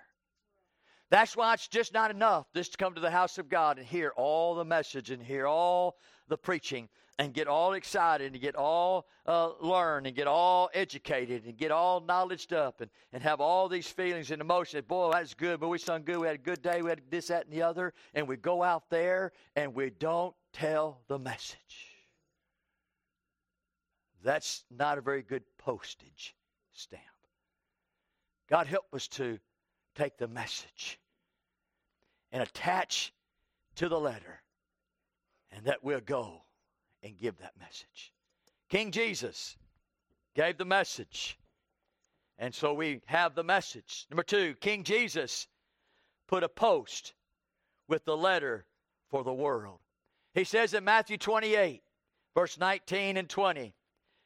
That's 1.10 1.34
why 1.36 1.54
it's 1.54 1.68
just 1.68 1.94
not 1.94 2.10
enough 2.10 2.46
just 2.54 2.72
to 2.72 2.78
come 2.78 2.94
to 2.94 3.00
the 3.00 3.10
house 3.10 3.38
of 3.38 3.48
God 3.48 3.78
and 3.78 3.86
hear 3.86 4.12
all 4.16 4.54
the 4.54 4.64
message 4.64 5.10
and 5.10 5.22
hear 5.22 5.46
all 5.46 5.96
the 6.28 6.36
preaching 6.36 6.88
and 7.18 7.34
get 7.34 7.48
all 7.48 7.72
excited 7.72 8.32
and 8.32 8.40
get 8.40 8.54
all 8.54 9.08
uh, 9.26 9.50
learned 9.60 10.06
and 10.06 10.14
get 10.14 10.28
all 10.28 10.70
educated 10.72 11.44
and 11.44 11.56
get 11.56 11.72
all 11.72 12.00
knowledged 12.00 12.52
up 12.52 12.80
and, 12.80 12.90
and 13.12 13.22
have 13.22 13.40
all 13.40 13.68
these 13.68 13.88
feelings 13.88 14.30
and 14.30 14.40
emotions. 14.40 14.84
Boy, 14.86 15.10
that's 15.12 15.34
good, 15.34 15.58
but 15.58 15.68
we 15.68 15.78
sung 15.78 16.04
good. 16.04 16.18
We 16.18 16.28
had 16.28 16.36
a 16.36 16.38
good 16.38 16.62
day. 16.62 16.80
We 16.80 16.90
had 16.90 17.00
this, 17.10 17.26
that, 17.26 17.46
and 17.46 17.52
the 17.52 17.62
other. 17.62 17.92
And 18.14 18.28
we 18.28 18.36
go 18.36 18.62
out 18.62 18.88
there 18.88 19.32
and 19.56 19.74
we 19.74 19.90
don't 19.90 20.34
tell 20.52 21.00
the 21.08 21.18
message. 21.18 21.58
That's 24.22 24.64
not 24.70 24.98
a 24.98 25.00
very 25.00 25.22
good 25.22 25.42
postage 25.58 26.36
stamp. 26.72 27.02
God 28.48 28.66
help 28.66 28.86
us 28.92 29.08
to 29.08 29.38
take 29.94 30.18
the 30.18 30.28
message 30.28 30.98
and 32.30 32.42
attach 32.42 33.12
to 33.76 33.88
the 33.88 33.98
letter, 33.98 34.42
and 35.50 35.64
that 35.66 35.82
we'll 35.82 36.00
go 36.00 36.42
and 37.02 37.18
give 37.18 37.38
that 37.38 37.58
message. 37.58 38.12
King 38.68 38.90
Jesus 38.90 39.56
gave 40.34 40.58
the 40.58 40.64
message. 40.64 41.38
And 42.38 42.54
so 42.54 42.72
we 42.72 43.00
have 43.06 43.34
the 43.34 43.42
message. 43.42 44.06
Number 44.10 44.22
two, 44.22 44.54
King 44.60 44.84
Jesus 44.84 45.48
put 46.28 46.44
a 46.44 46.48
post 46.48 47.14
with 47.88 48.04
the 48.04 48.16
letter 48.16 48.66
for 49.10 49.24
the 49.24 49.32
world. 49.32 49.80
He 50.34 50.44
says 50.44 50.74
in 50.74 50.84
Matthew 50.84 51.16
28, 51.16 51.82
verse 52.34 52.58
19 52.58 53.16
and 53.16 53.28
20, 53.28 53.74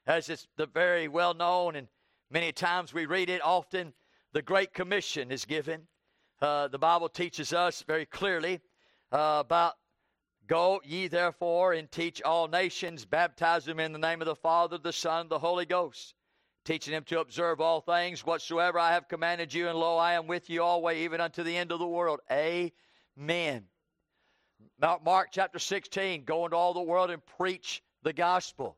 as 0.06 0.28
it's 0.28 0.48
the 0.56 0.66
very 0.66 1.08
well 1.08 1.32
known, 1.32 1.76
and 1.76 1.88
many 2.30 2.52
times 2.52 2.92
we 2.92 3.06
read 3.06 3.30
it 3.30 3.40
often, 3.42 3.94
the 4.32 4.42
Great 4.42 4.74
Commission 4.74 5.30
is 5.30 5.44
given. 5.44 5.86
Uh, 6.40 6.68
the 6.68 6.78
Bible 6.78 7.08
teaches 7.08 7.52
us 7.52 7.84
very 7.86 8.04
clearly 8.04 8.60
uh, 9.12 9.42
about 9.44 9.74
Go 10.46 10.80
ye 10.84 11.08
therefore 11.08 11.72
and 11.72 11.90
teach 11.90 12.20
all 12.22 12.48
nations, 12.48 13.04
baptize 13.04 13.64
them 13.64 13.80
in 13.80 13.92
the 13.92 13.98
name 13.98 14.20
of 14.20 14.26
the 14.26 14.34
Father, 14.34 14.76
the 14.76 14.92
Son, 14.92 15.28
the 15.28 15.38
Holy 15.38 15.64
Ghost, 15.64 16.14
teaching 16.64 16.92
them 16.92 17.04
to 17.04 17.20
observe 17.20 17.60
all 17.60 17.80
things 17.80 18.26
whatsoever 18.26 18.78
I 18.78 18.92
have 18.92 19.08
commanded 19.08 19.54
you, 19.54 19.68
and 19.68 19.78
lo, 19.78 19.96
I 19.96 20.14
am 20.14 20.26
with 20.26 20.50
you 20.50 20.62
always, 20.62 20.98
even 20.98 21.20
unto 21.20 21.42
the 21.42 21.56
end 21.56 21.70
of 21.72 21.78
the 21.78 21.86
world. 21.86 22.20
Amen. 22.30 23.64
Mark 25.04 25.28
chapter 25.32 25.58
16, 25.58 26.24
go 26.24 26.44
into 26.44 26.56
all 26.56 26.74
the 26.74 26.82
world 26.82 27.10
and 27.10 27.24
preach 27.38 27.82
the 28.02 28.12
gospel. 28.12 28.76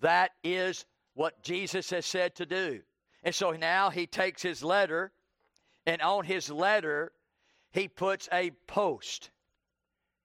That 0.00 0.32
is 0.44 0.84
what 1.14 1.42
Jesus 1.42 1.90
has 1.90 2.06
said 2.06 2.36
to 2.36 2.46
do. 2.46 2.80
And 3.22 3.34
so 3.34 3.50
now 3.52 3.90
he 3.90 4.06
takes 4.06 4.42
his 4.42 4.62
letter, 4.62 5.12
and 5.86 6.00
on 6.02 6.24
his 6.24 6.50
letter, 6.50 7.12
he 7.72 7.88
puts 7.88 8.28
a 8.32 8.50
post. 8.66 9.30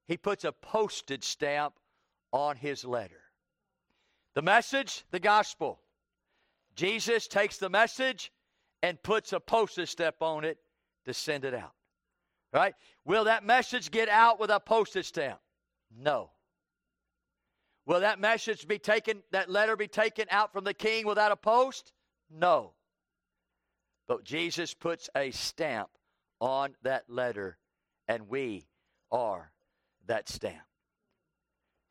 He 0.08 0.18
puts 0.18 0.44
a 0.44 0.52
postage 0.52 1.24
stamp 1.24 1.74
on 2.32 2.58
his 2.58 2.86
letter. 2.86 3.22
The 4.36 4.42
message, 4.42 5.06
the 5.12 5.20
gospel. 5.20 5.80
Jesus 6.76 7.28
takes 7.28 7.58
the 7.58 7.70
message 7.70 8.32
and 8.84 9.02
puts 9.02 9.34
a 9.34 9.40
postage 9.40 9.90
stamp 9.90 10.18
on 10.22 10.44
it 10.44 10.58
to 11.06 11.14
send 11.14 11.46
it 11.46 11.54
out. 11.54 11.74
Right? 12.54 12.76
Will 13.06 13.26
that 13.26 13.44
message 13.44 13.92
get 13.92 14.10
out 14.10 14.40
with 14.40 14.50
a 14.50 14.60
postage 14.60 15.08
stamp? 15.08 15.40
No. 15.98 16.32
Will 17.86 18.02
that 18.02 18.20
message 18.20 18.68
be 18.68 18.80
taken, 18.80 19.24
that 19.32 19.50
letter 19.50 19.76
be 19.76 19.88
taken 19.88 20.26
out 20.30 20.52
from 20.52 20.64
the 20.64 20.74
king 20.74 21.06
without 21.06 21.32
a 21.32 21.36
post? 21.36 21.94
No. 22.30 22.74
But 24.08 24.24
Jesus 24.24 24.74
puts 24.74 25.10
a 25.16 25.32
stamp 25.32 25.90
on 26.40 26.76
that 26.84 27.10
letter, 27.10 27.58
and 28.08 28.28
we 28.28 28.68
are 29.12 29.52
that 30.08 30.30
stamp. 30.30 30.64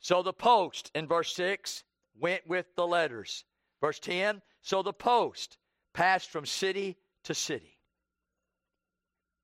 So 0.01 0.23
the 0.23 0.33
post 0.33 0.91
in 0.95 1.07
verse 1.07 1.35
6 1.35 1.85
went 2.21 2.47
with 2.47 2.67
the 2.77 2.87
letters. 2.87 3.45
Verse 3.81 3.99
10 3.99 4.43
So 4.63 4.83
the 4.83 4.93
post 4.93 5.57
passed 5.93 6.31
from 6.31 6.47
city 6.47 6.97
to 7.25 7.35
city. 7.35 7.79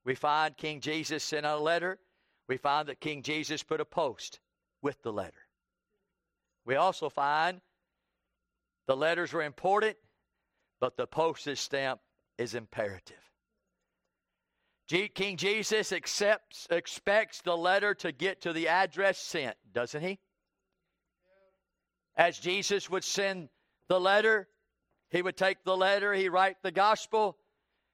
We 0.05 0.15
find 0.15 0.57
King 0.57 0.81
Jesus 0.81 1.23
sent 1.23 1.47
out 1.47 1.59
a 1.59 1.63
letter. 1.63 1.99
We 2.49 2.57
find 2.57 2.89
that 2.89 3.01
King 3.01 3.23
Jesus 3.23 3.63
put 3.63 3.81
a 3.81 3.85
post 3.85 4.41
with 4.83 5.03
the 5.03 5.13
letter. 5.13 5.47
We 6.65 6.77
also 6.77 7.09
find 7.09 7.61
the 8.87 8.97
letters 8.97 9.33
were 9.33 9.43
important, 9.43 9.97
but 10.81 10.97
the 10.97 11.07
postage 11.07 11.59
stamp 11.59 12.01
is 12.39 12.55
imperative. 12.55 13.30
King 14.91 15.37
Jesus 15.37 15.93
accepts, 15.93 16.67
expects 16.69 17.43
the 17.43 17.57
letter 17.57 17.95
to 17.95 18.11
get 18.11 18.41
to 18.43 18.53
the 18.53 18.67
address 18.67 19.19
sent, 19.19 19.57
doesn't 19.73 20.03
he? 20.03 20.19
As 22.17 22.39
Jesus 22.39 22.91
would 22.91 23.05
send 23.05 23.51
the 23.89 24.01
letter, 24.01 24.49
he 25.11 25.23
would 25.23 25.37
take 25.37 25.63
the 25.65 25.77
letter, 25.77 26.13
he 26.13 26.29
write 26.29 26.57
the 26.63 26.73
gospel. 26.73 27.39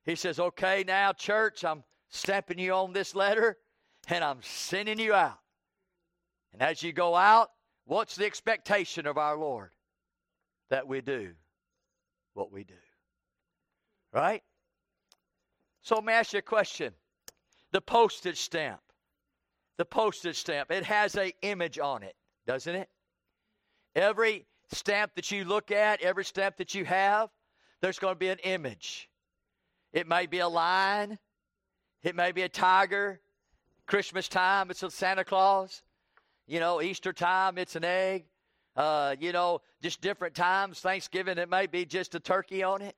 He 0.05 0.15
says, 0.15 0.41
"Okay, 0.41 0.85
now 0.85 1.13
church, 1.13 1.65
I'm 1.65 1.85
stamping 2.09 2.59
you 2.59 2.73
on 2.73 2.93
this 2.93 3.15
letter 3.15 3.59
and 4.09 4.25
I'm 4.25 4.43
sending 4.43 4.99
you 4.99 5.13
out." 5.13 5.41
And 6.53 6.63
as 6.63 6.83
you 6.83 6.93
go 6.93 7.15
out, 7.15 7.53
what's 7.85 8.17
the 8.17 8.25
expectation 8.25 9.07
of 9.07 9.19
our 9.19 9.37
Lord? 9.37 9.75
That 10.71 10.87
we 10.87 11.03
do 11.03 11.37
what 12.33 12.51
we 12.51 12.65
do. 12.65 12.81
Right? 14.13 14.43
So 15.87 15.95
let 15.95 16.05
me 16.05 16.13
ask 16.15 16.33
you 16.33 16.41
a 16.41 16.43
question. 16.43 16.93
The 17.71 17.81
postage 17.81 18.41
stamp. 18.41 18.81
The 19.79 19.85
postage 19.85 20.35
stamp. 20.35 20.73
It 20.73 20.83
has 20.83 21.15
a 21.15 21.33
image 21.43 21.79
on 21.79 22.03
it, 22.03 22.17
doesn't 22.45 22.75
it? 22.75 22.89
Every 23.95 24.47
stamp 24.73 25.13
that 25.15 25.31
you 25.31 25.45
look 25.45 25.71
at, 25.71 26.03
every 26.03 26.25
stamp 26.25 26.57
that 26.57 26.75
you 26.75 26.85
have, 26.87 27.31
there's 27.83 28.01
going 28.01 28.17
to 28.17 28.19
be 28.19 28.31
an 28.31 28.41
image. 28.41 29.09
It 29.93 30.09
may 30.09 30.27
be 30.27 30.41
a 30.41 30.49
lion, 30.49 31.21
it 32.03 32.17
may 32.17 32.33
be 32.33 32.43
a 32.43 32.49
tiger. 32.49 33.21
Christmas 33.87 34.27
time, 34.27 34.73
it's 34.73 34.83
a 34.83 34.91
Santa 34.91 35.23
Claus. 35.23 35.85
You 36.49 36.59
know, 36.59 36.83
Easter 36.83 37.13
time, 37.13 37.59
it's 37.59 37.77
an 37.77 37.85
egg. 37.85 38.25
Uh, 38.75 39.15
you 39.21 39.31
know, 39.31 39.61
just 39.81 40.01
different 40.01 40.35
times. 40.35 40.81
Thanksgiving, 40.81 41.39
it 41.39 41.49
may 41.49 41.69
be 41.69 41.85
just 41.85 42.17
a 42.17 42.21
turkey 42.21 42.65
on 42.65 42.83
it. 42.83 42.97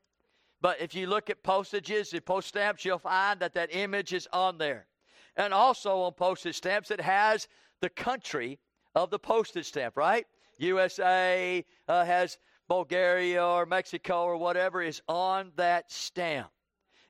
But 0.61 0.81
if 0.81 0.95
you 0.95 1.07
look 1.07 1.31
at 1.31 1.43
postages 1.43 2.13
and 2.13 2.25
post 2.25 2.49
stamps, 2.49 2.85
you'll 2.85 2.99
find 2.99 3.41
that 3.41 3.55
that 3.55 3.75
image 3.75 4.13
is 4.13 4.27
on 4.33 4.59
there. 4.59 4.87
And 5.37 5.55
also 5.55 6.01
on 6.01 6.15
postage 6.15 6.57
stamps, 6.57 6.91
it 6.91 7.01
has 7.01 7.47
the 7.81 7.89
country 7.89 8.59
of 8.95 9.11
the 9.11 9.19
postage 9.19 9.67
stamp, 9.67 9.97
right? 9.97 10.27
USA 10.59 11.65
uh, 11.87 12.05
has 12.05 12.39
Bulgaria 12.67 13.45
or 13.45 13.67
Mexico 13.67 14.25
or 14.25 14.37
whatever 14.37 14.83
is 14.83 15.01
on 15.09 15.53
that 15.57 15.91
stamp. 15.91 16.51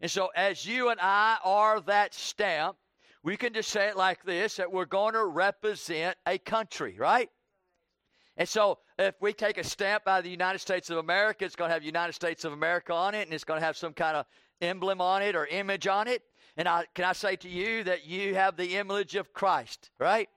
And 0.00 0.10
so, 0.10 0.28
as 0.36 0.64
you 0.64 0.90
and 0.90 1.00
I 1.00 1.38
are 1.42 1.80
that 1.80 2.14
stamp, 2.14 2.76
we 3.24 3.36
can 3.36 3.52
just 3.52 3.70
say 3.70 3.88
it 3.88 3.96
like 3.96 4.22
this 4.24 4.56
that 4.56 4.70
we're 4.70 4.84
going 4.84 5.14
to 5.14 5.24
represent 5.24 6.16
a 6.26 6.38
country, 6.38 6.96
right? 6.98 7.28
And 8.36 8.48
so, 8.48 8.78
if 8.98 9.14
we 9.20 9.32
take 9.32 9.58
a 9.58 9.64
stamp 9.64 10.08
out 10.08 10.18
of 10.18 10.24
the 10.24 10.30
United 10.30 10.58
States 10.58 10.90
of 10.90 10.98
America, 10.98 11.44
it's 11.44 11.54
going 11.54 11.68
to 11.68 11.74
have 11.74 11.84
United 11.84 12.14
States 12.14 12.44
of 12.44 12.52
America 12.52 12.92
on 12.92 13.14
it, 13.14 13.22
and 13.22 13.32
it's 13.32 13.44
going 13.44 13.60
to 13.60 13.64
have 13.64 13.76
some 13.76 13.92
kind 13.92 14.16
of 14.16 14.26
emblem 14.60 15.00
on 15.00 15.22
it 15.22 15.36
or 15.36 15.46
image 15.46 15.86
on 15.86 16.08
it. 16.08 16.22
And 16.56 16.66
I, 16.66 16.84
can 16.94 17.04
I 17.04 17.12
say 17.12 17.36
to 17.36 17.48
you 17.48 17.84
that 17.84 18.06
you 18.06 18.34
have 18.34 18.56
the 18.56 18.76
image 18.76 19.14
of 19.14 19.32
Christ, 19.32 19.90
right? 20.00 20.28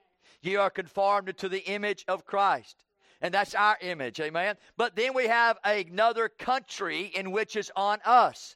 You 0.41 0.59
are 0.59 0.69
conformed 0.69 1.35
to 1.37 1.49
the 1.49 1.65
image 1.65 2.05
of 2.07 2.25
Christ. 2.25 2.85
And 3.21 3.33
that's 3.33 3.55
our 3.55 3.77
image, 3.81 4.19
amen? 4.19 4.55
But 4.77 4.95
then 4.95 5.13
we 5.13 5.27
have 5.27 5.57
another 5.63 6.29
country 6.29 7.11
in 7.15 7.31
which 7.31 7.55
is 7.55 7.71
on 7.75 7.99
us. 8.05 8.55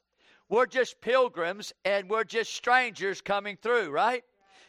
We're 0.49 0.65
just 0.67 1.01
pilgrims 1.01 1.73
and 1.83 2.09
we're 2.09 2.23
just 2.23 2.53
strangers 2.53 3.21
coming 3.21 3.57
through, 3.61 3.89
right? 3.89 4.23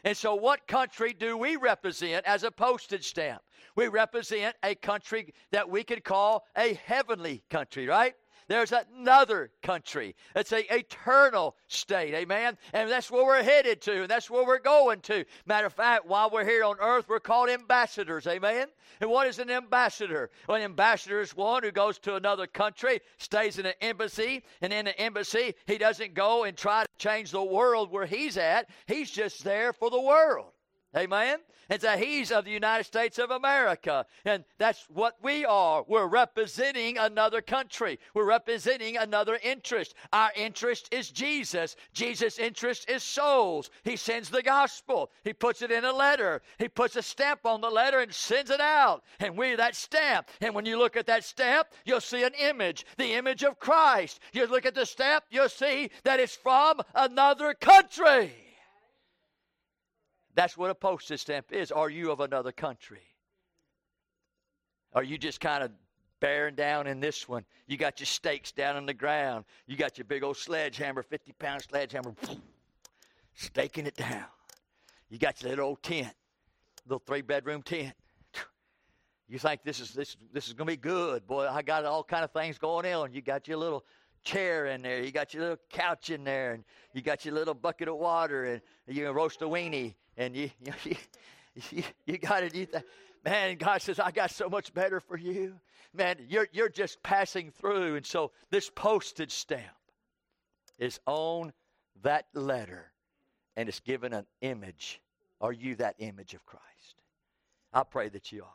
And 0.07 0.15
so, 0.15 0.35
what 0.35 0.65
country 0.67 1.11
do 1.11 1.37
we 1.37 1.57
represent 1.57 2.25
as 2.25 2.43
a 2.43 2.49
postage 2.49 3.09
stamp? 3.09 3.41
We 3.75 3.89
represent 3.89 4.55
a 4.63 4.73
country 4.73 5.33
that 5.51 5.69
we 5.69 5.83
could 5.83 6.05
call 6.05 6.45
a 6.55 6.75
heavenly 6.85 7.43
country, 7.49 7.87
right? 7.87 8.15
There's 8.47 8.71
another 8.71 9.51
country. 9.61 10.15
It's 10.35 10.53
a 10.53 10.73
eternal 10.73 11.55
state, 11.67 12.13
amen? 12.13 12.57
And 12.73 12.89
that's 12.89 13.11
where 13.11 13.25
we're 13.25 13.43
headed 13.43 13.81
to, 13.81 14.01
and 14.01 14.07
that's 14.09 14.29
where 14.29 14.45
we're 14.45 14.59
going 14.59 15.01
to. 15.01 15.25
Matter 15.45 15.67
of 15.67 15.73
fact, 15.73 16.05
while 16.05 16.29
we're 16.29 16.45
here 16.45 16.63
on 16.63 16.77
earth, 16.79 17.09
we're 17.09 17.19
called 17.19 17.49
ambassadors, 17.49 18.25
amen? 18.25 18.67
And 19.01 19.09
what 19.09 19.27
is 19.27 19.39
an 19.39 19.51
ambassador? 19.51 20.29
Well, 20.47 20.57
an 20.57 20.63
ambassador 20.63 21.19
is 21.19 21.35
one 21.35 21.63
who 21.63 21.71
goes 21.71 21.99
to 21.99 22.15
another 22.15 22.47
country, 22.47 23.01
stays 23.17 23.59
in 23.59 23.65
an 23.65 23.73
embassy, 23.81 24.43
and 24.61 24.71
in 24.71 24.85
the 24.85 24.99
embassy, 24.99 25.53
he 25.65 25.77
doesn't 25.77 26.13
go 26.13 26.45
and 26.45 26.55
try 26.55 26.83
to 26.83 26.89
change 26.97 27.31
the 27.31 27.43
world 27.43 27.91
where 27.91 28.05
he's 28.05 28.37
at. 28.37 28.69
He's 28.85 29.11
just 29.11 29.43
there 29.43 29.73
for 29.73 29.89
the 29.89 30.01
world. 30.01 30.51
Amen? 30.95 31.39
And 31.69 31.81
so 31.81 31.97
he's 31.97 32.31
of 32.31 32.45
the 32.45 32.51
United 32.51 32.85
States 32.85 33.19
of 33.19 33.31
America. 33.31 34.05
And 34.25 34.43
that's 34.57 34.87
what 34.93 35.17
we 35.21 35.45
are. 35.45 35.83
We're 35.87 36.07
representing 36.07 36.97
another 36.97 37.41
country. 37.41 37.99
We're 38.13 38.25
representing 38.25 38.97
another 38.97 39.39
interest. 39.43 39.93
Our 40.13 40.31
interest 40.35 40.87
is 40.91 41.09
Jesus. 41.09 41.75
Jesus' 41.93 42.39
interest 42.39 42.89
is 42.89 43.03
souls. 43.03 43.69
He 43.83 43.95
sends 43.95 44.29
the 44.29 44.41
gospel. 44.41 45.11
He 45.23 45.33
puts 45.33 45.61
it 45.61 45.71
in 45.71 45.85
a 45.85 45.93
letter. 45.93 46.41
He 46.57 46.67
puts 46.67 46.95
a 46.95 47.01
stamp 47.01 47.45
on 47.45 47.61
the 47.61 47.69
letter 47.69 47.99
and 47.99 48.13
sends 48.13 48.49
it 48.49 48.61
out. 48.61 49.03
And 49.19 49.37
we're 49.37 49.57
that 49.57 49.75
stamp. 49.75 50.29
And 50.41 50.55
when 50.55 50.65
you 50.65 50.77
look 50.77 50.95
at 50.95 51.07
that 51.07 51.23
stamp, 51.23 51.67
you'll 51.85 52.01
see 52.01 52.23
an 52.23 52.33
image, 52.39 52.85
the 52.97 53.13
image 53.13 53.43
of 53.43 53.59
Christ. 53.59 54.19
You 54.33 54.47
look 54.47 54.65
at 54.65 54.75
the 54.75 54.85
stamp, 54.85 55.25
you'll 55.29 55.49
see 55.49 55.91
that 56.03 56.19
it's 56.19 56.35
from 56.35 56.81
another 56.95 57.53
country. 57.53 58.46
That's 60.37 60.55
what 60.55 60.69
a 60.69 60.75
postage 60.75 61.21
stamp 61.21 61.51
is. 61.51 61.71
Are 61.71 61.89
you 61.89 62.11
of 62.11 62.19
another 62.19 62.51
country? 62.51 63.01
Are 64.93 65.01
you 65.01 65.17
just 65.17 65.39
kind 65.39 65.63
of 65.63 65.71
bearing 66.19 66.53
down 66.53 66.85
in 66.85 66.99
this 66.99 67.27
one? 67.27 67.43
You 67.65 67.75
got 67.75 67.99
your 67.99 68.05
stakes 68.05 68.51
down 68.51 68.75
on 68.75 68.85
the 68.85 68.93
ground. 68.93 69.45
You 69.65 69.75
got 69.75 69.97
your 69.97 70.05
big 70.05 70.21
old 70.21 70.37
sledgehammer, 70.37 71.01
50 71.01 71.33
pound 71.39 71.63
sledgehammer, 71.63 72.13
staking 73.33 73.87
it 73.87 73.95
down. 73.95 74.25
You 75.09 75.17
got 75.17 75.41
your 75.41 75.49
little 75.49 75.69
old 75.69 75.81
tent, 75.81 76.13
little 76.85 77.01
three 77.03 77.23
bedroom 77.23 77.63
tent. 77.63 77.95
You 79.27 79.39
think 79.39 79.63
this 79.63 79.79
is 79.79 79.91
this 79.91 80.15
this 80.31 80.45
is 80.45 80.53
gonna 80.53 80.67
be 80.67 80.77
good, 80.77 81.25
boy? 81.25 81.47
I 81.49 81.63
got 81.63 81.83
all 81.83 82.03
kind 82.03 82.23
of 82.23 82.31
things 82.31 82.59
going 82.59 82.85
on. 82.93 83.11
You 83.11 83.23
got 83.23 83.47
your 83.47 83.57
little 83.57 83.83
chair 84.27 84.67
in 84.67 84.81
there, 84.81 85.01
you 85.01 85.11
got 85.11 85.33
your 85.33 85.43
little 85.43 85.59
couch 85.69 86.09
in 86.09 86.23
there, 86.23 86.53
and 86.53 86.63
you 86.93 87.01
got 87.01 87.23
your 87.23 87.33
little 87.33 87.53
bucket 87.53 87.87
of 87.87 87.95
water, 87.95 88.45
and 88.45 88.61
you 88.87 89.05
can 89.05 89.13
roast 89.13 89.41
a 89.41 89.45
weenie, 89.45 89.95
and 90.17 90.35
you 90.35 90.49
you, 90.83 90.95
you, 91.71 91.83
you 92.05 92.17
got 92.17 92.43
it. 92.43 92.53
You 92.53 92.65
th- 92.65 92.83
man, 93.23 93.57
God 93.57 93.81
says, 93.81 93.99
I 93.99 94.11
got 94.11 94.31
so 94.31 94.49
much 94.49 94.73
better 94.73 94.99
for 94.99 95.17
you. 95.17 95.55
Man, 95.93 96.17
you're, 96.27 96.47
you're 96.51 96.69
just 96.69 97.01
passing 97.03 97.51
through. 97.51 97.95
And 97.95 98.05
so 98.05 98.31
this 98.51 98.69
postage 98.69 99.31
stamp 99.31 99.63
is 100.77 100.99
on 101.05 101.53
that 102.03 102.25
letter, 102.33 102.91
and 103.55 103.67
it's 103.69 103.79
given 103.79 104.13
an 104.13 104.25
image. 104.41 105.01
Are 105.39 105.53
you 105.53 105.75
that 105.75 105.95
image 105.99 106.33
of 106.33 106.45
Christ? 106.45 106.63
I 107.73 107.83
pray 107.83 108.09
that 108.09 108.31
you 108.31 108.43
are. 108.43 108.49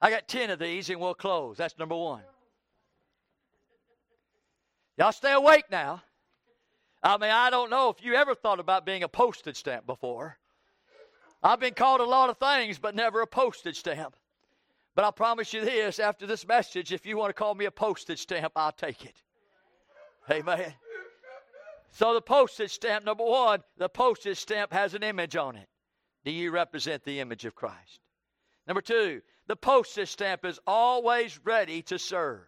I 0.00 0.10
got 0.10 0.28
10 0.28 0.50
of 0.50 0.58
these, 0.58 0.88
and 0.88 1.00
we'll 1.00 1.14
close. 1.14 1.56
That's 1.56 1.76
number 1.78 1.96
one. 1.96 2.22
Y'all 5.00 5.12
stay 5.12 5.32
awake 5.32 5.64
now. 5.70 6.02
I 7.02 7.16
mean, 7.16 7.30
I 7.30 7.48
don't 7.48 7.70
know 7.70 7.88
if 7.88 8.04
you 8.04 8.16
ever 8.16 8.34
thought 8.34 8.60
about 8.60 8.84
being 8.84 9.02
a 9.02 9.08
postage 9.08 9.56
stamp 9.56 9.86
before. 9.86 10.36
I've 11.42 11.58
been 11.58 11.72
called 11.72 12.02
a 12.02 12.04
lot 12.04 12.28
of 12.28 12.36
things, 12.36 12.78
but 12.78 12.94
never 12.94 13.22
a 13.22 13.26
postage 13.26 13.78
stamp. 13.78 14.14
But 14.94 15.06
I 15.06 15.10
promise 15.10 15.54
you 15.54 15.64
this 15.64 15.98
after 16.00 16.26
this 16.26 16.46
message, 16.46 16.92
if 16.92 17.06
you 17.06 17.16
want 17.16 17.30
to 17.30 17.32
call 17.32 17.54
me 17.54 17.64
a 17.64 17.70
postage 17.70 18.18
stamp, 18.18 18.52
I'll 18.54 18.72
take 18.72 19.06
it. 19.06 19.22
Amen. 20.30 20.74
So, 21.92 22.12
the 22.12 22.20
postage 22.20 22.72
stamp, 22.72 23.06
number 23.06 23.24
one, 23.24 23.60
the 23.78 23.88
postage 23.88 24.36
stamp 24.36 24.70
has 24.70 24.92
an 24.92 25.02
image 25.02 25.34
on 25.34 25.56
it. 25.56 25.68
Do 26.26 26.30
you 26.30 26.50
represent 26.50 27.04
the 27.04 27.20
image 27.20 27.46
of 27.46 27.54
Christ? 27.54 28.00
Number 28.66 28.82
two, 28.82 29.22
the 29.46 29.56
postage 29.56 30.10
stamp 30.10 30.44
is 30.44 30.60
always 30.66 31.40
ready 31.42 31.80
to 31.84 31.98
serve. 31.98 32.42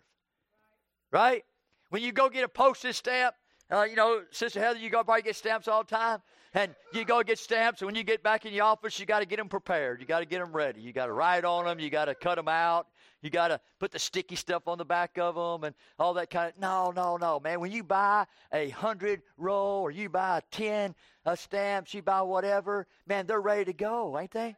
Right? 1.11 1.47
When 1.93 2.01
you 2.01 2.11
go 2.11 2.31
get 2.31 2.43
a 2.43 2.49
postage 2.49 2.97
stamp, 2.97 3.35
uh, 3.71 3.83
you 3.83 3.97
know, 3.97 4.23
Sister 4.31 4.59
Heather, 4.59 4.79
you 4.79 4.89
go 4.89 5.05
probably 5.05 5.21
get 5.21 5.37
stamps 5.37 5.69
all 5.69 5.85
the 5.85 5.95
time. 5.95 6.23
And 6.55 6.75
you 6.95 7.05
go 7.05 7.23
get 7.23 7.39
stamps, 7.39 7.83
and 7.83 7.87
when 7.87 7.95
you 7.95 8.03
get 8.03 8.23
back 8.23 8.47
in 8.47 8.55
your 8.55 8.65
office, 8.65 8.99
you 8.99 9.05
got 9.05 9.19
to 9.19 9.27
get 9.27 9.37
them 9.37 9.51
prepared. 9.51 10.01
You 10.01 10.07
got 10.07 10.21
to 10.21 10.25
get 10.25 10.39
them 10.39 10.57
ready. 10.57 10.81
You 10.81 10.95
got 10.95 11.07
to 11.07 11.13
write 11.13 11.45
on 11.45 11.67
them. 11.67 11.79
You 11.79 11.91
got 11.91 12.07
to 12.07 12.15
cut 12.15 12.37
them 12.37 12.49
out. 12.49 12.87
You 13.21 13.29
got 13.29 13.49
to 13.49 13.61
put 13.79 13.91
the 13.91 13.99
sticky 13.99 14.37
stuff 14.37 14.69
on 14.69 14.79
the 14.79 14.87
back 14.87 15.19
of 15.19 15.35
them 15.35 15.65
and 15.65 15.75
all 15.99 16.15
that 16.15 16.31
kind 16.31 16.51
of. 16.55 16.59
No, 16.59 16.93
no, 16.97 17.19
no, 17.19 17.41
man. 17.41 17.61
When 17.61 17.73
you 17.73 17.85
buy 17.85 18.25
a 18.55 18.71
hundred 18.71 19.21
roll 19.37 19.83
or 19.83 19.91
you 19.91 20.09
buy 20.09 20.39
a 20.39 20.43
ten 20.51 20.95
uh, 21.27 21.37
stamps, 21.37 21.93
you 21.93 22.01
buy 22.01 22.23
whatever, 22.23 22.87
man, 23.07 23.27
they're 23.27 23.39
ready 23.39 23.67
to 23.67 23.75
go, 23.75 24.19
ain't 24.19 24.31
they? 24.31 24.57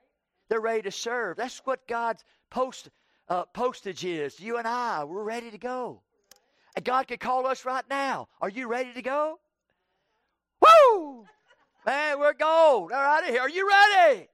They're 0.49 0.61
ready 0.61 0.83
to 0.83 0.93
serve. 0.93 1.37
That's 1.37 1.59
what 1.65 1.89
God's 1.89 2.23
post 2.51 2.91
uh, 3.29 3.45
postage 3.47 4.05
is. 4.05 4.39
You 4.39 4.59
and 4.59 4.69
I, 4.69 5.03
we're 5.03 5.25
ready 5.25 5.51
to 5.51 5.59
go. 5.59 6.03
God 6.83 7.07
could 7.07 7.21
call 7.21 7.47
us 7.47 7.65
right 7.65 7.85
now. 7.89 8.29
Are 8.41 8.49
you 8.49 8.67
ready 8.67 8.93
to 8.93 9.03
go? 9.03 9.39
Woo! 10.61 11.25
Man, 11.87 12.19
we're 12.19 12.33
gold. 12.33 12.93
All 12.93 13.03
right, 13.03 13.25
here. 13.25 13.41
Are 13.41 13.49
you 13.49 13.69
ready? 13.69 14.29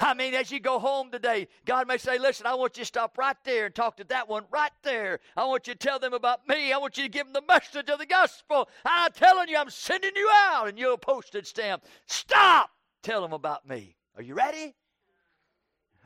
I 0.00 0.14
mean, 0.14 0.34
as 0.34 0.50
you 0.50 0.58
go 0.58 0.78
home 0.78 1.10
today, 1.10 1.48
God 1.64 1.86
may 1.86 1.98
say, 1.98 2.18
Listen, 2.18 2.46
I 2.46 2.54
want 2.54 2.76
you 2.76 2.82
to 2.82 2.86
stop 2.86 3.16
right 3.18 3.36
there 3.44 3.66
and 3.66 3.74
talk 3.74 3.96
to 3.98 4.04
that 4.04 4.28
one 4.28 4.44
right 4.50 4.72
there. 4.82 5.20
I 5.36 5.44
want 5.44 5.66
you 5.66 5.74
to 5.74 5.78
tell 5.78 5.98
them 5.98 6.14
about 6.14 6.48
me. 6.48 6.72
I 6.72 6.78
want 6.78 6.96
you 6.96 7.04
to 7.04 7.08
give 7.08 7.26
them 7.26 7.32
the 7.32 7.52
message 7.52 7.88
of 7.88 7.98
the 7.98 8.06
gospel. 8.06 8.68
I'm 8.84 9.12
telling 9.12 9.48
you, 9.48 9.56
I'm 9.56 9.70
sending 9.70 10.16
you 10.16 10.28
out. 10.32 10.68
And 10.68 10.78
you'll 10.78 10.98
postage 10.98 11.46
stamp. 11.46 11.84
Stop! 12.06 12.70
Tell 13.02 13.22
them 13.22 13.32
about 13.32 13.68
me. 13.68 13.96
Are 14.16 14.22
you 14.22 14.34
ready? 14.34 14.74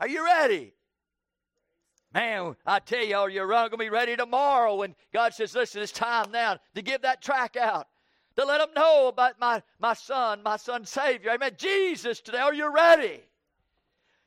Are 0.01 0.09
you 0.09 0.25
ready? 0.25 0.75
Man, 2.19 2.57
I 2.67 2.81
tell 2.81 3.05
y'all, 3.05 3.29
you're 3.29 3.47
going 3.47 3.71
to 3.71 3.77
be 3.77 3.91
ready 3.91 4.17
tomorrow 4.17 4.75
when 4.75 4.97
God 5.15 5.35
says, 5.35 5.55
Listen, 5.55 5.83
it's 5.83 5.93
time 5.93 6.33
now 6.33 6.59
to 6.75 6.83
give 6.83 7.03
that 7.03 7.23
track 7.23 7.57
out 7.57 7.87
to 8.35 8.45
let 8.45 8.59
them 8.59 8.71
know 8.75 9.07
about 9.07 9.39
my, 9.39 9.63
my 9.79 9.95
son, 9.95 10.43
my 10.43 10.57
son 10.57 10.85
Savior. 10.85 11.31
Amen. 11.31 11.53
Jesus 11.57 12.21
today, 12.21 12.39
are 12.39 12.53
you 12.53 12.75
ready? 12.75 13.21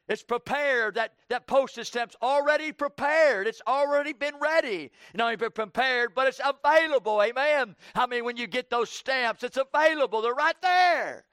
It's 0.07 0.23
prepared. 0.23 0.95
That, 0.95 1.15
that 1.27 1.47
postage 1.47 1.87
stamp's 1.87 2.15
already 2.21 2.71
prepared. 2.71 3.45
It's 3.45 3.61
already 3.67 4.13
been 4.13 4.35
ready. 4.39 4.89
Not 5.13 5.25
only 5.25 5.35
been 5.35 5.51
prepared, 5.51 6.15
but 6.15 6.27
it's 6.27 6.39
available. 6.39 7.21
Amen. 7.21 7.75
I 7.93 8.07
mean, 8.07 8.23
when 8.23 8.37
you 8.37 8.47
get 8.47 8.69
those 8.69 8.89
stamps, 8.89 9.43
it's 9.43 9.57
available. 9.57 10.21
They're 10.21 10.33
right 10.33 10.55
there. 10.61 11.25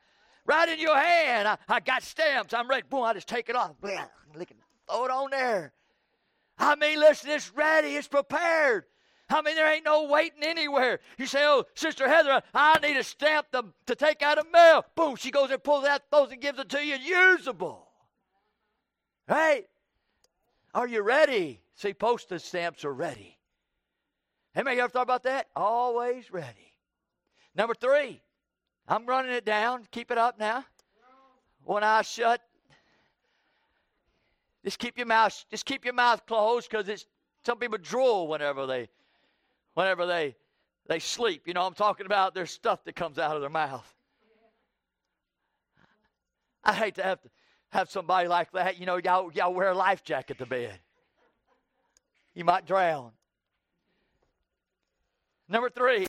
Right 0.45 0.69
in 0.69 0.81
your 0.81 0.99
hand. 0.99 1.47
I, 1.47 1.57
I 1.69 1.79
got 1.79 2.03
stamps. 2.03 2.53
I'm 2.53 2.69
ready. 2.69 2.83
Boom, 2.91 3.05
I 3.05 3.15
just 3.15 3.29
take 3.29 3.49
it 3.49 3.55
off. 3.55 3.81
Blah, 3.81 4.07
throw 4.89 5.05
it 5.05 5.11
on 5.13 5.31
there. 5.31 5.73
I 6.59 6.75
mean, 6.77 6.99
listen, 6.99 7.31
it's 7.31 7.53
ready. 7.55 7.97
It's 7.97 8.09
prepared. 8.09 8.85
I 9.31 9.43
mean, 9.43 9.57
there 9.57 9.71
ain't 9.71 9.85
no 9.85 10.05
waiting 10.05 10.43
anywhere. 10.43 11.01
You 11.19 11.27
say, 11.27 11.45
oh, 11.45 11.65
Sister 11.75 12.09
Heather, 12.09 12.43
I 12.55 12.79
need 12.81 12.97
a 12.97 13.05
stamp 13.05 13.51
to, 13.53 13.67
to 13.87 13.95
take 13.95 14.23
out 14.23 14.39
a 14.39 14.45
mail. 14.53 14.85
Boom, 14.95 15.17
she 15.17 15.31
goes 15.31 15.51
and 15.51 15.63
pulls 15.63 15.85
out 15.85 16.01
those 16.11 16.33
and 16.33 16.41
gives 16.41 16.59
it 16.59 16.69
to 16.71 16.85
you 16.85 16.97
usable. 16.97 17.87
Right? 19.29 19.67
Are 20.75 20.89
you 20.89 21.03
ready? 21.03 21.61
See, 21.75 21.93
postage 21.93 22.43
stamps 22.43 22.85
are 22.85 22.93
ready. 22.93 23.39
You 24.57 24.63
ever 24.67 24.89
thought 24.89 25.03
about 25.03 25.23
that? 25.25 25.47
Always 25.55 26.33
ready. 26.33 26.73
Number 27.55 27.75
three, 27.75 28.21
I'm 28.89 29.07
running 29.07 29.33
it 29.33 29.45
down. 29.45 29.87
Keep 29.91 30.11
it 30.11 30.19
up 30.19 30.39
now. 30.39 30.65
One 31.63 31.85
eye 31.85 32.03
shut. 32.03 32.41
Just 34.69 34.81
keep 34.81 34.99
your 34.99 35.07
mouth. 35.07 35.47
Just 35.51 35.65
keep 35.65 35.87
your 35.87 35.95
mouth 35.95 36.27
closed 36.27 36.69
because 36.71 36.91
it's 36.91 37.07
some 37.43 37.57
people 37.57 37.79
drool 37.79 38.29
whenever 38.29 38.67
they 38.67 38.91
whenever 39.73 40.05
they 40.05 40.37
they 40.87 40.99
sleep. 40.99 41.45
You 41.47 41.55
know, 41.55 41.63
I'm 41.63 41.73
talking 41.73 42.05
about 42.05 42.35
there's 42.35 42.51
stuff 42.51 42.85
that 42.85 42.95
comes 42.95 43.19
out 43.19 43.35
of 43.35 43.41
their 43.41 43.49
mouth. 43.49 43.95
I 46.63 46.75
hate 46.75 46.97
to 46.97 47.03
have 47.03 47.19
to 47.23 47.31
have 47.71 47.91
somebody 47.91 48.29
like 48.29 48.53
that. 48.53 48.79
You 48.79 48.85
know, 48.85 48.99
y'all, 49.03 49.33
y'all 49.33 49.55
wear 49.55 49.71
a 49.71 49.75
life 49.75 50.05
jacket 50.05 50.37
to 50.37 50.45
bed. 50.45 50.79
You 52.35 52.45
might 52.45 52.67
drown. 52.67 53.13
Number 55.49 55.71
three, 55.71 56.07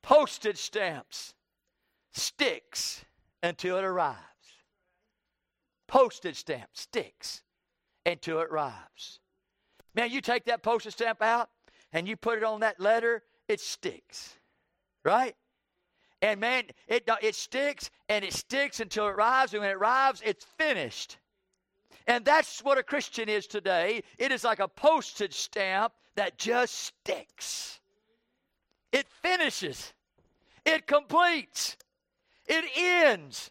postage 0.00 0.56
stamps 0.56 1.34
sticks 2.12 3.04
until 3.42 3.76
it 3.76 3.84
arrives. 3.84 4.16
Postage 5.86 6.36
stamp 6.36 6.70
sticks 6.72 7.42
until 8.06 8.40
it 8.40 8.48
arrives. 8.50 9.20
Man, 9.94 10.10
you 10.10 10.20
take 10.20 10.44
that 10.44 10.62
postage 10.62 10.94
stamp 10.94 11.22
out, 11.22 11.50
and 11.92 12.06
you 12.06 12.16
put 12.16 12.38
it 12.38 12.44
on 12.44 12.60
that 12.60 12.80
letter, 12.80 13.22
it 13.48 13.60
sticks. 13.60 14.36
Right? 15.04 15.34
And 16.22 16.40
man, 16.40 16.64
it, 16.86 17.08
it 17.22 17.34
sticks 17.34 17.90
and 18.08 18.24
it 18.24 18.34
sticks 18.34 18.80
until 18.80 19.06
it 19.06 19.12
arrives. 19.12 19.54
And 19.54 19.62
when 19.62 19.70
it 19.70 19.74
arrives, 19.74 20.20
it's 20.24 20.44
finished. 20.58 21.18
And 22.06 22.24
that's 22.24 22.60
what 22.60 22.78
a 22.78 22.82
Christian 22.82 23.28
is 23.28 23.46
today. 23.46 24.02
It 24.18 24.32
is 24.32 24.44
like 24.44 24.58
a 24.58 24.68
postage 24.68 25.34
stamp 25.34 25.92
that 26.16 26.38
just 26.38 26.74
sticks. 26.74 27.80
It 28.92 29.06
finishes, 29.22 29.92
it 30.66 30.86
completes, 30.86 31.76
it 32.46 32.64
ends. 32.76 33.50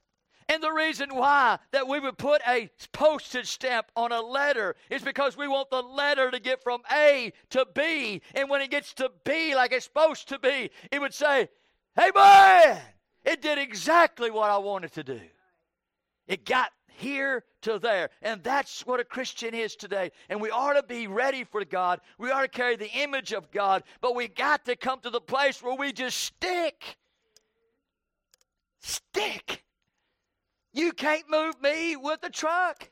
And 0.49 0.63
the 0.63 0.71
reason 0.71 1.15
why 1.15 1.59
that 1.71 1.87
we 1.87 1.99
would 1.99 2.17
put 2.17 2.41
a 2.47 2.71
postage 2.91 3.47
stamp 3.47 3.85
on 3.95 4.11
a 4.11 4.19
letter 4.19 4.75
is 4.89 5.03
because 5.03 5.37
we 5.37 5.47
want 5.47 5.69
the 5.69 5.83
letter 5.83 6.31
to 6.31 6.39
get 6.39 6.63
from 6.63 6.81
A 6.91 7.31
to 7.51 7.67
B. 7.75 8.23
And 8.33 8.49
when 8.49 8.59
it 8.61 8.71
gets 8.71 8.91
to 8.95 9.11
B 9.23 9.55
like 9.55 9.71
it's 9.71 9.85
supposed 9.85 10.27
to 10.29 10.39
be, 10.39 10.71
it 10.91 10.99
would 10.99 11.13
say, 11.13 11.49
Hey, 11.95 12.09
man, 12.15 12.79
it 13.23 13.43
did 13.43 13.59
exactly 13.59 14.31
what 14.31 14.49
I 14.49 14.57
wanted 14.57 14.91
to 14.93 15.03
do. 15.03 15.21
It 16.27 16.45
got 16.45 16.71
here 16.87 17.43
to 17.61 17.77
there. 17.77 18.09
And 18.23 18.43
that's 18.43 18.85
what 18.87 18.99
a 18.99 19.03
Christian 19.03 19.53
is 19.53 19.75
today. 19.75 20.11
And 20.29 20.41
we 20.41 20.49
ought 20.49 20.73
to 20.73 20.83
be 20.83 21.05
ready 21.05 21.43
for 21.43 21.63
God. 21.63 22.01
We 22.17 22.31
ought 22.31 22.41
to 22.41 22.47
carry 22.47 22.75
the 22.75 22.91
image 22.91 23.33
of 23.33 23.51
God. 23.51 23.83
But 24.01 24.15
we 24.15 24.27
got 24.27 24.65
to 24.65 24.75
come 24.75 24.99
to 25.01 25.09
the 25.11 25.21
place 25.21 25.61
where 25.61 25.75
we 25.75 25.91
just 25.91 26.17
stick. 26.17 26.97
Stick. 28.79 29.63
You 30.73 30.91
can't 30.91 31.29
move 31.29 31.61
me 31.61 31.95
with 31.95 32.19
a 32.23 32.29
truck. 32.29 32.89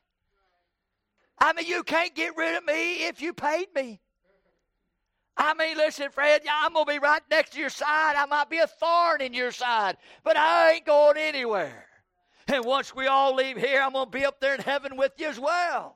I 1.39 1.53
mean, 1.53 1.67
you 1.67 1.83
can't 1.83 2.15
get 2.15 2.35
rid 2.35 2.57
of 2.57 2.65
me 2.65 3.05
if 3.07 3.21
you 3.21 3.33
paid 3.33 3.67
me. 3.75 4.01
I 5.39 5.53
mean, 5.53 5.77
listen, 5.77 6.09
Fred, 6.09 6.41
I'm 6.51 6.73
going 6.73 6.87
to 6.87 6.91
be 6.93 6.99
right 6.99 7.21
next 7.29 7.51
to 7.51 7.59
your 7.59 7.69
side. 7.69 8.15
I 8.15 8.25
might 8.25 8.49
be 8.49 8.57
a 8.57 8.65
thorn 8.65 9.21
in 9.21 9.33
your 9.33 9.51
side, 9.51 9.97
but 10.23 10.35
I 10.35 10.71
ain't 10.71 10.85
going 10.85 11.17
anywhere. 11.17 11.85
And 12.47 12.65
once 12.65 12.95
we 12.95 13.05
all 13.05 13.35
leave 13.35 13.57
here, 13.57 13.81
I'm 13.81 13.93
going 13.93 14.05
to 14.05 14.17
be 14.17 14.25
up 14.25 14.39
there 14.39 14.55
in 14.55 14.61
heaven 14.61 14.97
with 14.97 15.11
you 15.17 15.27
as 15.27 15.39
well. 15.39 15.95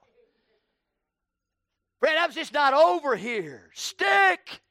Fred, 1.99 2.17
I'm 2.17 2.31
just 2.31 2.53
not 2.53 2.75
over 2.75 3.15
here. 3.15 3.71
Stick. 3.73 4.61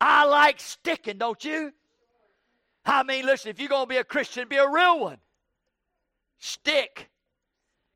I 0.00 0.26
like 0.26 0.60
sticking, 0.60 1.18
don't 1.18 1.44
you? 1.44 1.72
I 2.84 3.02
mean, 3.02 3.26
listen, 3.26 3.50
if 3.50 3.58
you're 3.58 3.68
going 3.68 3.86
to 3.86 3.88
be 3.88 3.96
a 3.96 4.04
Christian, 4.04 4.46
be 4.48 4.56
a 4.56 4.68
real 4.68 5.00
one 5.00 5.18
stick. 6.38 7.08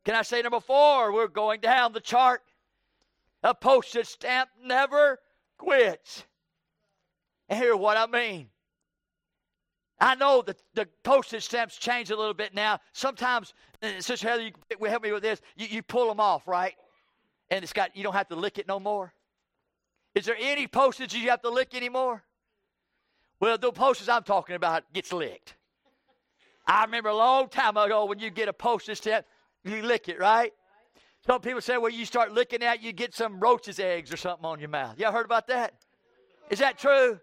Can 0.05 0.15
I 0.15 0.23
say 0.23 0.43
number 0.43 0.61
four? 0.61 1.13
We're 1.13 1.29
going 1.29 1.61
down 1.61 1.93
the 1.93 2.01
chart. 2.01 2.43
A 3.43 3.55
postage 3.55 4.07
stamp 4.07 4.51
never 4.63 5.19
quits. 5.59 6.25
And 7.49 7.59
here's 7.59 7.77
what 7.77 7.97
I 7.97 8.07
mean. 8.07 8.49
I 10.01 10.17
know 10.17 10.43
that 10.43 10.61
the 10.75 10.89
postage 11.05 11.45
stamps 11.45 11.77
change 11.77 12.11
a 12.11 12.17
little 12.17 12.35
bit 12.35 12.55
now. 12.55 12.81
Sometimes, 12.93 13.55
uh, 13.83 14.01
Sister 14.01 14.29
Heather, 14.29 14.43
you 14.43 14.53
will 14.81 14.91
help 14.91 15.05
me 15.05 15.13
with 15.13 15.23
this. 15.23 15.41
You, 15.57 15.69
you 15.69 15.83
pull 15.83 16.09
them 16.09 16.19
off, 16.19 16.49
right? 16.49 16.75
And 17.51 17.63
it's 17.63 17.73
got 17.73 17.97
you 17.97 18.03
don't 18.03 18.15
have 18.15 18.29
to 18.29 18.35
lick 18.35 18.59
it 18.59 18.67
no 18.67 18.81
more. 18.81 19.13
Is 20.15 20.25
there 20.25 20.37
any 20.39 20.67
postage 20.67 21.15
you 21.15 21.31
have 21.31 21.43
to 21.43 21.51
lick 21.51 21.75
anymore? 21.75 22.23
Well, 23.39 23.59
the 23.59 23.73
postage 23.73 24.09
I'm 24.09 24.25
talking 24.25 24.57
about 24.57 24.93
gets 24.93 25.13
licked. 25.13 25.55
I 26.67 26.85
remember 26.85 27.11
a 27.11 27.17
long 27.17 27.49
time 27.49 27.77
ago 27.77 28.05
when 28.05 28.19
you 28.19 28.31
get 28.31 28.49
a 28.49 28.53
postage 28.53 28.99
stamp, 28.99 29.27
you 29.65 29.83
lick 29.83 30.09
it, 30.09 30.19
right? 30.19 30.53
Some 31.27 31.41
people 31.41 31.61
say, 31.61 31.79
well, 31.79 31.93
you 31.93 32.05
start 32.05 32.33
licking 32.33 32.63
at, 32.63 32.83
you 32.83 32.93
get 32.93 33.15
some 33.15 33.39
roaches' 33.39 33.79
eggs 33.79 34.13
or 34.13 34.17
something 34.17 34.45
on 34.45 34.59
your 34.59 34.69
mouth. 34.69 34.99
Y'all 34.99 35.13
heard 35.13 35.25
about 35.25 35.47
that? 35.49 35.75
Is 36.51 36.59
that 36.59 36.79
true? 36.79 37.21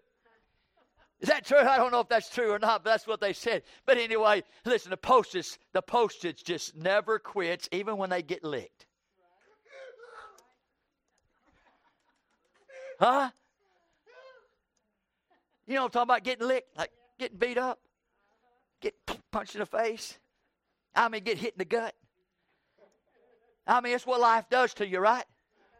Is 1.20 1.28
that 1.28 1.44
true? 1.44 1.58
I 1.58 1.76
don't 1.76 1.92
know 1.92 2.00
if 2.00 2.08
that's 2.08 2.30
true 2.30 2.50
or 2.50 2.58
not, 2.58 2.82
but 2.82 2.90
that's 2.90 3.06
what 3.06 3.20
they 3.20 3.34
said. 3.34 3.62
But 3.84 3.98
anyway, 3.98 4.42
listen, 4.64 4.90
the 4.90 4.96
postage, 4.96 5.58
the 5.74 5.82
postage 5.82 6.44
just 6.44 6.74
never 6.74 7.18
quits, 7.18 7.68
even 7.72 7.98
when 7.98 8.08
they 8.08 8.22
get 8.22 8.42
licked. 8.42 8.86
Huh? 12.98 13.30
You 15.66 15.74
know 15.74 15.84
I'm 15.84 15.90
talking 15.90 16.02
about 16.02 16.24
getting 16.24 16.48
licked, 16.48 16.76
like 16.76 16.90
getting 17.18 17.38
beat 17.38 17.58
up, 17.58 17.78
get 18.80 18.94
punched 19.30 19.54
in 19.54 19.60
the 19.60 19.66
face. 19.66 20.18
I 20.94 21.08
mean, 21.08 21.22
get 21.22 21.38
hit 21.38 21.54
in 21.54 21.58
the 21.58 21.64
gut. 21.64 21.94
I 23.66 23.80
mean, 23.80 23.94
it's 23.94 24.06
what 24.06 24.20
life 24.20 24.46
does 24.50 24.74
to 24.74 24.86
you, 24.86 24.98
right? 24.98 25.24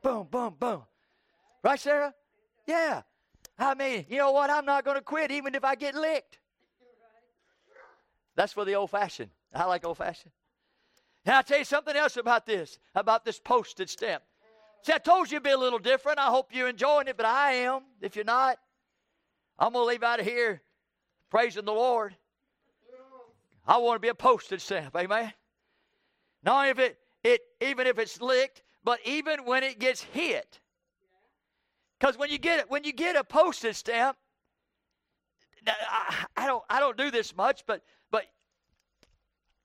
Boom, 0.03 0.29
boom, 0.31 0.55
boom. 0.59 0.83
Right, 1.63 1.79
Sarah? 1.79 2.15
Yeah. 2.67 3.03
I 3.59 3.75
mean, 3.75 4.07
you 4.09 4.19
know 4.19 4.33
what? 4.33 4.49
I'm 4.49 4.65
not 4.65 4.85
going 4.85 4.97
to 4.97 5.03
quit 5.03 5.31
even 5.31 5.55
if 5.55 5.65
I 5.65 5.75
get 5.75 5.95
licked. 5.95 6.39
That's 8.37 8.53
for 8.53 8.65
the 8.65 8.75
old 8.75 8.91
fashioned. 8.91 9.31
I 9.55 9.65
like 9.65 9.85
old 9.85 9.99
fashioned. 9.99 10.33
And 11.27 11.35
I'll 11.35 11.43
tell 11.43 11.59
you 11.59 11.65
something 11.65 11.95
else 11.95 12.17
about 12.17 12.47
this, 12.47 12.79
about 12.95 13.25
this 13.25 13.39
postage 13.39 13.91
stamp. 13.91 14.23
See, 14.83 14.93
I 14.93 14.99
told 14.99 15.31
you 15.31 15.37
it'd 15.37 15.45
be 15.45 15.51
a 15.51 15.59
little 15.59 15.79
different. 15.79 16.19
I 16.19 16.27
hope 16.27 16.55
you're 16.55 16.69
enjoying 16.69 17.09
it, 17.09 17.17
but 17.17 17.27
I 17.27 17.53
am. 17.53 17.83
If 18.01 18.17
you're 18.17 18.25
not, 18.25 18.57
I'm 19.59 19.75
going 19.75 19.85
to 19.85 19.89
leave 19.89 20.03
out 20.03 20.21
of 20.21 20.27
here 20.27 20.63
praising 21.29 21.67
the 21.67 21.73
Lord. 21.73 22.17
I 23.71 23.77
want 23.77 23.95
to 23.95 24.01
be 24.01 24.09
a 24.09 24.15
postage 24.15 24.63
stamp, 24.63 24.97
amen. 24.97 25.33
Not 26.43 26.69
if 26.69 26.81
it, 26.81 26.99
it 27.23 27.41
even 27.61 27.87
if 27.87 28.01
it's 28.01 28.21
licked, 28.21 28.63
but 28.83 28.99
even 29.05 29.45
when 29.45 29.63
it 29.63 29.79
gets 29.79 30.03
hit. 30.03 30.59
Because 31.99 32.19
when 32.19 32.31
you 32.31 32.39
get 32.39 32.69
when 32.69 32.83
you 32.83 32.93
get 32.93 33.15
a 33.15 33.23
postage 33.23 33.77
stamp, 33.77 34.17
I, 35.69 36.25
I 36.37 36.47
don't 36.47 36.65
I 36.69 36.81
don't 36.81 36.97
do 36.97 37.13
this 37.13 37.37
much, 37.37 37.63
but 37.65 37.83
but 38.11 38.25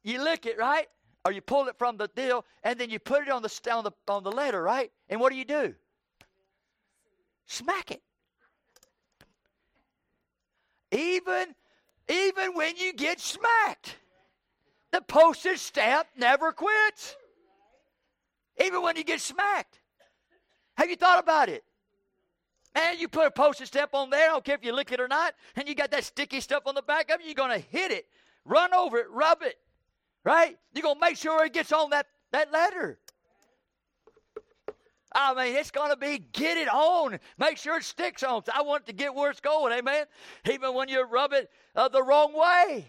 you 0.04 0.24
lick 0.24 0.46
it 0.46 0.60
right, 0.60 0.88
or 1.26 1.32
you 1.32 1.42
pull 1.42 1.68
it 1.68 1.76
from 1.80 1.98
the 1.98 2.08
deal, 2.10 2.46
and 2.64 2.80
then 2.80 2.92
you 2.92 3.00
put 3.00 3.24
it 3.24 3.30
on 3.30 3.42
the 3.42 3.72
on 3.72 3.86
the 3.86 3.92
on 4.08 4.24
the 4.24 4.32
letter, 4.32 4.62
right? 4.62 4.92
And 5.10 5.20
what 5.20 5.32
do 5.32 5.38
you 5.38 5.46
do? 5.46 5.74
Smack 7.48 7.90
it. 7.90 8.04
Even, 10.92 11.56
even 12.10 12.54
when 12.54 12.78
you 12.78 12.94
get 12.94 13.20
smacked, 13.20 13.98
the 14.92 15.02
postage 15.02 15.60
stamp 15.60 16.08
never 16.18 16.52
quits. 16.52 17.16
Even 18.64 18.82
when 18.82 18.96
you 18.96 19.04
get 19.04 19.20
smacked. 19.20 19.80
Have 20.78 20.90
you 20.90 20.96
thought 20.96 21.20
about 21.20 21.50
it? 21.50 21.64
Man, 22.74 23.00
you 23.00 23.08
put 23.08 23.26
a 23.26 23.32
postage 23.32 23.70
stamp 23.70 23.94
on 23.94 24.10
there, 24.10 24.30
I 24.30 24.34
don't 24.34 24.44
care 24.44 24.56
if 24.56 24.64
you 24.64 24.74
lick 24.74 24.92
it 24.92 25.00
or 25.00 25.08
not, 25.08 25.34
and 25.56 25.68
you 25.68 25.76
got 25.76 25.92
that 25.92 26.04
sticky 26.04 26.42
stuff 26.42 26.64
on 26.66 26.76
the 26.76 26.82
back 26.82 27.10
of 27.10 27.22
it, 27.22 27.26
you're 27.26 27.34
going 27.34 27.52
to 27.52 27.66
hit 27.70 27.92
it, 27.92 28.06
run 28.44 28.74
over 28.74 28.98
it, 28.98 29.08
rub 29.10 29.42
it, 29.44 29.56
right? 30.26 30.58
You're 30.74 30.84
going 30.84 30.96
to 30.96 31.02
make 31.02 31.16
sure 31.16 31.46
it 31.46 31.54
gets 31.54 31.72
on 31.72 31.92
that, 31.92 32.08
that 32.34 32.52
letter. 32.52 33.00
I 35.16 35.34
mean, 35.34 35.56
it's 35.56 35.72
going 35.72 35.92
to 35.92 35.96
be 35.96 36.20
get 36.34 36.58
it 36.58 36.68
on. 36.68 37.18
Make 37.38 37.58
sure 37.58 37.78
it 37.78 37.84
sticks 37.86 38.22
on. 38.22 38.44
I 38.54 38.62
want 38.62 38.84
it 38.84 38.88
to 38.88 38.94
get 38.94 39.16
where 39.16 39.32
it's 39.32 39.40
going, 39.40 39.72
amen? 39.72 40.06
Even 40.52 40.74
when 40.74 40.90
you 40.90 41.04
rub 41.06 41.32
it 41.32 41.50
uh, 41.74 41.88
the 41.88 42.04
wrong 42.04 42.34
way. 42.34 42.86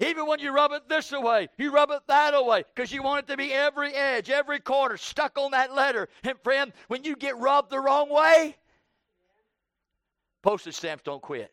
Even 0.00 0.26
when 0.26 0.38
you 0.38 0.52
rub 0.52 0.72
it 0.72 0.88
this 0.88 1.10
way, 1.10 1.48
you 1.58 1.72
rub 1.72 1.90
it 1.90 2.00
that 2.06 2.44
way, 2.44 2.62
because 2.72 2.92
you 2.92 3.02
want 3.02 3.24
it 3.24 3.32
to 3.32 3.36
be 3.36 3.52
every 3.52 3.92
edge, 3.92 4.30
every 4.30 4.60
corner 4.60 4.96
stuck 4.96 5.36
on 5.36 5.50
that 5.50 5.74
letter. 5.74 6.08
And 6.22 6.38
friend, 6.44 6.72
when 6.86 7.02
you 7.02 7.16
get 7.16 7.36
rubbed 7.36 7.70
the 7.70 7.80
wrong 7.80 8.08
way, 8.08 8.56
postage 10.40 10.76
stamps 10.76 11.02
don't 11.02 11.20
quit. 11.20 11.52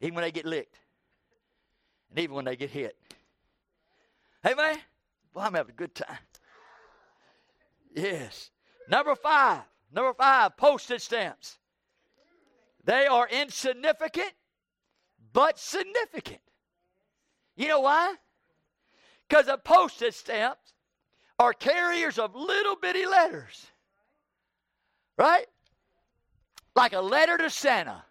Even 0.00 0.14
when 0.14 0.22
they 0.22 0.30
get 0.30 0.46
licked. 0.46 0.78
And 2.10 2.20
even 2.20 2.36
when 2.36 2.44
they 2.44 2.54
get 2.54 2.70
hit. 2.70 2.96
Amen? 4.46 4.78
Well, 5.34 5.44
I'm 5.44 5.54
having 5.54 5.72
a 5.72 5.76
good 5.76 5.96
time. 5.96 6.18
Yes. 7.98 8.50
Number 8.88 9.14
five. 9.14 9.62
Number 9.92 10.12
five, 10.14 10.56
postage 10.56 11.02
stamps. 11.02 11.58
They 12.84 13.06
are 13.06 13.28
insignificant, 13.28 14.32
but 15.32 15.58
significant. 15.58 16.40
You 17.56 17.68
know 17.68 17.80
why? 17.80 18.14
Because 19.28 19.46
the 19.46 19.58
postage 19.58 20.14
stamps 20.14 20.74
are 21.38 21.52
carriers 21.52 22.18
of 22.18 22.34
little 22.34 22.76
bitty 22.76 23.06
letters. 23.06 23.66
Right? 25.16 25.46
Like 26.76 26.92
a 26.92 27.00
letter 27.00 27.36
to 27.38 27.50
Santa. 27.50 28.04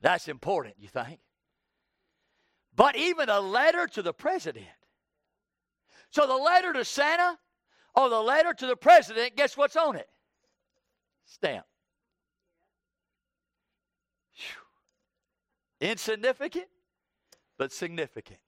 That's 0.00 0.28
important, 0.28 0.74
you 0.78 0.88
think? 0.88 1.20
But 2.74 2.96
even 2.96 3.28
a 3.28 3.40
letter 3.40 3.86
to 3.88 4.02
the 4.02 4.12
president 4.12 4.66
so 6.10 6.26
the 6.26 6.36
letter 6.36 6.72
to 6.72 6.84
Santa 6.84 7.38
or 7.94 8.08
the 8.08 8.20
letter 8.20 8.54
to 8.54 8.66
the 8.66 8.76
president, 8.76 9.36
guess 9.36 9.56
what's 9.56 9.76
on 9.76 9.96
it? 9.96 10.08
Stamp. 11.26 11.66
Whew. 14.34 15.88
Insignificant, 15.88 16.66
but 17.58 17.72
significant. 17.72 18.38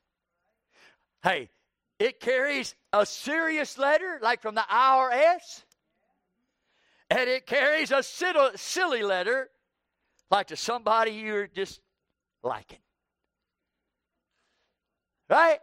Hey, 1.22 1.50
it 1.98 2.20
carries 2.20 2.74
a 2.92 3.04
serious 3.04 3.76
letter, 3.76 4.18
like 4.22 4.40
from 4.40 4.54
the 4.54 4.64
IRS, 4.70 5.64
and 7.10 7.28
it 7.28 7.46
carries 7.46 7.90
a 7.90 8.02
silly 8.02 9.02
letter, 9.02 9.50
like 10.30 10.46
to 10.46 10.56
somebody 10.56 11.10
you're 11.10 11.48
just 11.48 11.80
liking. 12.42 12.78
Right? 15.28 15.58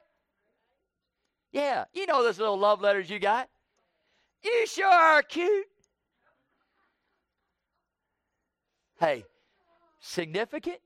Yeah, 1.51 1.85
you 1.93 2.05
know 2.05 2.23
those 2.23 2.39
little 2.39 2.57
love 2.57 2.81
letters 2.81 3.09
you 3.09 3.19
got. 3.19 3.49
You 4.43 4.67
sure 4.67 4.85
are 4.87 5.21
cute. 5.23 5.65
Hey, 8.99 9.23
significant, 9.99 10.79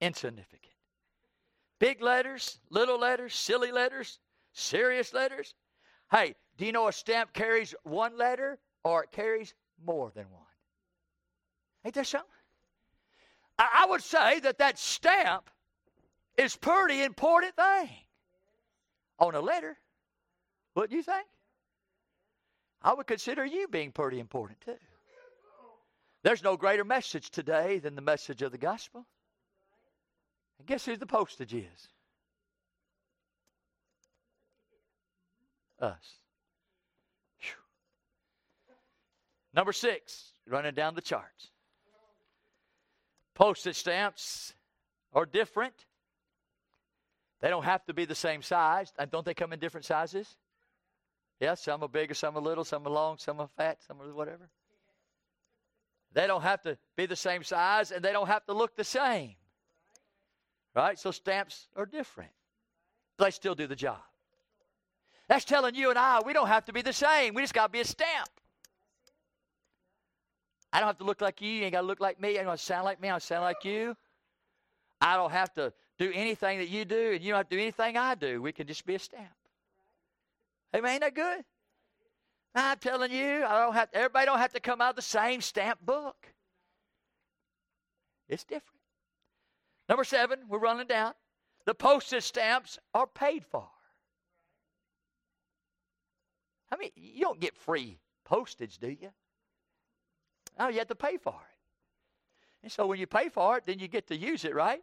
insignificant. 0.00 0.72
Big 1.78 2.00
letters, 2.00 2.58
little 2.70 2.98
letters, 2.98 3.34
silly 3.34 3.72
letters, 3.72 4.18
serious 4.52 5.12
letters. 5.12 5.54
Hey, 6.10 6.34
do 6.56 6.64
you 6.64 6.72
know 6.72 6.88
a 6.88 6.92
stamp 6.92 7.32
carries 7.32 7.74
one 7.82 8.16
letter 8.16 8.58
or 8.84 9.04
it 9.04 9.12
carries 9.12 9.54
more 9.84 10.10
than 10.14 10.24
one? 10.30 10.42
Ain't 11.84 11.94
that 11.94 12.06
something? 12.06 12.28
I, 13.58 13.82
I 13.82 13.86
would 13.86 14.02
say 14.02 14.40
that 14.40 14.58
that 14.58 14.78
stamp 14.78 15.50
is 16.36 16.56
pretty 16.56 17.02
important 17.02 17.54
thing 17.56 17.90
on 19.18 19.34
a 19.34 19.40
letter. 19.40 19.76
Wouldn't 20.74 20.92
you 20.92 21.02
think? 21.02 21.26
I 22.82 22.94
would 22.94 23.06
consider 23.06 23.44
you 23.44 23.68
being 23.68 23.92
pretty 23.92 24.20
important 24.20 24.60
too. 24.60 24.76
There's 26.22 26.42
no 26.42 26.56
greater 26.56 26.84
message 26.84 27.30
today 27.30 27.78
than 27.78 27.94
the 27.94 28.02
message 28.02 28.42
of 28.42 28.52
the 28.52 28.58
gospel. 28.58 29.06
And 30.58 30.66
guess 30.66 30.84
who 30.84 30.96
the 30.96 31.06
postage 31.06 31.54
is? 31.54 31.88
Us. 35.80 36.18
Whew. 37.38 38.74
Number 39.54 39.72
six, 39.72 40.32
running 40.48 40.74
down 40.74 40.94
the 40.94 41.00
charts. 41.00 41.50
Postage 43.34 43.76
stamps 43.76 44.54
are 45.12 45.26
different 45.26 45.85
they 47.46 47.50
don't 47.50 47.62
have 47.62 47.84
to 47.84 47.94
be 47.94 48.04
the 48.04 48.14
same 48.16 48.42
size. 48.42 48.92
And 48.98 49.08
don't 49.08 49.24
they 49.24 49.32
come 49.32 49.52
in 49.52 49.60
different 49.60 49.84
sizes? 49.84 50.34
Yes, 51.38 51.62
some 51.62 51.80
are 51.84 51.88
bigger, 51.88 52.12
some 52.12 52.36
are 52.36 52.40
little, 52.40 52.64
some 52.64 52.84
are 52.84 52.90
long, 52.90 53.18
some 53.18 53.38
are 53.38 53.48
fat, 53.56 53.78
some 53.86 54.02
are 54.02 54.12
whatever. 54.12 54.50
They 56.12 56.26
don't 56.26 56.42
have 56.42 56.62
to 56.62 56.76
be 56.96 57.06
the 57.06 57.14
same 57.14 57.44
size 57.44 57.92
and 57.92 58.04
they 58.04 58.10
don't 58.10 58.26
have 58.26 58.44
to 58.46 58.52
look 58.52 58.74
the 58.74 58.82
same. 58.82 59.36
Right? 60.74 60.98
So 60.98 61.12
stamps 61.12 61.68
are 61.76 61.86
different. 61.86 62.32
but 63.16 63.26
They 63.26 63.30
still 63.30 63.54
do 63.54 63.68
the 63.68 63.76
job. 63.76 64.02
That's 65.28 65.44
telling 65.44 65.76
you 65.76 65.90
and 65.90 65.98
I 66.00 66.22
we 66.26 66.32
don't 66.32 66.48
have 66.48 66.64
to 66.64 66.72
be 66.72 66.82
the 66.82 66.92
same. 66.92 67.32
We 67.32 67.42
just 67.42 67.54
got 67.54 67.66
to 67.66 67.72
be 67.72 67.78
a 67.78 67.84
stamp. 67.84 68.28
I 70.72 70.80
don't 70.80 70.88
have 70.88 70.98
to 70.98 71.04
look 71.04 71.20
like 71.20 71.40
you. 71.40 71.50
You 71.50 71.62
ain't 71.62 71.74
got 71.74 71.82
to 71.82 71.86
look 71.86 72.00
like 72.00 72.20
me. 72.20 72.40
I 72.40 72.42
don't 72.42 72.58
sound 72.58 72.84
like 72.84 73.00
me. 73.00 73.08
I 73.08 73.18
sound 73.18 73.44
like 73.44 73.64
you. 73.64 73.96
I 75.00 75.14
don't 75.14 75.30
have 75.30 75.54
to 75.54 75.72
do 75.98 76.10
anything 76.14 76.58
that 76.58 76.68
you 76.68 76.84
do, 76.84 77.12
and 77.12 77.22
you 77.22 77.30
don't 77.30 77.38
have 77.38 77.48
to 77.48 77.56
do 77.56 77.62
anything 77.62 77.96
I 77.96 78.14
do. 78.14 78.42
We 78.42 78.52
can 78.52 78.66
just 78.66 78.84
be 78.84 78.94
a 78.94 78.98
stamp. 78.98 79.24
Amen. 80.74 80.92
Ain't 80.92 81.00
that 81.02 81.14
good? 81.14 81.44
I'm 82.54 82.78
telling 82.78 83.12
you, 83.12 83.44
I 83.44 83.62
don't 83.64 83.74
have. 83.74 83.88
Everybody 83.92 84.26
don't 84.26 84.38
have 84.38 84.52
to 84.52 84.60
come 84.60 84.80
out 84.80 84.90
of 84.90 84.96
the 84.96 85.02
same 85.02 85.40
stamp 85.40 85.80
book. 85.84 86.16
It's 88.28 88.44
different. 88.44 88.80
Number 89.88 90.04
seven, 90.04 90.40
we're 90.48 90.58
running 90.58 90.86
down. 90.86 91.12
The 91.64 91.74
postage 91.74 92.24
stamps 92.24 92.78
are 92.94 93.06
paid 93.06 93.44
for. 93.44 93.68
I 96.70 96.76
mean, 96.76 96.90
you 96.96 97.20
don't 97.20 97.40
get 97.40 97.56
free 97.56 97.98
postage, 98.24 98.78
do 98.78 98.88
you? 98.88 99.10
Oh, 100.58 100.68
you 100.68 100.78
have 100.78 100.88
to 100.88 100.94
pay 100.94 101.16
for 101.16 101.34
it. 101.34 101.58
And 102.62 102.72
so 102.72 102.86
when 102.86 102.98
you 102.98 103.06
pay 103.06 103.28
for 103.28 103.58
it, 103.58 103.64
then 103.64 103.78
you 103.78 103.86
get 103.86 104.08
to 104.08 104.16
use 104.16 104.44
it, 104.44 104.54
right? 104.54 104.82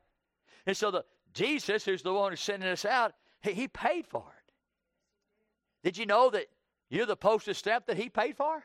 And 0.65 0.75
so 0.75 0.91
the 0.91 1.05
Jesus, 1.33 1.85
who's 1.85 2.03
the 2.03 2.13
one 2.13 2.31
who's 2.31 2.41
sending 2.41 2.69
us 2.69 2.85
out, 2.85 3.13
he, 3.41 3.53
he 3.53 3.67
paid 3.67 4.07
for 4.07 4.25
it. 4.37 4.53
Did 5.83 5.97
you 5.97 6.05
know 6.05 6.29
that 6.29 6.47
You're 6.93 7.07
the 7.07 7.15
postage 7.15 7.57
stamp 7.57 7.87
that 7.87 7.97
he 7.97 8.07
paid 8.07 8.37
for? 8.37 8.63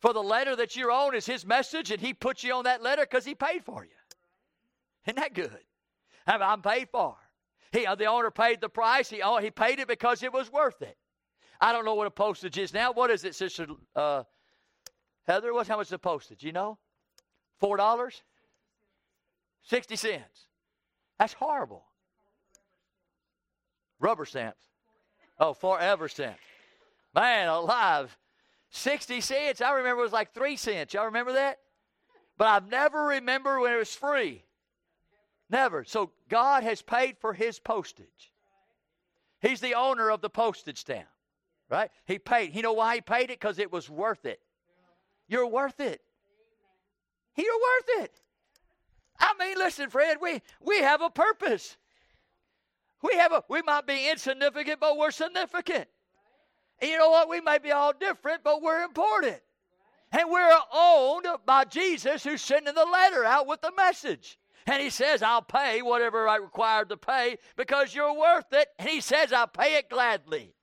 For 0.00 0.12
the 0.12 0.22
letter 0.22 0.56
that 0.56 0.74
you're 0.74 0.90
on 0.90 1.14
is 1.14 1.24
his 1.24 1.46
message, 1.46 1.92
and 1.92 2.00
he 2.00 2.12
put 2.12 2.42
you 2.42 2.52
on 2.52 2.64
that 2.64 2.82
letter 2.82 3.02
because 3.02 3.24
he 3.24 3.36
paid 3.36 3.64
for 3.64 3.84
you. 3.84 3.90
Isn't 5.06 5.14
that 5.16 5.32
good? 5.32 5.60
I'm 6.26 6.62
paid 6.62 6.88
for. 6.90 7.16
He, 7.70 7.86
uh, 7.86 7.94
the 7.94 8.06
owner 8.06 8.32
paid 8.32 8.60
the 8.60 8.68
price. 8.68 9.08
He, 9.08 9.22
oh, 9.22 9.38
he 9.38 9.52
paid 9.52 9.78
it 9.78 9.86
because 9.86 10.24
it 10.24 10.32
was 10.32 10.50
worth 10.50 10.82
it. 10.82 10.96
I 11.60 11.72
don't 11.72 11.84
know 11.84 11.94
what 11.94 12.08
a 12.08 12.10
postage 12.10 12.58
is 12.58 12.74
now. 12.74 12.92
What 12.92 13.10
is 13.10 13.24
it, 13.24 13.36
Sister 13.36 13.68
uh, 13.94 14.24
Heather? 15.28 15.54
What's 15.54 15.68
how 15.68 15.76
much 15.76 15.90
the 15.90 15.98
postage? 15.98 16.42
You 16.42 16.50
know, 16.50 16.76
four 17.60 17.76
dollars, 17.76 18.24
sixty 19.62 19.94
cents. 19.94 20.48
That's 21.20 21.34
horrible. 21.34 21.84
Rubber 24.00 24.24
stamps. 24.24 24.62
Oh, 25.38 25.52
forever 25.52 26.08
stamps. 26.08 26.40
Man 27.14 27.46
alive. 27.48 28.16
60 28.70 29.20
cents. 29.20 29.60
I 29.60 29.72
remember 29.72 30.00
it 30.00 30.04
was 30.04 30.14
like 30.14 30.32
3 30.32 30.56
cents. 30.56 30.94
Y'all 30.94 31.04
remember 31.04 31.34
that? 31.34 31.58
But 32.38 32.46
I've 32.46 32.70
never 32.70 33.04
remember 33.04 33.60
when 33.60 33.74
it 33.74 33.76
was 33.76 33.94
free. 33.94 34.44
Never. 35.50 35.84
So 35.84 36.10
God 36.30 36.62
has 36.62 36.80
paid 36.80 37.18
for 37.18 37.34
his 37.34 37.58
postage. 37.58 38.32
He's 39.42 39.60
the 39.60 39.74
owner 39.74 40.10
of 40.10 40.22
the 40.22 40.30
postage 40.30 40.78
stamp. 40.78 41.08
Right? 41.68 41.90
He 42.06 42.18
paid. 42.18 42.54
You 42.56 42.62
know 42.62 42.72
why 42.72 42.94
he 42.94 43.00
paid 43.02 43.24
it? 43.24 43.38
Because 43.38 43.58
it 43.58 43.70
was 43.70 43.90
worth 43.90 44.24
it. 44.24 44.40
You're 45.28 45.46
worth 45.46 45.80
it. 45.80 46.00
You're 47.36 47.46
worth 47.46 48.04
it. 48.04 48.22
I 49.20 49.34
mean, 49.38 49.56
listen, 49.58 49.90
Fred, 49.90 50.18
we, 50.20 50.40
we 50.60 50.78
have 50.78 51.02
a 51.02 51.10
purpose. 51.10 51.76
We 53.02 53.16
have 53.16 53.32
a 53.32 53.44
we 53.48 53.62
might 53.62 53.86
be 53.86 54.10
insignificant, 54.10 54.80
but 54.80 54.96
we're 54.96 55.10
significant. 55.10 55.86
And 56.80 56.90
you 56.90 56.98
know 56.98 57.10
what? 57.10 57.28
We 57.28 57.40
may 57.40 57.58
be 57.58 57.72
all 57.72 57.92
different, 57.92 58.42
but 58.42 58.62
we're 58.62 58.82
important. 58.82 59.38
And 60.12 60.28
we're 60.30 60.58
owned 60.72 61.26
by 61.46 61.64
Jesus 61.64 62.24
who's 62.24 62.42
sending 62.42 62.74
the 62.74 62.84
letter 62.84 63.24
out 63.24 63.46
with 63.46 63.60
the 63.60 63.72
message. 63.76 64.38
And 64.66 64.82
he 64.82 64.90
says, 64.90 65.22
I'll 65.22 65.42
pay 65.42 65.82
whatever 65.82 66.28
I 66.28 66.36
required 66.36 66.88
to 66.90 66.96
pay 66.96 67.38
because 67.56 67.94
you're 67.94 68.14
worth 68.18 68.52
it. 68.52 68.68
And 68.78 68.88
he 68.88 69.00
says, 69.00 69.32
I'll 69.32 69.46
pay 69.46 69.76
it 69.76 69.88
gladly. 69.88 70.54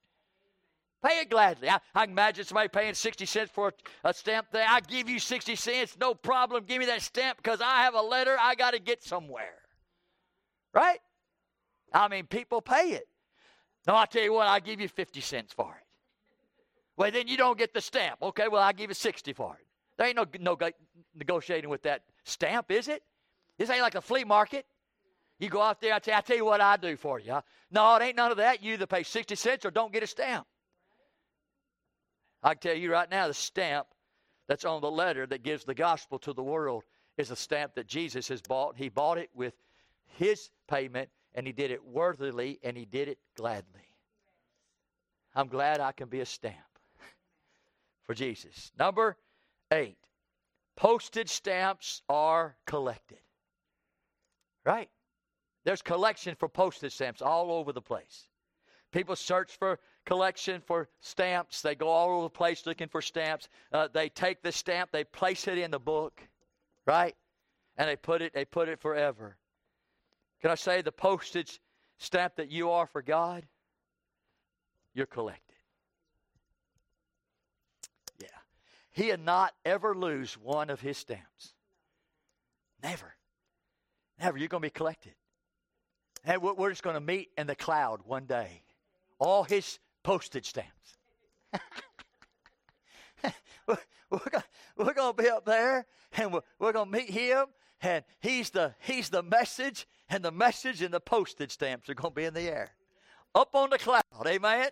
Pay 1.07 1.19
it 1.19 1.29
gladly. 1.29 1.69
I, 1.69 1.79
I 1.95 2.03
imagine 2.03 2.43
somebody 2.43 2.67
paying 2.67 2.93
60 2.93 3.25
cents 3.25 3.49
for 3.49 3.69
a, 4.03 4.09
a 4.09 4.13
stamp 4.13 4.51
thing. 4.51 4.65
I 4.67 4.81
give 4.81 5.07
you 5.07 5.19
60 5.19 5.55
cents, 5.55 5.95
no 5.99 6.13
problem. 6.13 6.65
Give 6.65 6.79
me 6.79 6.85
that 6.87 7.01
stamp 7.01 7.37
because 7.37 7.61
I 7.61 7.83
have 7.83 7.93
a 7.93 8.01
letter 8.01 8.35
I 8.37 8.55
got 8.55 8.71
to 8.71 8.79
get 8.79 9.01
somewhere. 9.01 9.61
Right? 10.73 10.99
I 11.93 12.09
mean, 12.09 12.25
people 12.25 12.61
pay 12.61 12.91
it. 12.91 13.07
No, 13.87 13.95
I 13.95 14.05
tell 14.05 14.21
you 14.21 14.33
what, 14.33 14.47
I'll 14.47 14.59
give 14.59 14.81
you 14.81 14.89
50 14.89 15.21
cents 15.21 15.53
for 15.53 15.77
it. 15.79 15.85
Well, 16.97 17.09
then 17.09 17.29
you 17.29 17.37
don't 17.37 17.57
get 17.57 17.73
the 17.73 17.79
stamp. 17.79 18.21
Okay, 18.21 18.49
well, 18.49 18.61
I'll 18.61 18.73
give 18.73 18.89
you 18.89 18.95
60 18.95 19.31
for 19.31 19.55
it. 19.57 19.65
There 19.97 20.07
ain't 20.07 20.17
no, 20.17 20.25
no 20.41 20.57
negotiating 21.15 21.69
with 21.69 21.83
that 21.83 22.01
stamp, 22.25 22.69
is 22.69 22.89
it? 22.89 23.01
This 23.57 23.69
ain't 23.69 23.81
like 23.81 23.95
a 23.95 24.01
flea 24.01 24.25
market. 24.25 24.65
You 25.39 25.47
go 25.47 25.61
out 25.61 25.79
there, 25.79 25.93
I 25.93 25.99
tell, 25.99 26.17
I 26.17 26.21
tell 26.21 26.35
you 26.35 26.45
what 26.45 26.59
I 26.59 26.75
do 26.75 26.97
for 26.97 27.17
you. 27.17 27.39
No, 27.71 27.95
it 27.95 28.03
ain't 28.03 28.17
none 28.17 28.31
of 28.31 28.37
that. 28.37 28.61
You 28.61 28.73
either 28.73 28.87
pay 28.87 29.03
60 29.03 29.35
cents 29.35 29.65
or 29.65 29.71
don't 29.71 29.93
get 29.93 30.03
a 30.03 30.07
stamp. 30.07 30.45
I 32.43 32.53
tell 32.53 32.75
you 32.75 32.91
right 32.91 33.09
now, 33.09 33.27
the 33.27 33.33
stamp 33.33 33.87
that's 34.47 34.65
on 34.65 34.81
the 34.81 34.91
letter 34.91 35.25
that 35.27 35.43
gives 35.43 35.65
the 35.65 35.73
gospel 35.73 36.19
to 36.19 36.33
the 36.33 36.43
world 36.43 36.83
is 37.17 37.31
a 37.31 37.35
stamp 37.35 37.75
that 37.75 37.87
Jesus 37.87 38.27
has 38.27 38.41
bought. 38.41 38.77
He 38.77 38.89
bought 38.89 39.17
it 39.17 39.29
with 39.33 39.53
his 40.17 40.49
payment, 40.67 41.09
and 41.33 41.45
he 41.45 41.53
did 41.53 41.71
it 41.71 41.83
worthily, 41.83 42.59
and 42.63 42.77
he 42.77 42.85
did 42.85 43.07
it 43.07 43.17
gladly. 43.35 43.81
I'm 45.35 45.47
glad 45.47 45.79
I 45.79 45.91
can 45.91 46.09
be 46.09 46.21
a 46.21 46.25
stamp 46.25 46.55
for 48.05 48.13
Jesus. 48.13 48.71
Number 48.77 49.17
eight, 49.71 49.97
postage 50.75 51.29
stamps 51.29 52.01
are 52.09 52.55
collected. 52.65 53.19
Right? 54.65 54.89
There's 55.63 55.81
collection 55.81 56.35
for 56.35 56.47
postage 56.47 56.93
stamps 56.93 57.21
all 57.21 57.51
over 57.51 57.73
the 57.73 57.81
place. 57.81 58.27
People 58.91 59.15
search 59.15 59.57
for 59.57 59.79
collection 60.07 60.61
for 60.65 60.87
stamps. 61.01 61.61
They 61.61 61.75
go 61.75 61.89
all 61.89 62.09
over 62.09 62.23
the 62.23 62.29
place 62.29 62.65
looking 62.65 62.87
for 62.87 63.01
stamps. 63.01 63.49
Uh, 63.73 63.89
they 63.93 64.09
take 64.09 64.41
the 64.41 64.53
stamp, 64.53 64.89
they 64.91 65.03
place 65.03 65.47
it 65.47 65.57
in 65.57 65.69
the 65.69 65.79
book, 65.79 66.21
right? 66.87 67.13
And 67.77 67.89
they 67.89 67.97
put 67.97 68.21
it, 68.23 68.33
they 68.33 68.45
put 68.45 68.69
it 68.69 68.81
forever. 68.81 69.37
Can 70.41 70.49
I 70.49 70.55
say 70.55 70.81
the 70.81 70.93
postage 70.93 71.59
stamp 71.99 72.37
that 72.37 72.49
you 72.49 72.71
are 72.71 72.87
for 72.87 73.01
God? 73.01 73.45
You're 74.93 75.05
collected. 75.05 75.57
Yeah. 78.19 78.27
He'll 78.91 79.17
not 79.17 79.53
ever 79.65 79.93
lose 79.93 80.35
one 80.35 80.69
of 80.69 80.79
his 80.79 80.97
stamps. 80.97 81.53
Never. 82.81 83.13
Never. 84.19 84.37
You're 84.37 84.47
going 84.47 84.61
to 84.61 84.67
be 84.67 84.71
collected. 84.71 85.13
And 86.23 86.41
we're 86.41 86.69
just 86.69 86.83
going 86.83 86.95
to 86.95 87.01
meet 87.01 87.29
in 87.37 87.45
the 87.45 87.55
cloud 87.55 88.01
one 88.05 88.25
day. 88.25 88.63
All 89.19 89.43
his 89.43 89.79
postage 90.07 90.47
stamps. 90.47 90.95
we're, 93.67 94.93
going 94.93 95.13
to 95.13 95.21
be 95.21 95.27
up 95.27 95.43
there 95.43 95.85
and 96.13 96.31
we're, 96.31 96.39
we're 96.59 96.71
going 96.71 96.89
to 96.89 96.97
meet 96.97 97.09
him 97.09 97.47
and 97.81 98.05
he's 98.21 98.49
the 98.51 98.73
he's 98.79 99.09
the 99.09 99.21
message 99.21 99.85
and 100.07 100.23
the 100.23 100.31
message 100.31 100.81
and 100.81 100.93
the 100.93 101.01
postage 101.01 101.51
stamps 101.51 101.89
are 101.89 101.93
going 101.93 102.13
to 102.13 102.15
be 102.15 102.23
in 102.23 102.33
the 102.33 102.49
air. 102.49 102.71
Up 103.35 103.53
on 103.53 103.69
the 103.69 103.77
cloud 103.77 104.01
amen? 104.25 104.69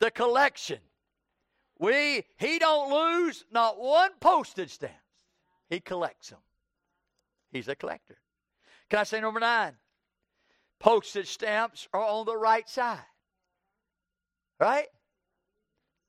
The 0.00 0.10
collection. 0.10 0.80
We 1.78 2.24
he 2.36 2.58
don't 2.58 2.92
lose 2.92 3.46
not 3.50 3.80
one 3.80 4.10
postage 4.20 4.72
stamp. 4.72 4.92
He 5.70 5.80
collects 5.80 6.28
them 6.28 6.40
he's 7.50 7.68
a 7.68 7.74
collector. 7.74 8.18
Can 8.90 8.98
i 8.98 9.04
say 9.04 9.22
number 9.22 9.40
nine? 9.40 9.72
Postage 10.80 11.28
stamps 11.28 11.88
are 11.94 12.04
on 12.04 12.26
the 12.26 12.36
right 12.36 12.68
side 12.68 13.06
Right? 14.58 14.86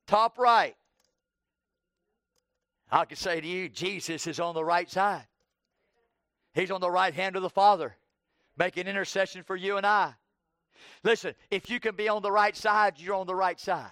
Top 0.08 0.38
right. 0.38 0.76
I 2.92 3.06
can 3.06 3.18
say 3.18 3.42
to 3.42 3.48
you, 3.48 3.68
Jesus 3.70 4.28
is 4.28 4.40
on 4.40 4.54
the 4.54 4.64
right 4.64 4.90
side. 4.90 5.26
He's 6.54 6.72
on 6.72 6.82
the 6.82 6.90
right 6.90 7.14
hand 7.14 7.36
of 7.36 7.42
the 7.42 7.50
Father, 7.50 7.96
making 8.58 8.88
intercession 8.88 9.44
for 9.44 9.56
you 9.56 9.78
and 9.78 9.86
I. 9.86 10.14
Listen, 11.04 11.34
if 11.52 11.70
you 11.70 11.80
can 11.80 11.96
be 11.96 12.08
on 12.08 12.22
the 12.22 12.32
right 12.32 12.56
side, 12.56 12.94
you're 12.98 13.16
on 13.16 13.28
the 13.28 13.36
right 13.36 13.60
side. 13.60 13.90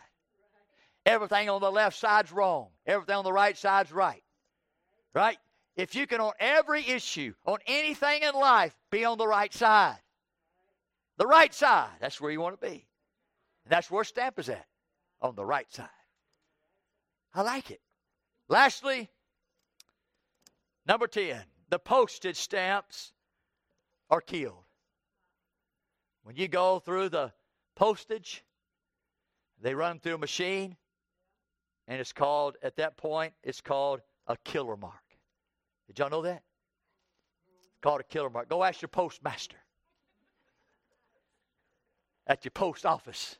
Everything 1.05 1.49
on 1.49 1.59
the 1.59 1.71
left 1.71 1.97
side's 1.97 2.31
wrong. 2.31 2.67
Everything 2.85 3.15
on 3.15 3.23
the 3.25 3.33
right 3.33 3.57
side's 3.57 3.91
right. 3.91 4.23
Right? 5.13 5.37
If 5.75 5.95
you 5.95 6.07
can, 6.07 6.21
on 6.21 6.33
every 6.39 6.87
issue, 6.87 7.33
on 7.45 7.57
anything 7.67 8.21
in 8.21 8.33
life, 8.35 8.73
be 8.91 9.03
on 9.05 9.17
the 9.17 9.27
right 9.27 9.53
side. 9.53 9.97
The 11.17 11.27
right 11.27 11.53
side, 11.53 11.89
that's 11.99 12.21
where 12.21 12.31
you 12.31 12.39
want 12.39 12.59
to 12.59 12.67
be. 12.67 12.85
And 13.65 13.71
that's 13.71 13.89
where 13.89 14.03
stamp 14.03 14.39
is 14.39 14.49
at, 14.49 14.65
on 15.21 15.35
the 15.35 15.45
right 15.45 15.71
side. 15.71 15.87
I 17.33 17.41
like 17.41 17.71
it. 17.71 17.81
Lastly, 18.49 19.09
number 20.85 21.07
10, 21.07 21.41
the 21.69 21.79
postage 21.79 22.35
stamps 22.35 23.13
are 24.09 24.21
killed. 24.21 24.65
When 26.23 26.35
you 26.35 26.47
go 26.47 26.79
through 26.79 27.09
the 27.09 27.31
postage, 27.75 28.43
they 29.61 29.73
run 29.73 29.99
through 29.99 30.15
a 30.15 30.19
machine, 30.19 30.75
and 31.87 31.99
it's 31.99 32.13
called, 32.13 32.57
at 32.61 32.75
that 32.77 32.97
point, 32.97 33.33
it's 33.43 33.61
called 33.61 34.01
a 34.27 34.37
killer 34.43 34.77
mark. 34.77 34.93
Did 35.87 35.99
y'all 35.99 36.09
know 36.09 36.21
that? 36.21 36.43
Called 37.81 38.01
a 38.01 38.03
killer 38.03 38.29
mark. 38.29 38.49
Go 38.49 38.63
ask 38.63 38.81
your 38.81 38.89
postmaster 38.89 39.57
at 42.27 42.45
your 42.45 42.51
post 42.51 42.85
office 42.85 43.37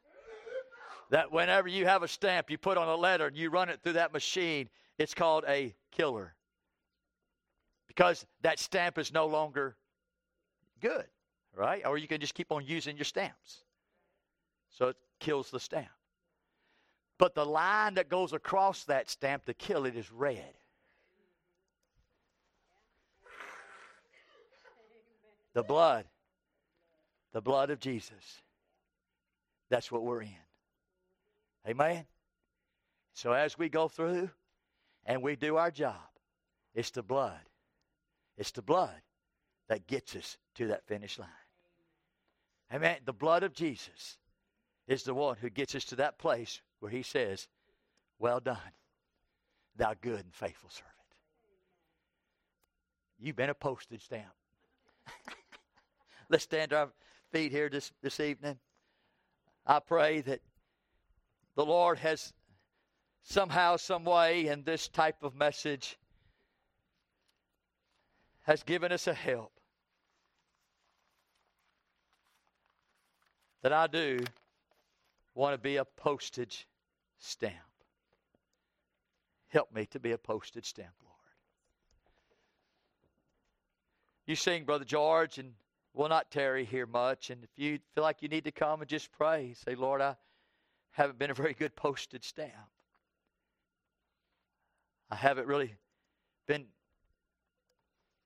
that 1.14 1.32
whenever 1.32 1.68
you 1.68 1.86
have 1.86 2.02
a 2.02 2.08
stamp 2.08 2.50
you 2.50 2.58
put 2.58 2.76
on 2.76 2.88
a 2.88 2.96
letter 2.96 3.28
and 3.28 3.38
you 3.38 3.52
run 3.52 3.70
it 3.70 3.80
through 3.84 3.94
that 3.94 4.12
machine, 4.12 4.68
it's 4.98 5.14
called 5.14 5.46
a 5.48 5.72
killer. 5.92 6.34
Because 7.88 8.26
that 8.42 8.58
stamp 8.58 8.98
is 8.98 9.14
no 9.14 9.28
longer 9.28 9.76
good, 10.82 11.06
right? 11.56 11.86
Or 11.86 12.00
you 12.00 12.08
can 12.08 12.20
just 12.20 12.34
keep 12.34 12.52
on 12.52 12.66
using 12.66 12.98
your 12.98 13.06
stamps. 13.06 13.62
So 14.72 14.88
it 14.88 14.98
kills 15.20 15.52
the 15.52 15.60
stamp. 15.60 15.86
But 17.20 17.36
the 17.36 17.46
line 17.46 17.94
that 17.94 18.10
goes 18.10 18.34
across 18.34 18.84
that 18.86 19.08
stamp 19.08 19.46
to 19.46 19.54
kill 19.54 19.86
it 19.86 19.96
is 19.96 20.12
red. 20.12 20.56
The 25.54 25.62
blood. 25.62 26.06
The 27.34 27.42
blood 27.42 27.70
of 27.70 27.80
Jesus. 27.80 28.42
That's 29.70 29.92
what 29.92 30.02
we're 30.02 30.24
in. 30.24 30.43
Amen? 31.68 32.06
So 33.14 33.32
as 33.32 33.58
we 33.58 33.70
go 33.70 33.88
through 33.88 34.30
and 35.06 35.22
we 35.22 35.36
do 35.36 35.58
our 35.58 35.72
job, 35.72 35.96
it's 36.74 36.92
the 36.92 37.04
blood. 37.04 37.40
It's 38.38 38.52
the 38.52 38.62
blood 38.62 39.02
that 39.70 39.88
gets 39.88 40.16
us 40.16 40.38
to 40.56 40.68
that 40.68 40.86
finish 40.86 41.20
line. 41.20 41.30
Amen. 42.74 42.98
The 43.06 43.14
blood 43.14 43.44
of 43.44 43.54
Jesus 43.54 44.18
is 44.88 45.04
the 45.04 45.14
one 45.14 45.38
who 45.40 45.50
gets 45.50 45.76
us 45.76 45.86
to 45.86 45.96
that 45.98 46.18
place 46.18 46.62
where 46.80 46.92
he 46.92 47.04
says, 47.04 47.48
Well 48.20 48.40
done, 48.40 48.58
thou 49.76 49.94
good 50.02 50.20
and 50.20 50.34
faithful 50.34 50.70
servant. 50.70 50.92
You've 53.20 53.36
been 53.36 53.52
a 53.52 53.56
postage 53.56 54.04
stamp. 54.04 54.26
Let's 56.30 56.44
stand 56.44 56.72
to 56.72 56.78
our 56.78 56.90
feet 57.32 57.52
here 57.52 57.70
this, 57.70 57.92
this 58.02 58.20
evening. 58.20 58.58
I 59.66 59.80
pray 59.80 60.22
that 60.22 60.42
the 61.56 61.66
Lord 61.66 62.00
has 62.00 62.34
somehow, 63.24 63.78
some 63.78 64.04
way, 64.04 64.48
in 64.48 64.64
this 64.64 64.88
type 64.88 65.24
of 65.24 65.36
message, 65.36 65.98
has 68.44 68.64
given 68.64 68.92
us 68.92 69.08
a 69.08 69.14
help. 69.14 69.52
That 73.62 73.72
I 73.72 73.88
do 73.88 74.20
want 75.36 75.54
to 75.54 75.58
be 75.58 75.78
a 75.78 75.86
postage 75.86 76.68
stamp. 77.18 77.54
Help 79.48 79.74
me 79.74 79.86
to 79.88 80.00
be 80.00 80.12
a 80.12 80.18
postage 80.18 80.66
stamp, 80.66 80.94
Lord. 81.02 81.14
You 84.26 84.36
sing, 84.36 84.66
Brother 84.66 84.84
George, 84.84 85.38
and 85.38 85.54
we'll 85.94 86.10
not 86.10 86.32
tarry 86.32 86.66
here 86.66 86.86
much. 86.86 87.30
And 87.30 87.44
if 87.44 87.52
you 87.56 87.80
feel 87.94 88.04
like 88.04 88.22
you 88.22 88.28
need 88.28 88.46
to 88.46 88.52
come 88.52 88.82
and 88.82 88.90
just 88.90 89.12
pray, 89.12 89.54
say, 89.54 89.76
Lord, 89.76 90.02
I 90.02 90.16
haven't 90.94 91.20
been 91.20 91.32
a 91.32 91.36
very 91.36 91.54
good 91.54 91.76
postage 91.76 92.28
stamp. 92.28 92.52
I 95.12 95.16
haven't 95.16 95.48
really 95.48 95.76
been 96.48 96.66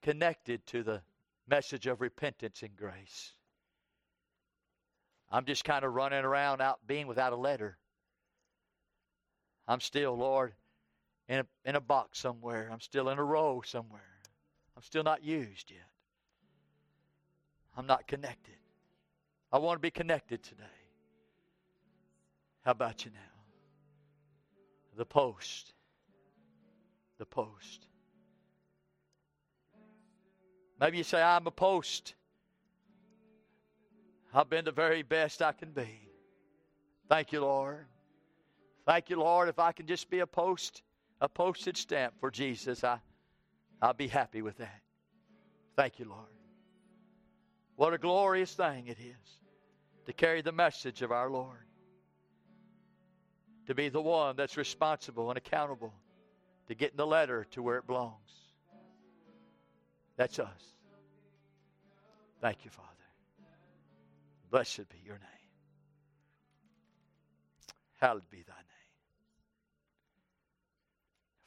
connected 0.01 0.65
to 0.68 0.84
the 0.84 1.01
message 1.47 1.88
of 1.88 2.01
repentance 2.01 2.61
and 2.61 2.76
grace. 2.76 3.34
I'm 5.30 5.45
just 5.45 5.65
kind 5.65 5.84
of 5.84 5.93
running 5.93 6.24
around 6.24 6.61
out 6.61 6.80
being 6.88 7.07
without 7.07 7.34
a 7.34 7.38
letter. 7.38 7.78
I'm 9.68 9.82
still, 9.82 10.15
Lord, 10.18 10.53
in 11.28 11.39
a, 11.39 11.45
in 11.65 11.76
a 11.76 11.82
box 11.82 12.20
somewhere. 12.20 12.70
I'm 12.72 12.80
still 12.80 13.09
in 13.09 13.18
a 13.18 13.24
row 13.24 13.61
somewhere. 13.65 14.01
I'm 14.76 14.84
still 14.84 15.03
not 15.03 15.24
used 15.24 15.72
yet. 15.72 15.89
I'm 17.76 17.88
not 17.88 18.07
connected. 18.07 18.55
I 19.51 19.57
want 19.59 19.78
to 19.78 19.82
be 19.82 19.91
connected 19.91 20.43
today. 20.43 20.63
How 22.68 22.72
about 22.72 23.05
you 23.05 23.11
now? 23.11 23.20
The 24.97 25.05
post. 25.05 25.72
The 27.18 27.26
post. 27.26 27.88
Maybe 30.78 30.97
you 30.97 31.05
say, 31.05 31.22
I'm 31.22 31.47
a 31.47 31.51
post. 31.51 32.13
I've 34.34 34.49
been 34.49 34.65
the 34.65 34.74
very 34.74 35.01
best 35.01 35.41
I 35.41 35.53
can 35.53 35.72
be. 35.72 36.09
Thank 37.07 37.32
you, 37.32 37.39
Lord. 37.39 37.86
Thank 38.86 39.09
you, 39.09 39.18
Lord. 39.18 39.47
If 39.47 39.59
I 39.59 39.72
can 39.72 39.88
just 39.88 40.09
be 40.09 40.20
a 40.20 40.28
post, 40.28 40.82
a 41.22 41.30
postage 41.30 41.78
stamp 41.78 42.15
for 42.20 42.30
Jesus, 42.30 42.84
I, 42.84 42.99
I'll 43.82 43.93
be 43.93 44.09
happy 44.09 44.41
with 44.41 44.57
that. 44.57 44.82
Thank 45.78 45.99
you, 45.99 46.09
Lord. 46.09 46.34
What 47.78 47.93
a 47.93 47.97
glorious 47.97 48.53
thing 48.53 48.88
it 48.88 48.97
is 48.99 49.39
to 50.05 50.11
carry 50.11 50.41
the 50.41 50.51
message 50.51 51.01
of 51.01 51.13
our 51.13 51.30
Lord, 51.30 51.63
to 53.68 53.76
be 53.76 53.89
the 53.89 54.01
one 54.01 54.36
that's 54.36 54.57
responsible 54.57 55.30
and 55.30 55.38
accountable 55.38 55.93
to 56.68 56.76
getting 56.76 56.97
the 56.97 57.07
letter 57.07 57.45
to 57.51 57.61
where 57.61 57.78
it 57.78 57.86
belongs. 57.86 58.13
That's 60.15 60.39
us. 60.39 60.74
Thank 62.41 62.65
you, 62.65 62.72
Father. 62.72 62.88
Blessed 64.49 64.89
be 64.89 64.97
your 65.05 65.15
name. 65.15 65.28
Hallowed 67.99 68.30
be 68.30 68.38
thy 68.38 68.53
name. 68.53 68.63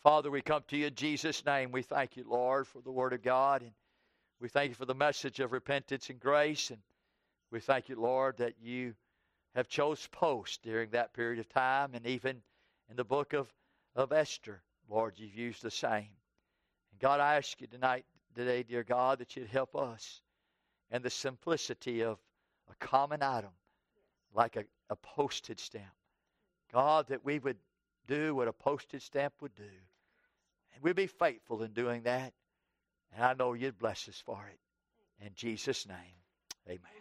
Father, 0.03 0.31
we 0.31 0.43
come 0.43 0.63
to 0.69 0.77
you 0.77 0.87
in 0.87 0.95
Jesus' 0.95 1.45
name. 1.45 1.73
We 1.73 1.83
thank 1.83 2.17
you, 2.17 2.25
Lord, 2.29 2.67
for 2.67 2.81
the 2.81 2.91
Word 2.91 3.13
of 3.13 3.23
God. 3.23 3.63
And 3.63 3.73
we 4.41 4.49
thank 4.49 4.71
you 4.71 4.75
for 4.75 4.87
the 4.87 4.95
message 4.95 5.41
of 5.41 5.53
repentance 5.53 6.11
and 6.11 6.19
grace. 6.19 6.71
And 6.71 6.81
we 7.51 7.61
thank 7.61 7.89
you, 7.89 8.01
Lord, 8.01 8.39
that 8.39 8.55
you 8.61 8.95
have 9.55 9.69
chose 9.69 10.07
post 10.13 10.63
during 10.63 10.91
that 10.91 11.13
period 11.13 11.39
of 11.39 11.49
time. 11.49 11.95
And 11.95 12.07
even 12.07 12.43
in 12.89 12.97
the 12.97 13.05
book 13.05 13.33
of, 13.33 13.53
of 13.95 14.13
Esther, 14.13 14.63
Lord, 14.89 15.15
you've 15.17 15.35
used 15.35 15.63
the 15.63 15.71
same. 15.71 16.09
And 16.91 17.01
God, 17.01 17.21
I 17.21 17.37
ask 17.37 17.61
you 17.61 17.67
tonight, 17.67 18.05
today, 18.35 18.63
dear 18.63 18.85
God, 18.85 19.19
that 19.19 19.37
you'd 19.37 19.49
help 19.49 19.75
us 19.75 20.23
in 20.91 21.03
the 21.03 21.11
simplicity 21.11 22.03
of 22.03 22.19
a 22.71 22.75
common 22.85 23.23
item, 23.23 23.51
like 24.35 24.57
a, 24.57 24.65
a 24.89 24.97
postage 24.97 25.61
stamp. 25.61 25.85
God, 26.73 27.09
that 27.09 27.25
we 27.25 27.39
would 27.39 27.59
do 28.07 28.35
what 28.35 28.49
a 28.49 28.53
postage 28.53 29.03
stamp 29.03 29.35
would 29.41 29.55
do. 29.55 29.63
And 30.75 30.83
we'd 30.83 30.97
be 30.97 31.07
faithful 31.07 31.63
in 31.63 31.73
doing 31.73 32.03
that. 32.03 32.33
And 33.15 33.25
I 33.25 33.35
know 33.35 33.55
you'd 33.55 33.79
bless 33.79 34.09
us 34.09 34.23
for 34.25 34.49
it. 34.53 34.61
In 35.25 35.33
Jesus' 35.35 35.87
name, 35.87 35.97
amen. 36.69 37.00